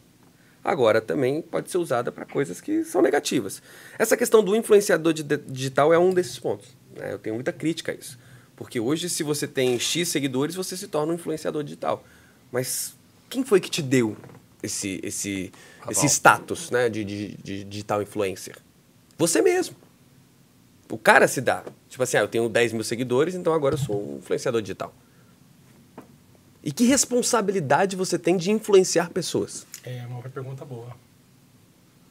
[0.65, 3.63] Agora, também pode ser usada para coisas que são negativas.
[3.97, 6.77] Essa questão do influenciador digital é um desses pontos.
[6.99, 7.13] Né?
[7.13, 8.19] Eu tenho muita crítica a isso.
[8.57, 12.05] Porque hoje, se você tem X seguidores, você se torna um influenciador digital.
[12.51, 12.95] Mas
[13.31, 14.17] quem foi que te deu
[14.63, 15.93] esse, esse, Aval.
[15.93, 18.57] esse status né, de, de, de digital influencer?
[19.17, 19.77] Você mesmo.
[20.91, 21.65] O cara se dá.
[21.89, 24.93] Tipo assim, ah, eu tenho 10 mil seguidores, então agora eu sou um influenciador digital.
[26.63, 29.67] E que responsabilidade você tem de influenciar pessoas?
[29.85, 30.97] É uma pergunta boa.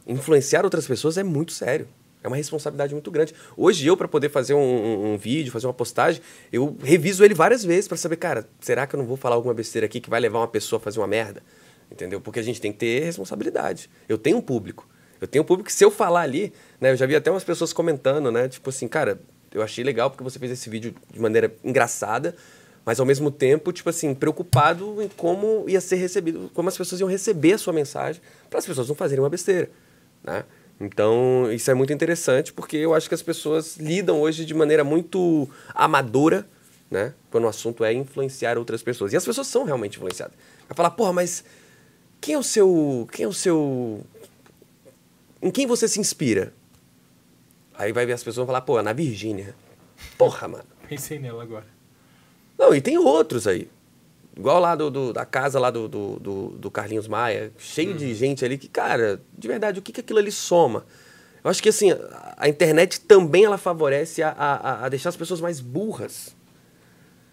[0.08, 1.88] influenciar outras pessoas é muito sério.
[2.28, 3.34] É uma responsabilidade muito grande.
[3.56, 6.22] Hoje, eu, para poder fazer um, um- um vídeo, fazer uma postagem,
[6.52, 9.54] eu reviso ele várias vezes para saber, cara, será que eu não vou falar alguma
[9.54, 11.42] besteira aqui que vai levar uma pessoa a fazer uma merda?
[11.90, 12.20] Entendeu?
[12.20, 13.90] Porque a gente tem que ter responsabilidade.
[14.10, 14.86] Eu tenho um público.
[15.22, 16.52] Eu tenho um público que, se eu falar ali,
[16.82, 18.50] né, eu já vi até umas pessoas comentando, né?
[18.50, 19.22] Tipo assim, cara,
[19.54, 22.36] eu achei legal porque você fez esse vídeo de maneira engraçada,
[22.86, 27.00] mas ao mesmo tempo, tipo assim, preocupado em como ia ser recebido, como as pessoas
[27.00, 29.72] iam receber a sua mensagem, para as pessoas não fazerem uma besteira,
[30.22, 30.44] né?
[30.80, 34.84] Então, isso é muito interessante porque eu acho que as pessoas lidam hoje de maneira
[34.84, 36.48] muito amadora,
[36.90, 37.14] né?
[37.32, 39.12] Quando o assunto é influenciar outras pessoas.
[39.12, 40.36] E as pessoas são realmente influenciadas.
[40.68, 41.44] Vai falar, porra, mas
[42.22, 43.08] quem é o seu.
[43.12, 44.06] Quem é o seu.
[45.42, 46.54] Em quem você se inspira?
[47.76, 49.56] Aí vai ver as pessoas vão falar, pô, na Virgínia.
[50.18, 50.66] Porra, mano.
[50.88, 51.68] Pensei nela agora.
[52.58, 53.70] Não, e tem outros aí.
[54.38, 58.46] Igual lá do, do- da casa lá do, do, do- Carlinhos Maia, cheio de gente
[58.46, 60.86] ali que, cara, de verdade, o que, que aquilo ali soma?
[61.44, 61.92] Eu acho que assim,
[62.38, 66.36] a, internet também ela favorece a, a, a deixar as pessoas mais burras.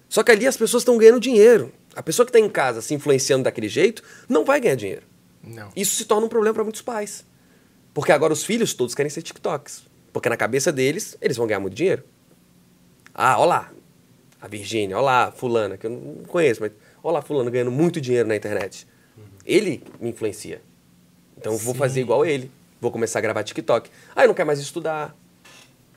[0.08, 1.72] Só que ali as pessoas estão ganhando dinheiro.
[1.94, 5.02] A pessoa que está em casa se influenciando daquele jeito não vai ganhar dinheiro.
[5.42, 5.68] Não.
[5.76, 7.26] Isso se torna um problema para muitos pais.
[7.92, 9.82] Porque agora os filhos todos querem ser TikToks.
[10.12, 12.02] Porque na cabeça deles, eles vão ganhar muito dinheiro.
[13.14, 13.70] Ah, olha lá.
[14.40, 16.70] A Virgínia, olha lá, fulana, que eu não conheço, mas
[17.04, 18.88] olha lá, fulano ganhando muito dinheiro na internet.
[19.44, 20.62] Ele me influencia.
[21.36, 22.50] Então eu vou fazer igual ele.
[22.80, 23.90] Vou começar a gravar TikTok.
[24.16, 25.14] Ah, eu não quero mais estudar.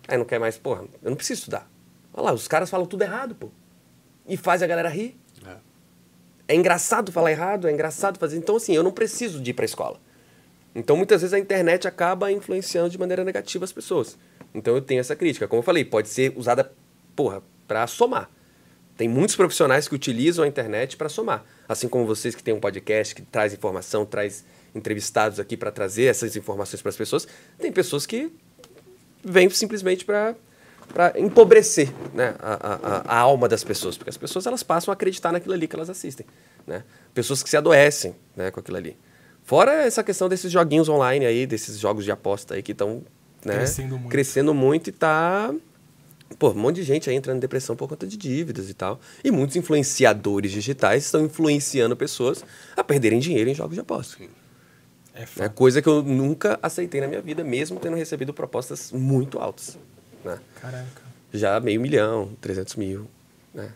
[0.07, 1.69] Ah, eu não quero mais, porra, eu não preciso estudar.
[2.13, 3.49] Olha lá, os caras falam tudo errado, pô.
[4.27, 5.17] E faz a galera rir.
[5.45, 5.55] É.
[6.49, 8.38] É engraçado falar errado, é engraçado fazer.
[8.38, 9.99] Então, assim, eu não preciso de ir para a escola.
[10.73, 14.17] Então, muitas vezes a internet acaba influenciando de maneira negativa as pessoas.
[14.53, 15.47] Então, eu tenho essa crítica.
[15.47, 16.71] Como eu falei, pode ser usada,
[17.15, 18.29] porra, para somar.
[18.98, 21.45] Tem muitos profissionais que utilizam a internet para somar.
[21.69, 24.44] Assim como vocês que têm um podcast que traz informação, traz
[24.74, 27.28] entrevistados aqui para trazer essas informações para as pessoas.
[27.60, 28.32] Tem pessoas que
[29.24, 30.36] vêm simplesmente para
[30.94, 34.94] para empobrecer né, a, a, a- alma das pessoas, porque as pessoas elas passam a
[34.94, 36.26] acreditar naquilo ali que elas assistem.
[36.65, 36.82] Né?
[37.14, 38.95] Pessoas que se adoecem né, com aquilo ali.
[39.44, 43.03] Fora essa questão desses joguinhos online aí, desses jogos de aposta aí que estão
[43.44, 44.10] né, Crescendo muito.
[44.10, 45.53] crescendo muito e tá.
[46.37, 48.99] Pô, um monte de gente aí entrando em depressão por conta de dívidas e tal.
[49.23, 52.43] E muitos influenciadores digitais estão influenciando pessoas
[52.75, 54.17] a perderem dinheiro em jogos de aposta.
[55.15, 55.25] É Né?
[55.25, 55.53] fato.
[55.53, 59.77] Coisa que eu nunca aceitei na minha vida, mesmo tendo recebido propostas muito altas.
[60.23, 60.37] Né?
[60.61, 61.01] Caraca.
[61.33, 63.07] já meio milhão, 300 mil,
[63.53, 63.71] né?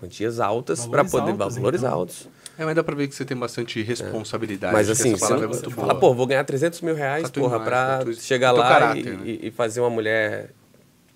[0.00, 1.92] Quantias altas para poder altos, valores então.
[1.94, 2.28] altos.
[2.58, 4.72] É, mas dá pra ver que você tem bastante responsabilidade.
[4.72, 5.86] Mas acho que assim, essa você, palavra não, é muito você boa.
[5.88, 9.06] fala, pô, vou ganhar 300 mil reais, tua porra, imagem, pra tu- chegar lá caráter,
[9.06, 9.22] e, né?
[9.24, 10.50] e- e fazer uma mulher...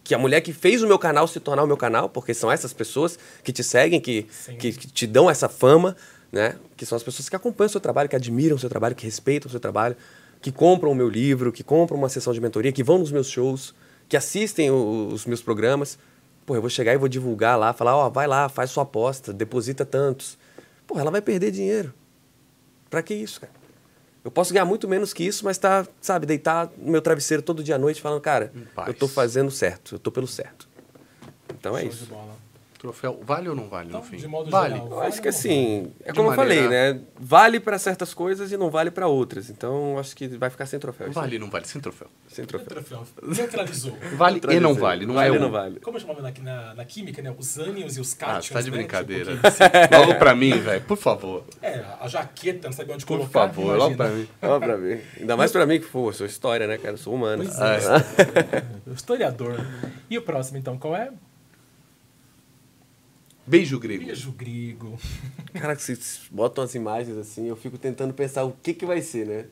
[0.08, 2.50] Que a mulher que fez o meu canal se tornar o meu canal, porque são
[2.50, 4.26] essas pessoas que te seguem, que,
[4.58, 5.94] que, que te dão essa fama,
[6.32, 6.56] né?
[6.78, 9.04] Que são as pessoas que acompanham o seu trabalho, que admiram o seu trabalho, que
[9.04, 9.94] respeitam o seu trabalho,
[10.40, 13.28] que compram o meu livro, que compram uma sessão de mentoria, que vão nos meus
[13.28, 13.74] shows,
[14.08, 15.98] que assistem o- os meus programas.
[16.46, 19.30] Pô, eu vou chegar e vou divulgar lá, falar, ó, vai lá, faz sua aposta,
[19.30, 20.38] deposita tantos.
[20.86, 21.92] Pô, ela vai perder dinheiro.
[22.88, 23.52] Pra que isso, cara?
[24.24, 27.62] Eu posso ganhar muito menos que isso, mas tá, sabe, deitar no meu travesseiro todo
[27.62, 28.52] dia à noite falando, cara,
[28.86, 30.68] eu tô fazendo certo, eu tô pelo certo.
[31.58, 32.08] Então é Show de isso.
[32.78, 34.16] Troféu, vale ou não vale Então, no fim?
[34.18, 34.74] de modo vale.
[34.74, 37.00] geral, Eu acho que assim, é como eu falei, maneira- né?
[37.18, 39.50] Vale pra certas coisas e não vale pra outras.
[39.50, 41.10] Então eu acho que vai ficar sem troféu.
[41.10, 41.66] Vale ou não vale?
[41.66, 42.06] Sem troféu.
[42.28, 42.64] Sem vale?
[42.64, 42.98] troféu.
[43.04, 43.06] Troféu.
[43.36, 43.96] Neutralizou.
[44.16, 45.06] Vale e não vale.
[45.06, 45.40] Não vale é ou um.
[45.40, 45.80] não vale.
[45.80, 47.34] Como chamava na, na, na química, né?
[47.36, 48.76] Os ânions e os Ah, cátions, você tá de né?
[48.76, 49.32] brincadeira.
[49.36, 49.48] Tipo, que-
[49.98, 50.80] Logo pra mim, velho.
[50.82, 51.44] Por favor.
[51.60, 53.40] é, a jaqueta, não sabia onde Por colocar.
[53.48, 54.28] favor, logo pra mim.
[54.40, 55.00] Ó, pra mim.
[55.18, 56.94] Ainda mais pra mim que, pô, eu sou história, né, cara?
[56.94, 57.42] Eu sou humano.
[57.44, 58.92] Pois Ah, é.
[58.94, 59.56] Historiador.
[60.08, 61.10] E o próximo, então, qual é?
[63.48, 64.04] Beijo grego.
[64.04, 64.98] Beijo grego.
[65.54, 69.00] Cara, que vocês botam as imagens assim, eu fico tentando pensar o que que vai
[69.00, 69.46] ser, né?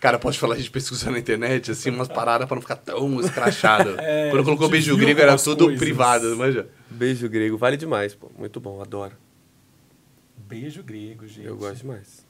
[0.00, 3.20] Cara, pode falar, a gente pesquisou na internet, assim, umas paradas pra não ficar tão
[3.20, 3.96] escrachado.
[4.00, 5.78] É, Quando colocou beijo grego, era tudo coisas.
[5.78, 6.68] privado, manja?
[6.88, 8.30] Beijo grego, vale demais, pô.
[8.38, 9.14] Muito bom, adoro.
[10.38, 11.46] Beijo grego, gente.
[11.46, 12.24] Eu gosto demais.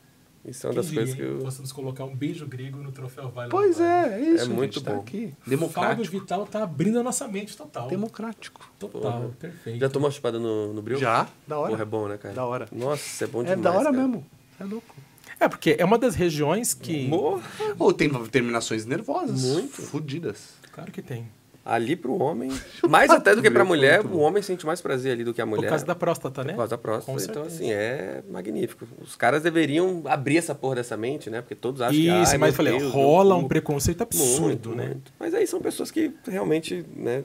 [0.44, 1.44] Isso é uma Quem das coisas que diria, eu...
[1.44, 4.44] Possamos colocar um beijo grego no troféu Vale Pois é, é isso.
[4.44, 5.00] É muito tá bom.
[5.00, 5.34] aqui.
[5.38, 6.18] Fábio Democrático.
[6.18, 7.88] Vital tá abrindo a nossa mente total.
[7.88, 8.70] Democrático.
[8.78, 9.28] Total, Porra.
[9.38, 9.78] perfeito.
[9.80, 10.98] Já tomou uma chupada no, no bril?
[10.98, 11.28] Já?
[11.46, 11.70] Da hora.
[11.70, 12.34] Porra, é bom, né, cara?
[12.34, 12.68] Da hora.
[12.72, 13.96] Nossa, é bom É demais, da hora cara.
[13.96, 14.26] mesmo.
[14.58, 14.94] É louco.
[15.38, 17.06] É, porque é uma das regiões que...
[17.08, 17.42] Morra.
[17.78, 19.42] Ou tem terminações nervosas.
[19.42, 19.82] Muito.
[19.82, 20.54] Fudidas.
[20.72, 21.26] Claro que tem.
[21.65, 22.51] Ali pro homem,
[22.89, 25.47] mais até do que pra mulher, o homem sente mais prazer ali do que a
[25.47, 25.65] mulher.
[25.65, 26.53] Por causa da próstata, né?
[26.53, 27.23] Por causa da Com próstata.
[27.23, 27.55] Então, certeza.
[27.55, 28.87] assim, é magnífico.
[29.01, 31.43] Os caras deveriam abrir essa porra dessa mente, né?
[31.43, 32.09] Porque todos acham que.
[32.09, 34.87] Isso, mas eu falei, Deus, rola um preconceito absurdo, Muito, né?
[34.87, 35.12] muito.
[35.19, 37.24] Mas aí são pessoas que realmente, né?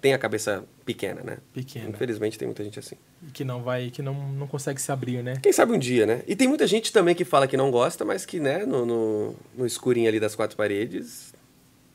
[0.00, 1.38] Têm a cabeça pequena, né?
[1.52, 1.88] Pequena.
[1.88, 2.94] Infelizmente tem muita gente assim.
[3.26, 5.34] E Que não vai, que não, não consegue se abrir, né?
[5.42, 6.22] Quem sabe um dia, né?
[6.26, 9.34] E tem muita gente também que fala que não gosta, mas que, né, no, no,
[9.56, 11.32] no escurinho ali das quatro paredes,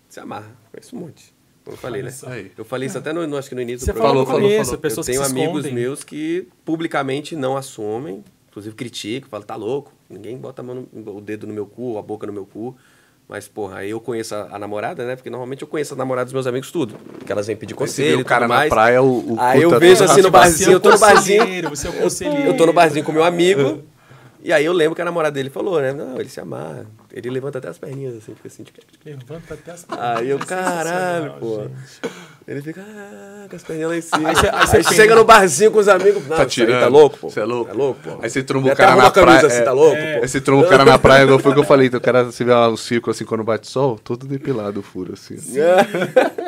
[0.09, 0.51] se amarra.
[0.71, 1.38] Conheço um monte.
[1.69, 2.11] Como eu falei, né?
[2.27, 2.51] Aí.
[2.57, 4.33] Eu falei isso até no, no- acho que no início Você do falou programa.
[4.33, 4.79] falou, começo, falou.
[4.81, 5.73] pessoas eu tenho amigos escondem.
[5.73, 11.15] meus que publicamente não assumem, inclusive criticam, falam, tá louco, ninguém bota a mão no-
[11.17, 12.75] o dedo no meu cu, a boca no meu cu.
[13.27, 15.15] Mas, porra, aí eu conheço a, a namorada, né?
[15.15, 16.95] Porque normalmente eu conheço as namoradas dos meus amigos tudo.
[17.23, 18.69] Que elas vêm pedir você conselho e o cara tudo na mais.
[18.69, 21.69] praia, o, o Aí eu vejo assim no barzinho, eu tô no barzinho.
[21.69, 22.47] Você é o conselheiro.
[22.47, 23.83] Eu tô no barzinho com meu amigo.
[24.43, 25.93] E aí eu lembro que a namorada dele falou, né?
[25.93, 26.87] Não, ele se amarra.
[27.11, 28.63] Ele levanta até as perninhas, assim, fica assim.
[28.63, 31.63] tipo, Levanta até as Aí eu, É caralho, pô.
[31.63, 32.13] gente.
[32.47, 34.29] Ele fica, ah, com as perninhas lá em cima.
[34.29, 36.21] Aí Aí, cê- aí cê chega no barzinho com os amigos.
[36.23, 36.81] Não, Tá isso aí tirando.
[36.81, 37.29] Tá louco, pô.
[37.29, 37.71] Você é louco.
[37.71, 38.19] Tá louco, pô.
[38.21, 39.47] Aí você tromba o cara na a camisa praia.
[39.47, 39.61] assim, é.
[39.63, 40.15] tá louco, É.
[40.17, 40.21] pô.
[40.23, 41.87] Aí você tromba o cara na praia, igual foi o que eu falei.
[41.87, 44.83] Então, o cara, você vê lá o círculo assim quando bate sol, todo depilado o
[44.83, 45.35] furo, assim.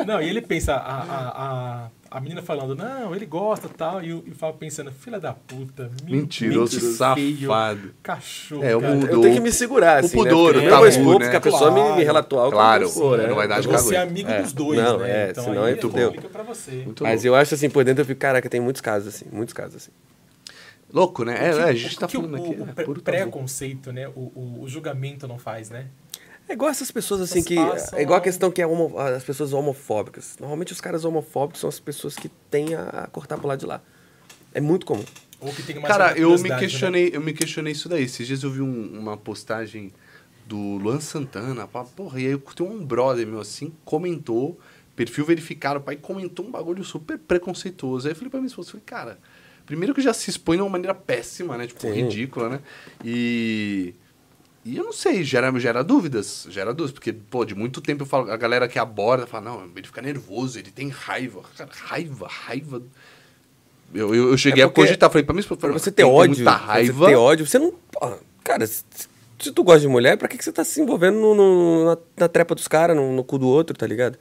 [0.06, 1.86] Não, e ele pensa, a, a, a,
[2.16, 5.32] a menina falando, não, ele gosta tal, e o, e o Fábio pensando, filha da
[5.32, 6.78] puta, men- Mentiroso,
[7.14, 7.94] feio, safado.
[8.02, 8.94] cachorro, É, o cara.
[8.94, 10.58] mundo- Eu tenho que me segurar, o assim, pudor, né?
[10.58, 11.24] o vou tabu, expor, né?
[11.26, 11.96] porque a pessoa me, Claro.
[11.96, 12.52] me relatou algo.
[12.52, 13.26] Claro, né?
[13.26, 14.42] não vai dar de Você é amigo É.
[14.42, 15.10] dos dois, Não, né?
[15.26, 15.76] é, então senão aí é
[16.28, 16.70] pra você.
[16.84, 17.26] Muito Mas louco.
[17.28, 19.90] eu acho assim, por dentro eu fico, caraca, tem muitos casos assim, muitos casos assim.
[20.92, 21.34] Louco, né?
[21.48, 22.60] É, que- é, a gente tá falando o, aqui.
[22.60, 24.08] o é preconceito, né?
[24.08, 25.86] O, o, o julgamento não faz, né?
[26.52, 27.54] É igual essas pessoas assim Elas que.
[27.56, 30.36] passam É igual a questão que é homo- as pessoas homofóbicas.
[30.38, 33.80] Normalmente os caras homofóbicos são as pessoas que têm a, cortar pro lado de lá.
[34.52, 35.02] É muito comum.
[35.40, 36.58] Ou que tem uma Cara, eu me né?
[36.58, 38.04] questionei, eu me questionei isso daí.
[38.04, 39.90] Esses dias eu vi um- uma postagem
[40.46, 44.60] do Luan Santana, pá, porra, e aí tem um brother meu assim, comentou,
[44.94, 48.06] perfil verificado, pai, comentou um bagulho super preconceituoso.
[48.06, 49.18] Aí eu falei pra minha esposa, falei, cara,
[49.64, 51.66] primeiro que já se expõe de uma maneira péssima, né?
[51.66, 51.92] Tipo, Sim.
[51.92, 52.60] ridícula, né?
[53.02, 53.94] E.
[54.64, 58.06] E eu não sei, gera, gera dúvidas, gera dúvidas, porque, pô, de muito tempo eu
[58.06, 61.42] falo, a galera que aborda fala, não, ele fica nervoso, ele tem raiva.
[61.56, 62.80] Cara, raiva, raiva.
[63.92, 66.52] Eu, eu, eu cheguei É a cogitar, falei pra mim, Pra você ter ódio, muita
[66.52, 67.06] raiva.
[67.06, 67.74] você ter ódio, você não.
[68.44, 68.84] Cara, se,
[69.38, 71.98] se tu gosta de mulher, pra que, que você tá se envolvendo no, no- na,
[72.16, 74.16] na trepa dos caras, no, no cu do outro, tá ligado?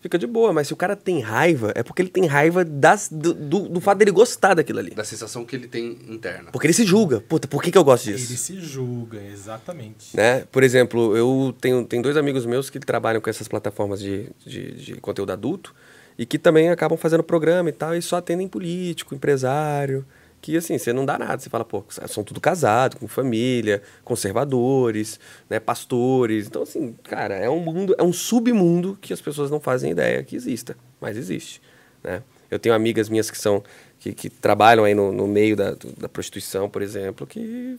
[0.00, 3.08] Fica de boa, mas se o cara tem raiva, é porque ele tem raiva das,
[3.10, 4.92] do, do, do fato dele gostar daquilo ali.
[4.92, 6.50] Da sensação que ele tem interna.
[6.50, 7.20] Porque ele se julga.
[7.20, 8.36] Puta, por que, que eu gosto Ele disso?
[8.36, 10.16] se julga, exatamente.
[10.16, 10.44] Né?
[10.50, 14.72] Por exemplo, eu tenho, tenho dois amigos meus que trabalham com essas plataformas de, de,
[14.72, 15.74] de conteúdo adulto
[16.18, 20.04] e que também acabam fazendo programa e tal, e só atendem político, empresário,
[20.40, 21.38] que assim, você não dá nada.
[21.38, 26.46] Você fala, pô, são tudo casados, com família, conservadores, né, pastores.
[26.46, 30.22] Então, assim, cara, é um mundo, é um submundo que as pessoas não fazem ideia
[30.22, 31.60] que exista, mas existe,
[32.02, 32.22] né?
[32.50, 33.62] Eu tenho amigas minhas que são
[34.00, 37.78] que, que trabalham aí no, no meio da, da prostituição, por exemplo, que,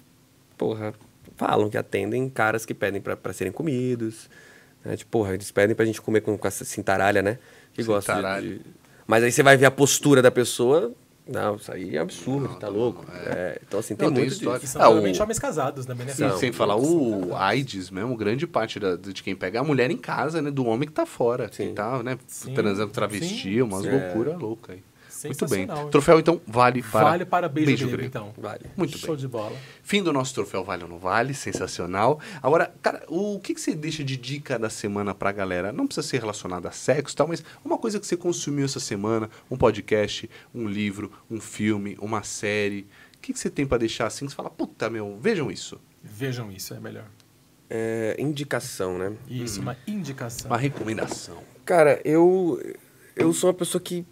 [0.58, 0.94] porra,
[1.36, 4.30] falam que atendem caras que pedem para serem comidos.
[4.86, 4.96] Né?
[4.96, 7.40] Tipo, porra, eles pedem pra gente comer com, com essa cintaralha, né?
[7.74, 8.62] Que gosta de, de...
[9.08, 10.94] Mas aí você vai ver a postura da pessoa,
[11.28, 13.06] não, isso aí é absurdo, não, tá louco.
[13.12, 13.30] É.
[13.30, 14.98] É, então, assim, tem não, muito tem São ah, o...
[14.98, 16.14] homens casados também, né?
[16.14, 19.98] Sim, sem falar o AIDS mesmo, grande parte da, de quem pega a mulher em
[19.98, 20.50] casa, né?
[20.50, 21.50] Do homem que tá fora.
[21.52, 21.70] Sim.
[21.70, 22.18] Que tá, né?
[22.28, 22.54] Sim.
[22.54, 23.62] Transando travesti, Sim.
[23.62, 24.84] umas loucuras loucas aí.
[25.26, 25.68] Muito bem.
[25.90, 27.04] Troféu, então, vale para.
[27.04, 28.34] Vale para beijo, beijo grego, grego, então.
[28.38, 28.66] Vale.
[28.76, 29.18] Muito Show bem.
[29.18, 29.56] de bola.
[29.84, 32.20] Fim do nosso troféu Vale ou não Vale, sensacional.
[32.42, 35.72] Agora, cara, o que, que você deixa de dica da semana pra galera?
[35.72, 38.80] Não precisa ser relacionado a sexo e tal, mas uma coisa que você consumiu essa
[38.80, 42.88] semana, um podcast, um livro, um filme, uma série.
[43.16, 44.28] O que, que você tem para deixar assim?
[44.28, 45.80] Você fala, puta, meu, vejam isso.
[46.04, 47.06] Vejam isso, é melhor.
[47.70, 49.14] É, indicação, né?
[49.30, 49.64] Isso, hum.
[49.64, 50.50] uma indicação.
[50.50, 51.38] Uma recomendação.
[51.64, 52.60] Cara, eu,
[53.16, 54.06] eu sou uma pessoa que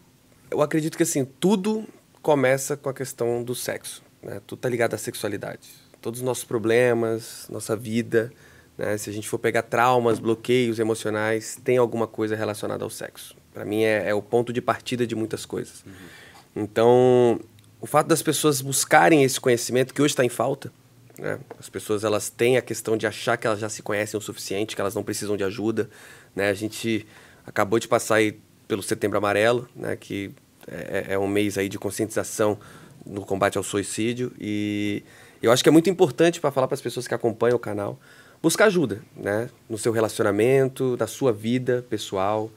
[0.52, 1.86] eu acredito que assim, tudo
[2.22, 4.04] começa com a questão do sexo.
[4.22, 4.42] Né?
[4.46, 5.70] Tudo tá ligado à sexualidade.
[6.02, 8.32] Todos os nossos problemas, nossa vida,
[8.78, 8.98] né?
[8.98, 13.36] se a gente for pegar traumas, bloqueios emocionais, tem alguma coisa relacionada ao sexo.
[13.54, 15.84] Para mim é, é, o ponto de partida de muitas coisas.
[15.86, 16.64] Uhum.
[16.64, 17.40] Então,
[17.80, 20.72] o fato das pessoas buscarem esse conhecimento, que hoje está em falta,
[21.18, 21.40] né?
[21.60, 24.76] as pessoas elas têm a questão de achar que elas já se conhecem o suficiente,
[24.76, 25.90] que elas não precisam de ajuda.
[26.36, 26.50] Né?
[26.50, 27.06] A gente
[27.46, 28.40] acabou de passar aí
[28.70, 30.32] pelo Setembro Amarelo, né, que
[30.66, 32.58] é, é, um mês aí de conscientização
[33.06, 35.04] no combate ao suicídio e
[35.42, 38.00] eu acho que é muito importante para falar para as pessoas que acompanham o canal
[38.42, 42.50] buscar ajuda, né, no seu relacionamento, na sua vida pessoal,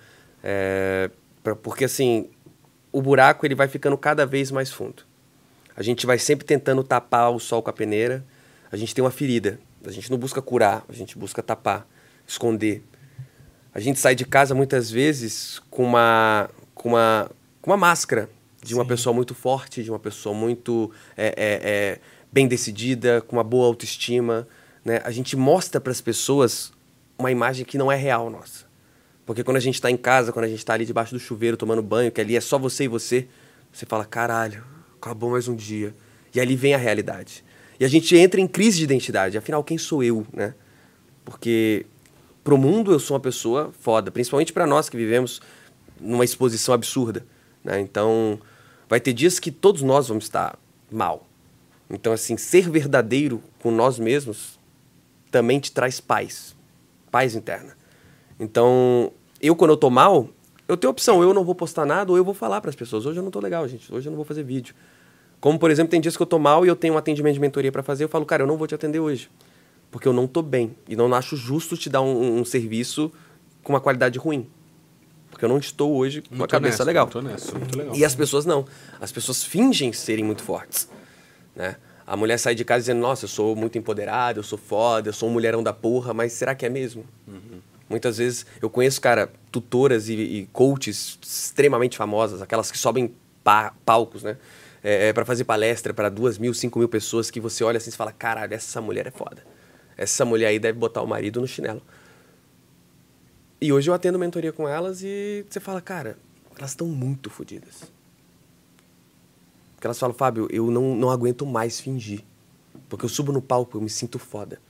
[0.44, 1.10] é,
[1.42, 2.28] pra, porque assim
[2.92, 5.02] o buraco ele vai ficando cada vez mais fundo.
[5.74, 8.22] A gente vai sempre tentando tapar o sol com a peneira.
[8.70, 9.58] A gente tem uma ferida.
[9.84, 11.88] A gente não busca curar, a gente busca tapar,
[12.26, 12.84] esconder.
[13.74, 17.30] A gente sai de casa muitas vezes com uma, com uma,
[17.60, 18.28] com uma máscara
[18.62, 18.88] de uma Sim.
[18.88, 22.00] pessoa muito forte, de uma pessoa muito é, é, é,
[22.30, 24.46] bem decidida, com uma boa autoestima.
[24.84, 25.00] Né?
[25.04, 26.72] A gente mostra para as pessoas
[27.18, 28.66] uma imagem que não é real nossa.
[29.24, 31.56] Porque quando a gente está em casa, quando a gente está ali debaixo do chuveiro
[31.56, 33.26] tomando banho, que ali é só você e você,
[33.72, 34.64] você fala: caralho,
[35.00, 35.94] acabou mais um dia.
[36.34, 37.44] E ali vem a realidade.
[37.78, 39.38] E a gente entra em crise de identidade.
[39.38, 40.54] Afinal, quem sou eu, né?
[41.24, 41.86] Porque
[42.42, 45.40] pro mundo eu sou uma pessoa foda, principalmente para nós que vivemos
[46.00, 47.24] numa exposição absurda,
[47.62, 47.80] né?
[47.80, 48.38] Então,
[48.88, 50.58] vai ter dias que todos nós vamos estar
[50.90, 51.26] mal.
[51.88, 54.58] Então, assim, ser verdadeiro com nós mesmos
[55.30, 56.56] também te traz paz,
[57.10, 57.76] paz interna.
[58.38, 60.28] Então, eu quando eu tô mal,
[60.66, 63.06] eu tenho opção, eu não vou postar nada ou eu vou falar para as pessoas,
[63.06, 64.74] hoje eu não tô legal, gente, hoje eu não vou fazer vídeo.
[65.40, 67.40] Como, por exemplo, tem dias que eu tô mal e eu tenho um atendimento de
[67.40, 69.28] mentoria para fazer, eu falo, cara, eu não vou te atender hoje
[69.92, 70.74] porque eu não estou bem.
[70.88, 73.12] E não acho justo te dar um, um, serviço
[73.62, 74.48] com uma qualidade ruim.
[75.30, 77.04] Porque eu não estou hoje com muito a cabeça legal.
[77.04, 77.94] Muito honesto, muito legal.
[77.94, 78.64] E as pessoas não.
[78.98, 80.88] As pessoas fingem serem muito fortes.
[81.54, 81.76] Né?
[82.06, 85.12] A mulher sai de casa dizendo, nossa, eu sou muito empoderada, eu sou foda, eu
[85.12, 87.04] sou um mulherão da porra, mas será que é mesmo?
[87.28, 87.60] Uhum.
[87.88, 93.14] Muitas vezes eu conheço, cara, tutoras e, e coaches extremamente famosas, aquelas que sobem
[93.44, 94.38] pa palcos, né?
[94.82, 97.90] É, é para fazer palestra para duas mil, cinco mil pessoas que você olha assim
[97.90, 99.42] e fala, caralho, essa mulher é foda
[99.96, 101.82] essa mulher aí deve botar o marido no chinelo.
[103.60, 106.18] E hoje eu atendo mentoria com elas e você fala, cara,
[106.58, 107.92] elas estão muito fodidas.
[109.74, 112.24] Porque elas falam, Fábio, eu não, não aguento mais fingir.
[112.88, 114.60] Porque eu subo no palco, eu me sinto foda.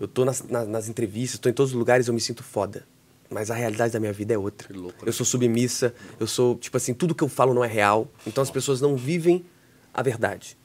[0.00, 2.86] Eu tô nas, nas, nas entrevistas, tô em todos os lugares, eu me sinto foda.
[3.30, 4.68] Mas a realidade da minha vida é outra.
[4.76, 5.08] Louco, né?
[5.08, 8.08] Eu sou submissa, eu sou, tipo assim, tudo que eu falo não é real.
[8.26, 9.44] Então as pessoas não vivem
[9.92, 10.56] a verdade.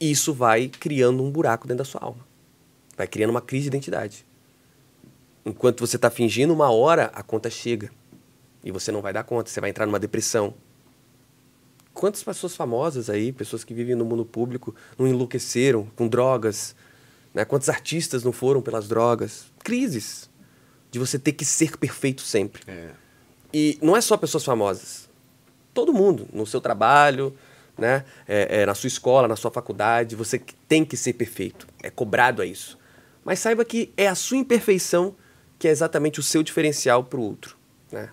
[0.00, 2.27] E isso vai criando um buraco dentro da sua alma.
[2.98, 4.26] Vai criando uma crise de identidade.
[5.46, 7.92] Enquanto você está fingindo, uma hora a conta chega.
[8.64, 10.52] E você não vai dar conta, você vai entrar numa depressão.
[11.94, 16.74] Quantas pessoas famosas aí, pessoas que vivem no mundo público, não enlouqueceram com drogas?
[17.32, 17.44] Né?
[17.44, 19.46] Quantos artistas não foram pelas drogas?
[19.62, 20.28] Crises.
[20.90, 22.62] De você ter que ser perfeito sempre.
[22.66, 22.90] É.
[23.54, 25.08] E não é só pessoas famosas.
[25.72, 27.32] Todo mundo, no seu trabalho,
[27.76, 28.04] né?
[28.26, 31.68] É, é, na sua escola, na sua faculdade, você tem que ser perfeito.
[31.80, 32.76] É cobrado a isso.
[33.28, 35.14] Mas saiba que é a sua imperfeição
[35.58, 37.58] que é exatamente o seu diferencial para o outro.
[37.92, 38.08] Né?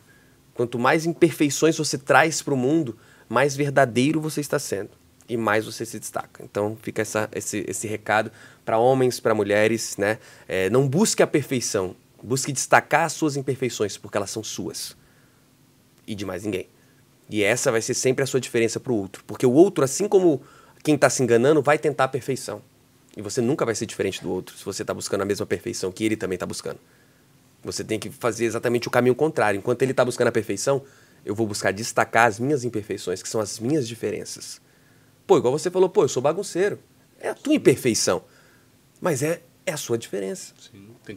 [0.54, 4.90] Quanto mais imperfeições você traz para o mundo, mais verdadeiro você está sendo
[5.30, 6.44] e mais você se destaca.
[6.44, 8.30] Então fica essa, esse, esse recado
[8.66, 10.20] para homens, para mulheres, né?
[10.50, 14.98] É, não busque a perfeição, busque destacar as suas imperfeições, porque elas são suas
[16.06, 16.68] e de mais ninguém.
[17.30, 20.10] E essa vai ser sempre a sua diferença para o outro, porque o outro, assim
[20.10, 20.44] como
[20.84, 22.62] quem está se enganando, vai tentar a perfeição.
[23.16, 25.92] E você nunca vai ser diferente do outro se você está buscando a mesma perfeição
[25.92, 26.80] que ele também está buscando.
[27.64, 29.58] Você tem que fazer exatamente o caminho contrário.
[29.58, 30.84] Enquanto ele está buscando a perfeição,
[31.26, 34.62] Eu vou buscar destacar as minhas imperfeições, que são as minhas diferenças.
[35.26, 36.78] Pô, igual você falou, pô, eu sou bagunceiro.
[37.20, 38.22] É a tua imperfeição.
[39.02, 40.54] Mas é, é a sua diferença.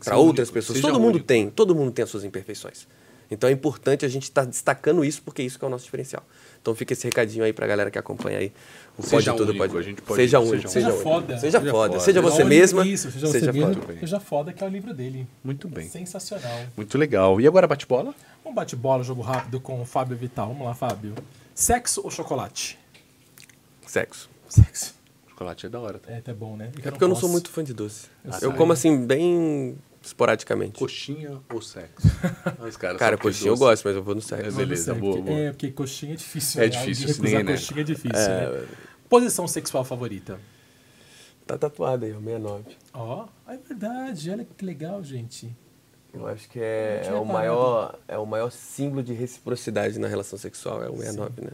[0.02, 0.80] Para outras pessoas.
[0.80, 1.26] Todo mundo único.
[1.26, 2.88] tem, todo mundo tem as suas imperfeições.
[3.30, 5.84] Então é importante a gente estar tá destacando isso, porque isso que é o nosso
[5.84, 6.24] diferencial.
[6.60, 8.52] Então fica esse recadinho aí pra galera que acompanha aí.
[8.98, 9.78] O seja pode tudo, pode.
[9.78, 11.38] A gente pode seja único, seja, seja foda.
[11.38, 12.00] Seja, seja foda.
[12.00, 12.84] Seja você mesma.
[12.84, 13.82] Isso, seja, seja você mesmo.
[14.00, 15.24] Seja foda, que é o livro dele.
[15.44, 15.88] Muito bem.
[15.88, 16.66] Sensacional.
[16.76, 17.40] Muito legal.
[17.40, 18.12] E agora bate-bola?
[18.44, 20.48] Um bate-bola, jogo rápido com o Fábio Vital.
[20.48, 21.14] Vamos lá, Fábio.
[21.54, 22.76] Sexo ou chocolate?
[23.86, 24.28] Sexo.
[24.48, 24.94] Sexo.
[25.28, 26.00] Chocolate é da hora.
[26.00, 26.12] Tá?
[26.12, 26.72] É, tá bom, né?
[26.82, 28.08] É porque eu não sou muito fã de doce.
[28.24, 30.78] Eu, eu como assim, bem esporadicamente.
[30.78, 32.08] Coxinha ou sexo?
[32.98, 34.48] cara, coxinha eu gosto, mas eu vou no sexo.
[34.48, 35.38] É, beleza, boa, boa.
[35.38, 36.60] É, porque coxinha é difícil.
[36.60, 36.70] É né?
[36.70, 37.44] difícil, sim, né?
[37.44, 38.50] coxinha é difícil, é...
[38.50, 38.66] né?
[39.08, 40.38] Posição sexual favorita?
[41.46, 42.64] Tá tatuada aí, o 69.
[42.92, 44.30] Ó, oh, é verdade.
[44.30, 45.50] Olha que legal, gente.
[46.12, 50.38] Eu acho que é, é o maior, é o maior símbolo de reciprocidade na relação
[50.38, 51.46] sexual, é o 69, Sim.
[51.46, 51.52] né?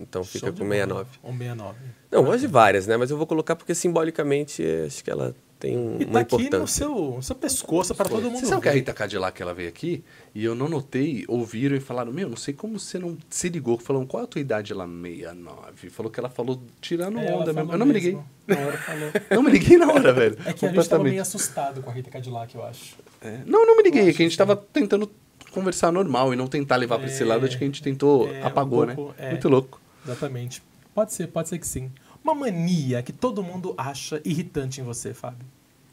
[0.00, 1.10] Então fica com 69.
[1.22, 1.78] Um 69.
[2.10, 2.96] Não, gosto de várias, né?
[2.96, 6.50] Mas eu vou colocar porque simbolicamente acho que ela tem um, e tá uma aqui
[6.50, 8.40] no seu, no seu pescoço para todo mundo.
[8.40, 10.02] Você sabe que a Rita Cadillac ela veio aqui
[10.34, 13.78] e eu não notei, ouviram e falaram: Meu, não sei como você não se ligou.
[13.78, 14.72] Falaram: Qual a tua idade?
[14.72, 15.88] Ela, 69.
[15.90, 17.70] Falou que ela falou tirando é, onda mesmo.
[17.70, 18.18] Eu não me liguei.
[18.44, 19.10] Na hora falou.
[19.30, 20.36] não me liguei na hora, velho.
[20.44, 22.96] É que a gente tava meio assustado com a Rita Cadillac, eu acho.
[23.20, 23.38] É.
[23.46, 24.08] Não, não me liguei.
[24.08, 25.08] É que a gente tava tentando
[25.52, 27.46] conversar normal e não tentar levar é, para esse lado.
[27.46, 29.28] Acho que a gente tentou, é, apagou, um pouco, né?
[29.28, 29.30] É.
[29.30, 29.80] Muito louco.
[30.04, 30.60] Exatamente.
[30.92, 31.88] Pode ser, pode ser que sim.
[32.22, 35.46] Uma mania que todo mundo acha irritante em você, Fábio.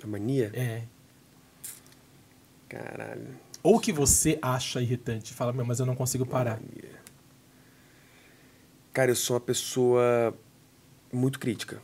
[0.03, 0.51] A mania?
[0.53, 0.83] É.
[2.67, 3.35] Caralho.
[3.63, 5.33] Ou que você acha irritante.
[5.33, 6.59] Fala, meu, mas eu não consigo parar.
[6.61, 6.99] Mania.
[8.93, 10.33] Cara, eu sou uma pessoa
[11.11, 11.81] muito crítica.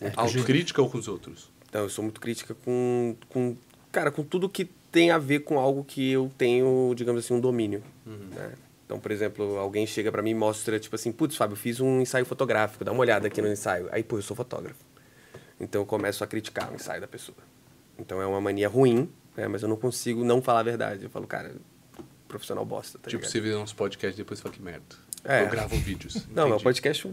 [0.00, 1.50] É, Autocrítica ou com os outros?
[1.68, 3.56] Então, eu sou muito crítica com, com,
[3.90, 7.40] cara, com tudo que tem a ver com algo que eu tenho, digamos assim, um
[7.40, 7.82] domínio.
[8.04, 8.28] Uhum.
[8.34, 8.52] Né?
[8.86, 11.80] Então, por exemplo, alguém chega para mim e mostra, tipo assim, putz, Fábio, eu fiz
[11.80, 13.88] um ensaio fotográfico, dá uma olhada aqui no ensaio.
[13.90, 14.78] Aí, pô, eu sou fotógrafo.
[15.60, 17.38] Então eu começo a criticar o ensaio da pessoa.
[17.98, 19.48] Então é uma mania ruim, né?
[19.48, 21.02] mas eu não consigo não falar a verdade.
[21.02, 21.56] Eu falo, cara,
[22.28, 22.98] profissional bosta.
[22.98, 23.32] Tá tipo, ligado?
[23.32, 24.84] você vê uns podcasts e depois fala que merda.
[25.24, 25.42] É.
[25.42, 26.24] Eu gravo vídeos.
[26.32, 27.12] Não, é um podcast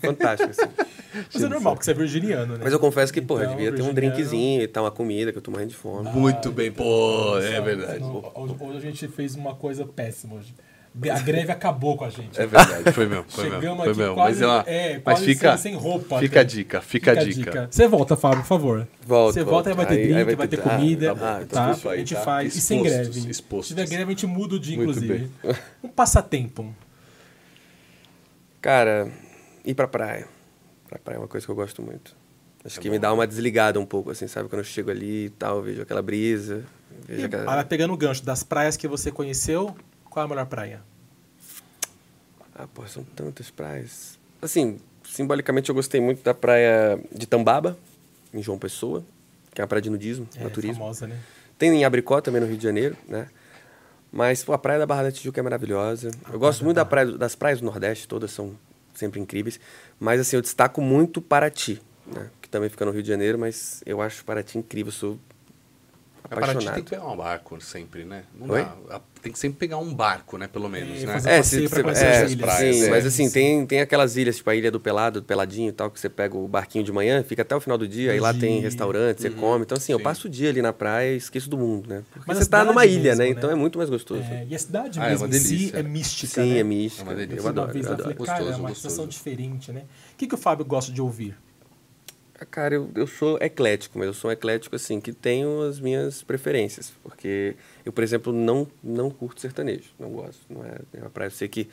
[0.00, 0.72] fantástico, assim.
[1.34, 2.60] Mas é normal, porque você é virginiano, né?
[2.64, 5.36] Mas eu confesso que, então, porra, devia ter um drinkzinho e tal, uma comida, que
[5.36, 6.08] eu tô morrendo de fome.
[6.08, 8.02] Muito bem, pô, é verdade.
[8.34, 10.54] Hoje a gente fez uma coisa péssima hoje.
[11.10, 12.38] A greve acabou com a gente.
[12.38, 13.24] É verdade, foi mesmo.
[13.26, 14.14] Foi Chegamos mesmo, foi aqui mesmo.
[14.14, 16.18] quase, mas, ela, é, mas fica, sem, sem roupa.
[16.18, 17.50] Fica a dica, fica, fica a dica.
[17.50, 17.68] dica.
[17.70, 18.88] Você volta, Fábio, por favor.
[19.06, 19.32] Volta.
[19.32, 21.12] Você volta e vai ter drink, aí vai, vai ter, ter comida.
[21.12, 21.90] Ah, tá, tá?
[21.90, 22.20] a gente tá?
[22.20, 22.54] faz.
[22.54, 23.30] E sem greve.
[23.30, 23.68] Expostos.
[23.68, 25.30] Se tiver greve, a gente muda o dia, inclusive.
[25.82, 26.74] Um passatempo.
[28.60, 29.10] Cara,
[29.64, 30.28] ir pra praia.
[30.88, 32.14] Pra praia é uma coisa que eu gosto muito.
[32.64, 32.92] Acho é que bom.
[32.92, 34.48] me dá uma desligada um pouco, assim, sabe?
[34.48, 36.64] Quando eu chego ali e tal, vejo aquela brisa.
[37.08, 37.64] Vejo e, aquela...
[37.64, 39.74] Pegando o gancho das praias que você conheceu,
[40.12, 40.82] qual é a melhor praia?
[42.54, 44.18] Ah, pô, são tantas praias.
[44.42, 47.78] Assim, simbolicamente eu gostei muito da praia de Tambaba,
[48.32, 49.02] em João Pessoa,
[49.54, 50.76] que é uma praia de nudismo, é, naturismo.
[50.76, 51.18] famosa, né?
[51.58, 53.26] Tem em Abricó também no Rio de Janeiro, né?
[54.12, 56.10] Mas pô, a praia da Barra da Tijuca é maravilhosa.
[56.30, 58.54] eu gosto muito da praia, das praias do Nordeste, todas são
[58.92, 59.58] sempre incríveis.
[59.98, 62.28] Mas assim, eu destaco muito Paraty, né?
[62.42, 65.18] Que também fica no Rio de Janeiro, mas eu acho Paraty incrível, eu sou
[66.32, 66.64] apaixonado.
[66.64, 68.24] Paraty tem que pegar um barco sempre, né?
[68.34, 68.66] Não Oi?
[68.88, 70.48] Dá, tem que sempre pegar um barco, né?
[70.48, 71.14] Pelo menos, é, né?
[71.14, 73.32] É, se, você, é, sim, é, mas assim, sim.
[73.32, 76.08] Tem, tem aquelas ilhas, tipo a Ilha do Pelado, do Peladinho e tal, que você
[76.08, 79.22] pega o barquinho de manhã, fica até o final do dia, aí lá tem restaurante,
[79.22, 79.36] você uhum.
[79.36, 79.62] come.
[79.62, 79.92] Então, assim, sim.
[79.92, 82.02] eu passo o dia ali na praia e esqueço do mundo, né?
[82.12, 83.22] Porque mas você tá numa ilha, né?
[83.22, 83.28] mesmo, né?
[83.28, 84.22] Então é muito mais gostoso.
[84.22, 86.58] É, e a cidade ah, mesmo é em si é mística, Sim, né?
[86.58, 87.02] é mística.
[87.02, 87.40] É uma delícia.
[87.40, 88.02] Eu, adoro, eu adoro.
[88.02, 89.84] Falei, cara, é uma sensação diferente, né?
[90.12, 91.36] O que, que o Fábio gosta de ouvir?
[92.50, 96.22] Cara, eu, eu sou eclético, mas eu sou um eclético, assim, que tenho as minhas
[96.22, 96.92] preferências.
[97.02, 99.90] Porque eu, por exemplo, não, não curto sertanejo.
[99.98, 100.40] Não gosto.
[100.48, 101.28] Não é, é uma praia.
[101.28, 101.68] Eu sei que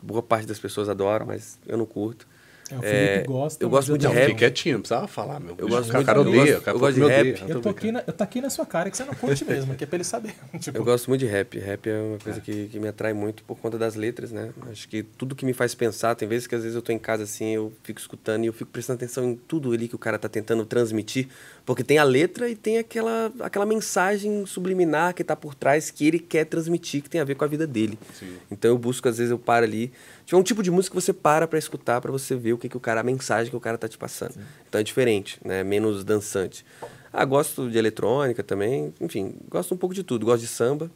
[0.00, 2.26] boa parte das pessoas adoram, mas eu não curto.
[2.74, 3.64] É, o Felipe é, gosta.
[3.64, 4.34] Eu gosto muito de rap.
[4.34, 5.54] quietinho, não precisava falar, meu.
[5.58, 7.50] Eu gosto muito, odeia, eu gosto, eu gosto de rap.
[7.50, 9.74] Eu, tô aqui na, eu tô aqui na sua cara que você não curte mesmo,
[9.74, 10.34] que é pra ele saber.
[10.58, 10.76] tipo...
[10.76, 11.58] Eu gosto muito de rap.
[11.58, 12.42] Rap é uma coisa é.
[12.42, 14.50] Que, que me atrai muito por conta das letras, né?
[14.70, 16.98] Acho que tudo que me faz pensar, tem vezes que às vezes eu tô em
[16.98, 19.98] casa assim, eu fico escutando e eu fico prestando atenção em tudo ali que o
[19.98, 21.28] cara tá tentando transmitir,
[21.64, 26.06] porque tem a letra e tem aquela, aquela mensagem subliminar que tá por trás que
[26.06, 27.98] ele quer transmitir, que tem a ver com a vida dele.
[28.18, 28.36] Sim.
[28.50, 29.92] Então eu busco, às vezes eu paro ali
[30.24, 32.58] Tipo, é um tipo de música que você para para escutar, para você ver o
[32.58, 34.32] que, que o cara, a mensagem que o cara tá te passando.
[34.32, 34.40] Sim.
[34.68, 35.62] Então é diferente, né?
[35.62, 36.64] Menos dançante.
[37.12, 40.24] Ah, gosto de eletrônica também, enfim, gosto um pouco de tudo.
[40.24, 40.90] Gosto de samba,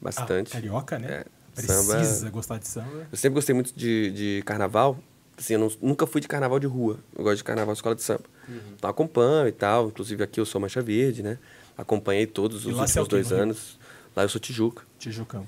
[0.00, 0.50] bastante.
[0.52, 1.08] Ah, carioca, né?
[1.08, 2.30] É, Precisa samba.
[2.30, 3.06] gostar de samba.
[3.12, 4.98] Eu sempre gostei muito de, de carnaval.
[5.36, 6.98] Assim, eu não, nunca fui de carnaval de rua.
[7.16, 8.24] Eu gosto de carnaval de escola de samba.
[8.48, 8.58] Uhum.
[8.76, 9.88] Então acompanho e tal.
[9.88, 11.38] Inclusive aqui eu sou Mancha Verde, né?
[11.76, 13.78] Acompanhei todos os últimos é dois anos.
[14.16, 14.82] Lá eu sou Tijuca.
[14.98, 15.46] Tijucão.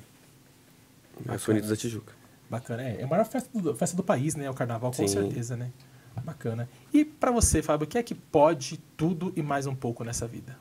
[1.26, 2.19] Mais Unidos da Tijuca.
[2.50, 2.82] Bacana.
[2.82, 4.50] É, é a maior festa do, festa do país, né?
[4.50, 5.08] O carnaval, com Sim.
[5.08, 5.70] certeza, né?
[6.24, 6.68] Bacana.
[6.92, 10.26] E pra você, Fábio, o que é que pode tudo e mais um pouco nessa
[10.26, 10.58] vida?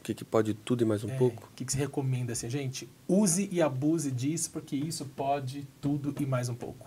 [0.00, 1.48] O que, que pode tudo e mais um É, pouco?
[1.50, 2.90] O que, que você recomenda, assim, gente?
[3.08, 6.86] Use e abuse disso, porque isso pode tudo e mais um pouco.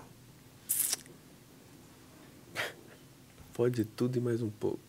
[3.53, 4.79] Pode tudo e mais um pouco.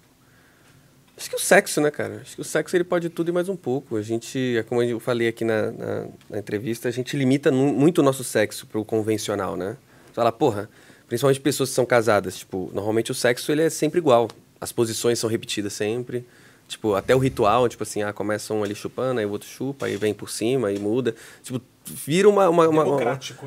[1.19, 2.21] Acho que o sexo, né, cara?
[2.23, 3.97] Acho que o sexo ele pode tudo e mais um pouco.
[3.97, 7.99] A gente, é como eu falei aqui na, na, na entrevista, a gente limita muito
[7.99, 9.77] o nosso sexo pro convencional, né?
[10.07, 10.71] Você fala, porra,
[11.09, 14.29] principalmente pessoas que são casadas, tipo, normalmente o sexo ele é sempre igual.
[14.61, 16.25] As posições são repetidas sempre.
[16.69, 19.87] Tipo, até o ritual, tipo assim, ah, começa um ali chupando, aí o outro chupa,
[19.87, 21.15] aí vem por cima, aí muda.
[21.43, 22.49] Tipo, vira uma...
[22.49, 22.97] uma, uma- uma-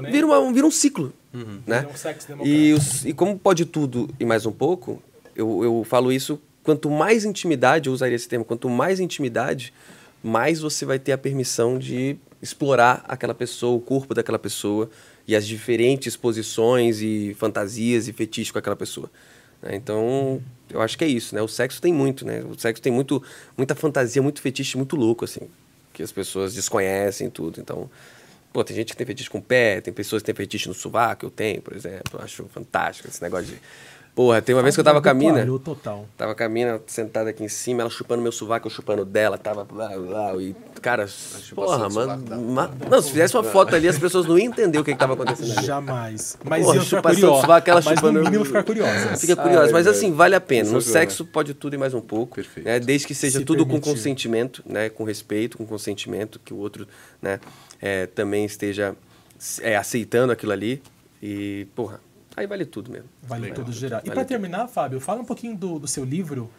[0.01, 0.11] né?
[0.11, 1.13] Vira, uma, vira um ciclo,
[1.67, 1.81] né?
[1.81, 2.77] Vira um sexo E, democrático.
[2.77, 5.01] os- e como pode tudo e mais um pouco,
[5.35, 9.73] eu, eu falo isso, quanto mais intimidade, eu usaria esse termo, quanto mais intimidade,
[10.23, 14.89] mais você vai ter a permissão de explorar aquela pessoa, o corpo daquela pessoa
[15.27, 19.09] e as diferentes posições e fantasias e fetiches com aquela pessoa.
[19.61, 19.75] né?
[19.75, 21.41] Então, eu acho que é isso, né?
[21.41, 22.43] O sexo tem muito, né?
[22.43, 23.21] O sexo tem muito,
[23.57, 25.41] muita fantasia, muito fetiche, muito louco, assim,
[25.93, 27.59] que as pessoas desconhecem tudo.
[27.59, 27.89] Então,
[28.53, 30.73] Pô, tem gente que tem fetiche com o pé, tem pessoas que têm fetiche no
[30.73, 32.03] sovaco, eu tenho, por exemplo.
[32.13, 33.61] Eu acho fantástico esse negócio de.
[34.13, 35.45] Porra, tem uma vez que eu tava com a mina.
[35.63, 36.05] Total.
[36.17, 39.37] Tava com a mina sentada aqui em cima, ela chupando meu sovaco, eu chupando dela,
[39.37, 41.07] tava lá, lá, e, cara,
[41.55, 42.11] porra, do mano.
[42.11, 44.83] sovaco da- ma- Não, se fizesse uma foto ali, as pessoas não iam entender o
[44.83, 45.65] que, que tava acontecendo ali.
[45.65, 46.37] Jamais.
[46.43, 47.41] Mas Porra, ficar chupação de curiosas.
[47.41, 49.21] sovaco, ela Mas chupando- no mínimo ficar curiosas.
[49.21, 50.69] Fica curioso, Ai, mas assim, vale a pena.
[50.69, 51.01] No Sensacional.
[51.09, 52.35] sexo pode tudo e mais um pouco.
[52.35, 52.65] Perfeito.
[52.65, 52.79] Né?
[52.81, 53.89] Desde que seja Se tudo com permitir.
[53.91, 54.89] consentimento, né?
[54.89, 56.85] Com respeito, com consentimento, que o outro
[57.21, 57.39] né?
[57.81, 58.93] é, também esteja
[59.61, 60.81] é, aceitando aquilo ali.
[61.23, 61.99] E, porra,
[62.35, 63.07] aí vale tudo mesmo.
[63.23, 63.55] Vale Legal.
[63.57, 63.99] tudo geral.
[63.99, 64.29] E Vale para tudo.
[64.29, 66.49] terminar, Fábio, fala um pouquinho do, do seu livro,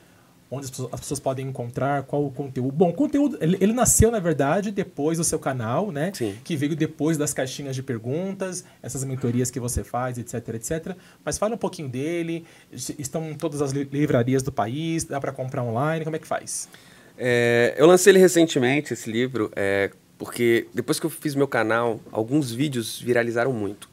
[0.51, 2.73] onde as pessoas, as pessoas podem encontrar, qual o conteúdo.
[2.73, 6.13] Bom, o conteúdo, ele, ele nasceu, na verdade, depois do seu canal, né?
[6.15, 6.35] Sim.
[6.45, 10.95] Que veio depois das caixinhas de perguntas, essas mentorias que você faz, etc, etc.
[11.25, 12.45] Mas fala um pouquinho dele.
[12.71, 16.19] Es- Estão em todas as li- livrarias do país, dá para comprar online, como é
[16.19, 16.69] que faz?
[17.17, 21.99] É, eu lancei ele recentemente, esse livro, é, porque depois que eu fiz meu canal,
[22.11, 23.89] alguns vídeos viralizaram muito.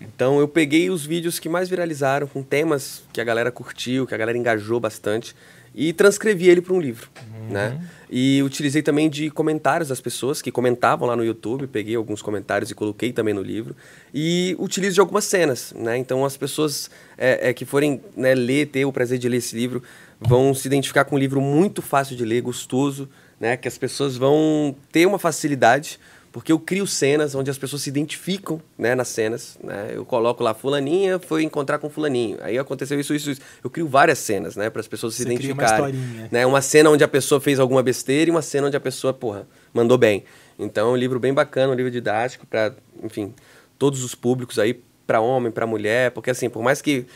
[0.00, 4.14] Então eu peguei os vídeos que mais viralizaram, com temas que a galera curtiu, que
[4.14, 5.34] a galera engajou bastante,
[5.74, 7.10] e transcrevi ele para um livro,
[7.50, 7.78] né?
[8.10, 12.70] E utilizei também de comentários das pessoas que comentavam lá no YouTube, peguei alguns comentários
[12.70, 13.76] e coloquei também no livro,
[14.14, 15.98] e utilizo de algumas cenas, né?
[15.98, 19.54] Então as pessoas é, é, que forem né, ler, ter o prazer de ler esse
[19.54, 19.82] livro,
[20.18, 23.06] vão se identificar com um livro muito fácil de ler, gostoso,
[23.38, 23.54] né?
[23.56, 26.00] Que as pessoas vão ter uma facilidade
[26.36, 29.56] porque eu crio cenas onde as pessoas se identificam né, nas cenas.
[29.64, 29.92] Né?
[29.94, 32.36] Eu coloco lá, fulaninha foi encontrar com fulaninho.
[32.42, 33.40] Aí aconteceu isso, isso, isso.
[33.64, 34.68] Eu crio várias cenas, né?
[34.68, 35.94] Para as pessoas se Você cria uma identificarem.
[35.94, 36.28] historinha.
[36.30, 36.44] né?
[36.44, 39.48] Uma cena onde a pessoa fez alguma besteira e uma cena onde a pessoa, porra,
[39.72, 40.24] mandou bem.
[40.58, 43.32] Então, é um livro bem bacana, um livro didático para, enfim,
[43.78, 46.10] todos os públicos aí, para homem, para mulher.
[46.10, 47.06] Porque, assim, por mais que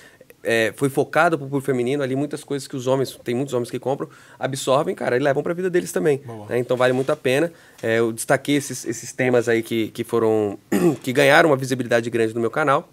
[0.42, 3.70] é, foi focado pro público feminino, ali muitas coisas que os homens, tem muitos homens
[3.70, 4.08] que compram,
[4.38, 6.22] absorvem, cara, e levam para a vida deles também.
[6.48, 6.58] Né?
[6.58, 7.52] Então vale muito a pena.
[7.82, 10.58] É, eu destaquei esses, esses temas aí que, que foram.
[11.02, 12.88] que ganharam uma visibilidade grande no meu canal.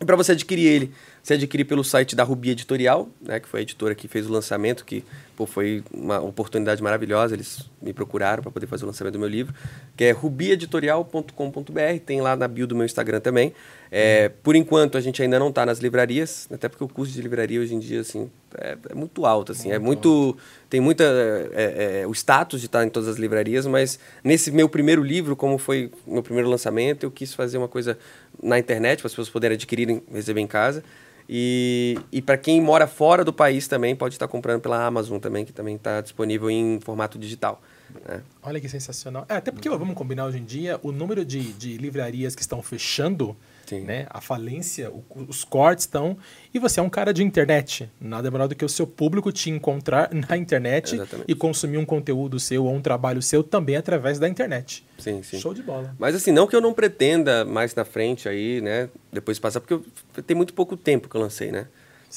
[0.00, 0.92] E para você adquirir ele,
[1.22, 4.32] você adquire pelo site da Rubi Editorial, né, que foi a editora que fez o
[4.32, 5.04] lançamento, que
[5.36, 7.34] pô, foi uma oportunidade maravilhosa.
[7.34, 9.54] Eles me procuraram para poder fazer o lançamento do meu livro,
[9.96, 13.52] que é rubieditorial.com.br, tem lá na bio do meu Instagram também.
[13.92, 17.20] É, por enquanto, a gente ainda não está nas livrarias, até porque o custo de
[17.20, 19.52] livraria hoje em dia assim, é, é muito alto.
[19.52, 20.36] Assim, é muito.
[20.68, 21.04] Tem muita.
[21.52, 25.34] é, é, o status de estar em todas as livrarias, mas nesse meu primeiro livro,
[25.34, 27.98] como foi meu primeiro lançamento, eu quis fazer uma coisa
[28.42, 30.84] na internet, para as pessoas poderem adquirir e receber em casa.
[31.32, 35.44] E, e para quem mora fora do país também, pode estar comprando pela Amazon também,
[35.44, 37.62] que também está disponível em formato digital.
[38.04, 38.20] né?
[38.42, 39.26] Olha que sensacional.
[39.28, 42.60] É, até porque, vamos combinar hoje em dia, o número de, de livrarias que estão
[42.60, 43.36] fechando,
[43.70, 43.80] Sim.
[43.82, 46.16] né, a falência, o- os cortes estão.
[46.52, 47.88] E você é um cara de internet.
[48.00, 51.30] Nada melhor do que o seu público te encontrar na internet Exatamente.
[51.30, 54.84] e consumir um conteúdo seu ou um trabalho seu também através da internet.
[54.98, 55.38] Sim, sim.
[55.38, 55.94] Show de bola.
[55.98, 58.88] Mas assim, não que eu não pretenda mais na frente aí, né?
[59.12, 59.84] Depois passar, porque eu,
[60.22, 61.66] tem muito pouco tempo que eu lancei, né?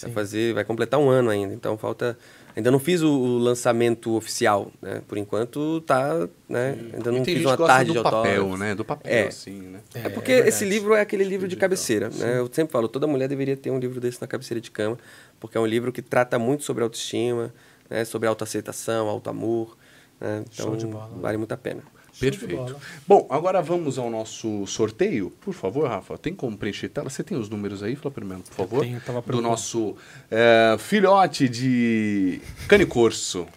[0.01, 2.17] Vai fazer, vai completar um ano ainda, então falta.
[2.55, 5.01] Ainda não fiz o, o lançamento oficial, né?
[5.07, 6.77] Por enquanto tá, né?
[6.93, 8.75] Ainda não fiz uma tarde do de papel, né?
[8.75, 9.27] Do papel, É.
[9.27, 9.79] assim, né?
[9.95, 12.37] É, porque é esse livro é aquele livro de cabeceira, né?
[12.39, 14.97] Eu sempre falo, toda mulher deveria ter um livro desse na cabeceira de cama,
[15.39, 17.51] porque é um livro que trata muito sobre autoestima,
[17.89, 18.05] né?
[18.05, 19.75] Sobre autoaceitação, auto-amor,
[20.21, 20.43] né?
[20.53, 21.09] Então, Show de bola.
[21.19, 21.81] vale muito a pena.
[22.19, 22.75] Perfeito.
[23.07, 25.31] Bom, agora vamos ao nosso sorteio.
[25.41, 27.09] Por favor, Rafa, tem como preencher tela?
[27.09, 27.95] Você tem os números aí?
[27.95, 28.81] Fala primeiro, por favor.
[28.81, 29.95] tenho, tava Do nosso
[30.29, 33.47] é, filhote de cane corso.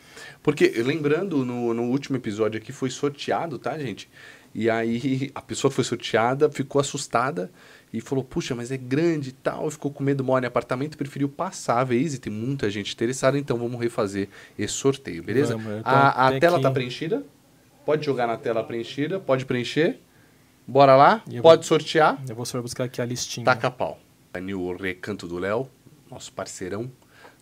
[0.42, 4.08] Porque, lembrando, no, no último episódio aqui foi sorteado, tá, gente?
[4.54, 7.50] E aí a pessoa foi sorteada, ficou assustada
[7.92, 9.70] e falou: Puxa, mas é grande e tal.
[9.70, 13.38] Ficou com medo, mora em apartamento, preferiu passar a vez e tem muita gente interessada,
[13.38, 14.28] então vamos refazer
[14.58, 15.56] esse sorteio, beleza?
[15.56, 17.22] Vamos, a a tela aqui- tá preenchida?
[17.86, 20.00] Pode jogar na tela preenchida, pode preencher.
[20.66, 22.20] Bora lá, eu pode sortear.
[22.28, 23.44] Eu vou só buscar aqui a listinha.
[23.46, 24.00] Taca pau.
[24.34, 25.68] Anil Recanto do Léo,
[26.10, 26.90] nosso parceirão.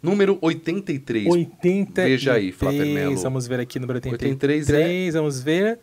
[0.03, 1.27] Número 83.
[1.27, 2.11] 83.
[2.11, 3.17] Veja aí, Flapermelo.
[3.17, 5.15] Vamos ver aqui, número 83 83.
[5.15, 5.79] Vamos ver.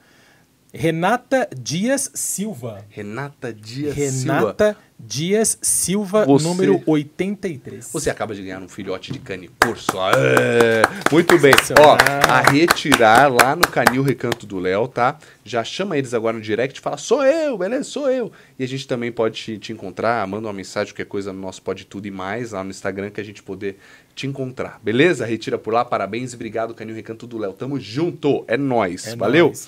[0.73, 2.85] Renata Dias Silva.
[2.89, 4.33] Renata Dias Silva.
[4.39, 7.89] Renata Dias Silva, Você- número 83.
[7.91, 9.91] Você acaba de ganhar um filhote de cane corso.
[10.15, 11.53] É, muito bem.
[11.79, 11.97] Ó,
[12.29, 15.17] a retirar lá no Canil Recanto do Léo, tá?
[15.43, 17.83] Já chama eles agora no direct e fala, sou eu, beleza?
[17.83, 18.31] Sou eu.
[18.57, 21.61] E a gente também pode te, te encontrar, manda uma mensagem, qualquer coisa no nosso
[21.63, 23.77] Pode Tudo e Mais, lá no Instagram, que a gente poder
[24.15, 24.79] te encontrar.
[24.83, 25.25] Beleza?
[25.25, 27.53] Retira por lá, parabéns e obrigado, Canil Recanto do Léo.
[27.53, 29.07] Tamo junto, é nóis.
[29.07, 29.47] É Valeu?
[29.47, 29.67] nóis.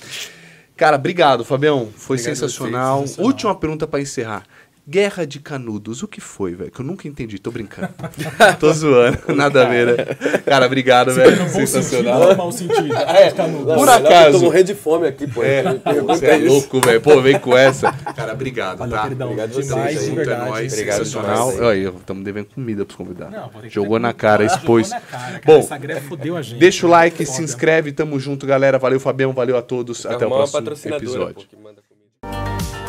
[0.75, 1.89] Cara, obrigado, Fabião.
[1.95, 2.97] Foi Obrigado sensacional.
[2.99, 3.27] vocês, sensacional.
[3.31, 4.43] Última pergunta pra encerrar.
[4.85, 6.69] Guerra de Canudos, o que foi, velho?
[6.69, 7.39] Que eu nunca entendi.
[7.39, 7.87] Tô brincando.
[8.59, 9.33] Tô zoando.
[9.33, 10.05] Nada a ver, né?
[10.45, 11.37] Cara, obrigado, velho.
[11.37, 12.29] Sentido Sensacional.
[12.31, 12.93] no mau sentido?
[13.13, 13.29] É.
[13.31, 14.27] Por acaso.
[14.27, 15.41] Eu tô morrendo de fome aqui, pô.
[15.43, 15.63] É,
[16.05, 16.99] você é louco, velho.
[16.99, 17.91] Pô, vem com essa.
[17.91, 19.03] Cara, obrigado, Valeu, tá?
[19.03, 19.27] queridão.
[19.31, 20.03] Obrigado demais, aí.
[20.03, 21.53] de Junto é nóis, Obrigado sensacional.
[21.59, 23.33] Olha, estamos devendo comida pros convidados.
[23.33, 24.89] Não, vou ter que Jogou na cara, Jogou expôs.
[24.89, 25.41] na cara, cara.
[25.45, 26.59] Bom, Essa greve fudeu a gente.
[26.59, 28.77] deixa o like, se inscreve, tamo junto, galera.
[28.77, 29.31] Valeu, Fabião.
[29.31, 30.05] Valeu a todos.
[30.05, 31.35] Até o próximo episódio.
[31.35, 32.82] pô, que manda comida.